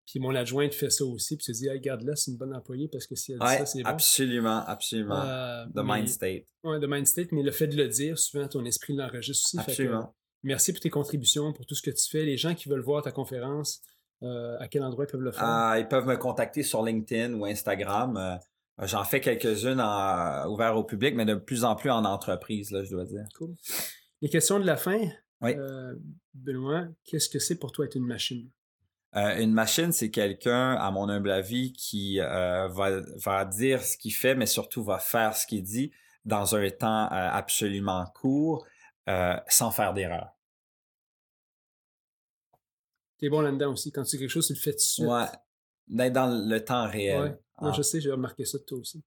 Puis 0.07 0.21
mon 0.21 0.35
adjointe 0.35 0.75
fait 0.75 0.91
ça 0.91 1.05
aussi. 1.05 1.37
Puis 1.37 1.47
tu 1.47 1.53
te 1.53 1.57
dis, 1.57 1.67
hey, 1.67 1.79
regarde 1.79 2.03
là, 2.03 2.15
c'est 2.15 2.31
une 2.31 2.37
bonne 2.37 2.55
employée 2.55 2.89
parce 2.89 3.07
que 3.07 3.15
si 3.15 3.33
elle 3.33 3.39
dit 3.39 3.45
Ouais, 3.45 3.59
ça, 3.59 3.67
c'est 3.67 3.83
bon. 3.83 3.89
absolument, 3.89 4.63
absolument. 4.67 5.23
Euh, 5.23 5.65
The 5.67 5.77
mais- 5.77 5.83
mind 5.97 6.09
state. 6.09 6.45
Ouais, 6.63 6.79
the 6.81 6.87
mind 6.87 7.07
state, 7.07 7.33
mais 7.33 7.43
le 7.43 7.51
fait 7.51 7.67
de 7.69 7.77
le 7.77 7.89
dire, 7.89 8.19
souvent 8.19 8.47
ton 8.47 8.65
esprit 8.65 8.95
l'enregistre 8.95 9.47
aussi. 9.47 9.57
Fait 9.59 9.65
que, 9.65 9.71
Absolument. 9.71 10.15
merci 10.43 10.73
pour 10.73 10.81
tes 10.81 10.91
contributions, 10.91 11.53
pour 11.53 11.65
tout 11.67 11.75
ce 11.75 11.83
que 11.83 11.91
tu 11.91 12.09
fais. 12.11 12.25
Les 12.25 12.37
gens 12.37 12.55
qui 12.55 12.69
veulent 12.69 12.83
voir 12.83 13.03
ta 13.03 13.13
conférence, 13.13 13.81
euh, 14.23 14.57
à 14.61 14.69
quel 14.69 14.83
endroit 14.83 15.05
ils 15.07 15.11
peuvent 15.11 15.21
le 15.21 15.33
faire? 15.33 15.49
Euh, 15.49 15.79
ils 15.79 15.89
peuvent 15.89 16.07
me 16.07 16.17
contacter 16.17 16.63
sur 16.63 16.83
LinkedIn 16.85 17.35
ou 17.35 17.45
Instagram. 17.47 18.17
Euh, 18.17 18.37
J'en 18.87 19.05
fais 19.05 19.21
quelques-unes 19.21 19.81
ouvertes 20.49 20.77
au 20.77 20.83
public, 20.83 21.15
mais 21.15 21.25
de 21.25 21.37
plus 21.37 21.63
en 21.65 21.77
plus 21.77 21.91
en 21.91 22.05
entreprise, 22.05 22.73
là, 22.73 22.83
je 22.83 22.91
dois 22.91 23.05
dire. 23.05 23.25
Cool. 23.39 23.55
Les 24.21 24.29
questions 24.29 24.59
de 24.59 24.67
la 24.67 24.77
fin? 24.77 24.99
Oui. 25.41 25.55
Euh, 25.57 25.95
Benoît, 26.35 26.87
qu'est-ce 27.05 27.29
que 27.29 27.39
c'est 27.39 27.55
pour 27.55 27.71
toi 27.71 27.85
être 27.85 27.95
une 27.95 28.07
machine? 28.07 28.51
Euh, 29.17 29.37
une 29.39 29.53
machine, 29.53 29.93
c'est 29.93 30.11
quelqu'un, 30.11 30.73
à 30.73 30.91
mon 30.91 31.09
humble 31.09 31.31
avis, 31.31 31.73
qui 31.73 32.21
euh, 32.21 32.67
va, 32.69 33.01
va 33.25 33.45
dire 33.45 33.83
ce 33.83 33.97
qu'il 33.97 34.13
fait, 34.13 34.35
mais 34.35 34.47
surtout 34.47 34.83
va 34.83 34.99
faire 34.99 35.37
ce 35.37 35.47
qu'il 35.47 35.63
dit 35.63 35.93
dans 36.25 36.57
un 36.57 36.69
temps 36.71 37.05
euh, 37.07 37.09
absolument 37.31 38.05
court, 38.15 38.67
sans 39.49 39.71
faire 39.71 39.95
d'erreur. 39.95 40.31
T'es 43.19 43.29
bon 43.29 43.41
là-dedans 43.41 43.73
aussi. 43.73 43.93
Quand 43.93 44.03
tu 44.03 44.11
sais 44.11 44.19
quelque 44.19 44.31
chose, 44.31 44.47
tu 44.47 44.55
le 44.55 44.59
fais 44.59 44.73
tout 44.73 44.77
de 44.79 44.81
suite. 44.83 45.07
Ouais. 45.07 45.27
D'être 45.87 46.13
dans 46.15 46.49
le 46.49 46.65
temps 46.65 46.89
réel. 46.89 47.21
Ouais. 47.21 47.31
Non, 47.61 47.69
Ah. 47.69 47.73
je 47.77 47.83
sais, 47.83 48.01
j'ai 48.01 48.11
remarqué 48.11 48.45
ça 48.45 48.59
de 48.59 48.65
toi 48.65 48.79
aussi. 48.79 49.03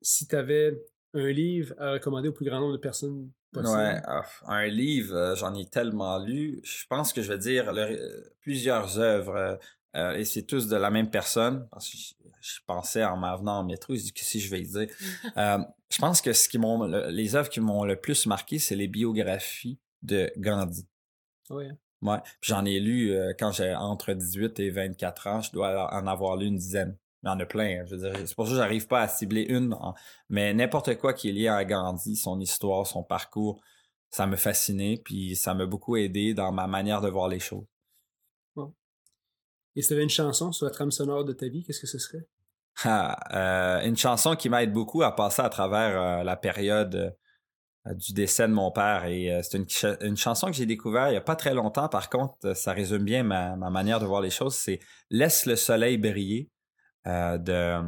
Si 0.00 0.28
tu 0.28 0.36
avais 0.36 0.78
un 1.14 1.28
livre 1.28 1.74
à 1.78 1.92
recommander 1.92 2.28
au 2.28 2.32
plus 2.32 2.44
grand 2.44 2.60
nombre 2.60 2.74
de 2.74 2.78
personnes 2.78 3.30
possible. 3.52 3.76
Ouais, 3.76 4.00
ah, 4.06 4.24
un 4.46 4.66
livre, 4.66 5.14
euh, 5.16 5.34
j'en 5.36 5.54
ai 5.54 5.66
tellement 5.66 6.18
lu. 6.18 6.60
Je 6.64 6.86
pense 6.88 7.12
que 7.12 7.22
je 7.22 7.32
vais 7.32 7.38
dire 7.38 7.72
le- 7.72 7.82
euh, 7.82 8.34
plusieurs 8.40 8.98
œuvres, 8.98 9.58
euh, 9.96 10.14
et 10.14 10.24
c'est 10.24 10.42
tous 10.42 10.68
de 10.68 10.76
la 10.76 10.90
même 10.90 11.10
personne. 11.10 11.66
Parce 11.70 11.88
que 11.90 11.96
je, 11.96 12.14
je 12.40 12.60
pensais 12.66 13.04
en 13.04 13.16
m'avenant 13.16 13.58
en 13.60 13.64
métro, 13.64 13.94
je 13.94 14.00
dis 14.02 14.12
que 14.12 14.20
si 14.24 14.40
je 14.40 14.50
vais 14.50 14.60
y 14.60 14.66
dire? 14.66 14.88
Euh, 15.36 15.58
je 15.90 15.98
pense 15.98 16.20
que 16.20 16.32
ce 16.32 16.48
qui 16.48 16.58
m'ont, 16.58 16.84
le- 16.86 17.08
les 17.10 17.34
œuvres 17.34 17.48
qui 17.48 17.60
m'ont 17.60 17.84
le 17.84 17.96
plus 17.96 18.26
marqué, 18.26 18.58
c'est 18.58 18.76
les 18.76 18.88
biographies 18.88 19.78
de 20.02 20.30
Gandhi. 20.36 20.86
Ouais. 21.50 21.70
Ouais. 22.02 22.18
J'en 22.42 22.64
ai 22.64 22.78
lu 22.78 23.10
euh, 23.12 23.32
quand 23.38 23.50
j'ai 23.52 23.74
entre 23.74 24.12
18 24.12 24.60
et 24.60 24.70
24 24.70 25.26
ans, 25.26 25.40
je 25.40 25.50
dois 25.52 25.92
en 25.92 26.06
avoir 26.06 26.36
lu 26.36 26.46
une 26.46 26.56
dizaine. 26.56 26.96
Il 27.22 27.26
y 27.26 27.30
en 27.30 27.40
a 27.40 27.46
plein. 27.46 27.80
hein. 27.80 27.84
Je 27.86 27.96
veux 27.96 28.00
dire, 28.10 28.26
c'est 28.26 28.34
pour 28.34 28.46
ça 28.46 28.52
que 28.52 28.58
j'arrive 28.58 28.86
pas 28.86 29.00
à 29.00 29.08
cibler 29.08 29.42
une. 29.42 29.74
Mais 30.28 30.54
n'importe 30.54 30.96
quoi 30.98 31.12
qui 31.14 31.28
est 31.30 31.32
lié 31.32 31.48
à 31.48 31.64
Gandhi, 31.64 32.16
son 32.16 32.38
histoire, 32.40 32.86
son 32.86 33.02
parcours, 33.02 33.60
ça 34.10 34.26
me 34.26 34.36
fascinait, 34.36 35.00
puis 35.04 35.36
ça 35.36 35.52
m'a 35.54 35.66
beaucoup 35.66 35.96
aidé 35.96 36.32
dans 36.32 36.52
ma 36.52 36.66
manière 36.66 37.00
de 37.00 37.08
voir 37.08 37.28
les 37.28 37.40
choses. 37.40 37.66
Et 39.76 39.82
si 39.82 39.88
tu 39.88 39.94
avais 39.94 40.02
une 40.02 40.08
chanson 40.08 40.50
sur 40.50 40.64
la 40.66 40.72
trame 40.72 40.90
sonore 40.90 41.24
de 41.24 41.32
ta 41.32 41.48
vie, 41.48 41.62
qu'est-ce 41.62 41.80
que 41.80 41.86
ce 41.86 41.98
serait? 41.98 42.26
Ah, 42.84 43.16
euh, 43.80 43.86
une 43.86 43.96
chanson 43.96 44.34
qui 44.36 44.48
m'aide 44.48 44.72
beaucoup 44.72 45.02
à 45.02 45.14
passer 45.14 45.42
à 45.42 45.48
travers 45.48 46.00
euh, 46.00 46.24
la 46.24 46.36
période 46.36 47.16
euh, 47.86 47.94
du 47.94 48.12
décès 48.12 48.46
de 48.48 48.52
mon 48.52 48.70
père. 48.70 49.04
Et 49.06 49.40
c'est 49.42 49.58
une, 49.58 49.68
ch- 49.68 49.96
une 50.00 50.16
chanson 50.16 50.46
que 50.48 50.52
j'ai 50.52 50.66
découverte 50.66 51.08
il 51.08 51.12
n'y 51.12 51.16
a 51.16 51.22
pas 51.22 51.36
très 51.36 51.54
longtemps. 51.54 51.88
Par 51.88 52.08
contre, 52.08 52.54
ça 52.54 52.72
résume 52.72 53.04
bien 53.04 53.22
ma, 53.22 53.56
ma 53.56 53.70
manière 53.70 54.00
de 54.00 54.06
voir 54.06 54.20
les 54.20 54.30
choses. 54.30 54.54
C'est 54.54 54.80
Laisse 55.10 55.46
le 55.46 55.56
soleil 55.56 55.98
briller 55.98 56.50
de. 57.06 57.82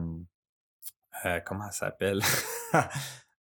euh, 1.25 1.41
comment 1.45 1.71
ça 1.71 1.87
s'appelle? 1.87 2.21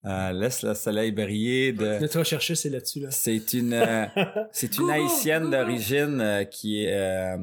Euh, 0.05 0.31
Laisse 0.31 0.63
le 0.63 0.75
soleil 0.75 1.11
briller 1.11 1.73
de. 1.73 1.99
Notre 1.99 2.21
recherché, 2.21 2.55
c'est 2.55 2.71
là-dessus. 2.71 3.01
Là. 3.01 3.11
C'est 3.11 3.53
une, 3.53 3.73
euh, 3.73 4.07
c'est 4.53 4.79
une 4.79 4.89
haïtienne 4.89 5.51
d'origine 5.51 6.21
euh, 6.21 6.45
qui, 6.45 6.85
est, 6.85 6.95
euh, 6.97 7.37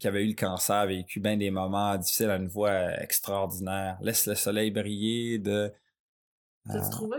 qui 0.00 0.08
avait 0.08 0.24
eu 0.24 0.28
le 0.28 0.34
cancer, 0.34 0.74
a 0.74 0.84
vécu 0.86 1.20
bien 1.20 1.36
des 1.36 1.52
moments 1.52 1.96
difficiles 1.96 2.28
à 2.30 2.36
une 2.36 2.48
voix 2.48 3.00
extraordinaire. 3.00 3.98
Laisse 4.02 4.26
le 4.26 4.34
soleil 4.34 4.72
briller 4.72 5.38
de. 5.38 5.72
T'as-tu 6.68 6.90
trouvé? 6.90 7.18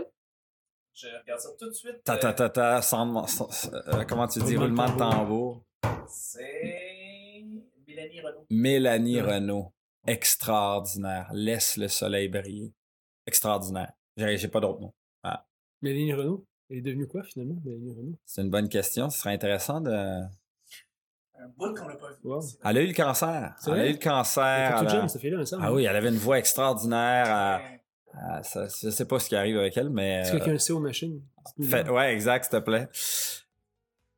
Je 0.92 1.06
regarde 1.22 1.40
ça 1.40 1.48
tout 1.58 1.68
de 1.70 1.74
suite. 1.74 2.04
Ta 2.04 2.18
ta 2.18 2.34
ta 2.34 2.50
ta, 2.50 2.82
sans- 2.82 3.26
sans- 3.26 3.72
euh, 3.88 4.04
comment 4.06 4.28
tu 4.28 4.40
dis, 4.40 4.54
Roulement 4.54 4.90
de 4.92 4.98
tambour. 4.98 5.64
C'est 6.06 7.42
Mélanie 7.88 8.20
Renaud. 8.20 8.46
Mélanie 8.50 9.20
Ouais. 9.22 9.22
Extraordinaire. 10.06 11.30
Laisse 11.32 11.76
le 11.76 11.88
soleil 11.88 12.28
briller. 12.28 12.72
Extraordinaire. 13.26 13.92
J'ai 14.16 14.48
pas 14.48 14.60
d'autre 14.60 14.80
mot. 14.80 14.94
Mélanie 15.82 16.14
Renaud. 16.14 16.46
Elle 16.70 16.78
est 16.78 16.82
devenue 16.82 17.06
quoi 17.06 17.22
finalement, 17.24 17.60
Mélanie 17.64 17.92
Renaud? 17.94 18.18
C'est 18.24 18.40
une 18.42 18.50
bonne 18.50 18.68
question. 18.68 19.10
Ce 19.10 19.18
serait 19.20 19.34
intéressant 19.34 19.80
de. 19.80 19.90
Un 21.36 21.48
bout 21.58 21.74
qu'on 21.74 21.86
n'a 21.88 21.96
pas 21.96 22.10
vu. 22.10 22.16
Wow. 22.22 22.40
C'est- 22.40 22.56
Elle 22.64 22.78
a 22.78 22.80
eu 22.82 22.86
le 22.86 22.94
cancer. 22.94 23.54
Elle 23.66 23.72
a 23.80 23.86
eu 23.88 23.92
le 23.92 23.98
cancer. 23.98 24.44
Elle 24.46 24.64
était 24.64 24.78
toute 24.78 24.88
elle 24.88 24.96
a- 24.96 25.00
jeune, 25.00 25.08
ça 25.08 25.18
fait 25.18 25.30
là, 25.30 25.44
ça. 25.44 25.58
Ah 25.60 25.72
oui, 25.74 25.84
elle 25.84 25.96
avait 25.96 26.08
une 26.08 26.14
voix 26.16 26.38
extraordinaire. 26.38 27.60
elle- 27.60 27.80
elle- 28.38 28.44
ça- 28.44 28.66
je 28.68 28.88
sais 28.90 29.04
pas 29.06 29.18
ce 29.18 29.28
qui 29.28 29.36
arrive 29.36 29.58
avec 29.58 29.76
elle, 29.76 29.90
mais. 29.90 30.20
Est-ce 30.20 30.32
que 30.32 30.36
quelqu'un 30.36 30.52
le 30.52 30.58
sait 30.58 30.72
aux 30.72 30.80
machines? 30.80 31.20
euh, 31.60 31.64
fait- 31.64 31.88
ouais, 31.90 32.14
exact, 32.14 32.44
s'il 32.44 32.58
te 32.60 32.64
plaît. 32.64 32.88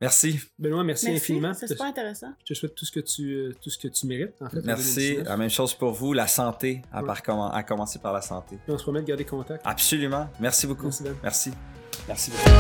Merci. 0.01 0.39
Benoît, 0.59 0.85
merci, 0.85 1.07
Merci, 1.07 1.23
infiniment. 1.33 1.55
c'est 1.55 1.69
super 1.69 1.87
intéressant. 1.87 2.27
Je 2.45 2.53
te 2.53 2.59
souhaite 2.59 2.75
tout 2.75 2.85
ce 2.85 2.93
que 2.93 3.01
tu, 3.01 3.33
euh, 3.33 3.55
tout 3.63 3.71
ce 3.71 3.79
que 3.79 3.89
tu 3.89 4.07
mérites, 4.07 4.35
en 4.43 4.51
fait. 4.51 4.61
Merci. 4.63 4.95
2019. 4.95 5.27
La 5.27 5.37
même 5.39 5.49
chose 5.49 5.73
pour 5.73 5.93
vous. 5.93 6.13
La 6.13 6.27
santé, 6.27 6.83
à, 6.93 7.01
Ouais. 7.01 7.07
par 7.07 7.23
commen- 7.23 7.51
à 7.51 7.63
commencer 7.63 7.99
par 7.99 8.13
la 8.13 8.21
santé. 8.21 8.59
On 8.69 8.77
se 8.77 8.83
promet 8.83 9.01
de 9.01 9.07
garder 9.07 9.25
contact. 9.25 9.63
Absolument. 9.65 10.29
Merci 10.39 10.67
beaucoup. 10.67 10.85
Merci, 10.85 11.03
Ben. 11.03 11.15
Merci. 11.23 11.51
Merci 12.07 12.31
beaucoup. 12.31 12.51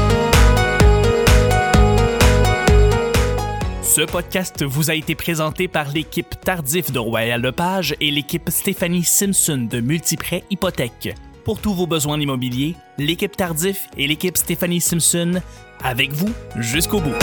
Ce 3.82 4.00
podcast 4.10 4.62
vous 4.64 4.90
a 4.90 4.94
été 4.94 5.14
présenté 5.14 5.68
par 5.68 5.90
l'équipe 5.92 6.40
Tardif 6.40 6.90
de 6.90 6.98
Royal 6.98 7.40
Lepage 7.40 7.94
et 8.00 8.10
l'équipe 8.10 8.48
Stéphanie 8.48 9.04
Simpson 9.04 9.68
de 9.70 9.80
Multiprêt 9.80 10.42
Hypothèque. 10.50 11.14
Pour 11.44 11.60
tous 11.60 11.72
vos 11.74 11.86
besoins 11.86 12.20
immobiliers, 12.20 12.74
l'équipe 12.98 13.36
Tardif 13.36 13.88
et 13.96 14.06
l'équipe 14.08 14.36
Stéphanie 14.36 14.80
Simpson 14.80 15.40
avec 15.82 16.12
vous 16.12 16.32
jusqu'au 16.56 17.00
bout. 17.00 17.14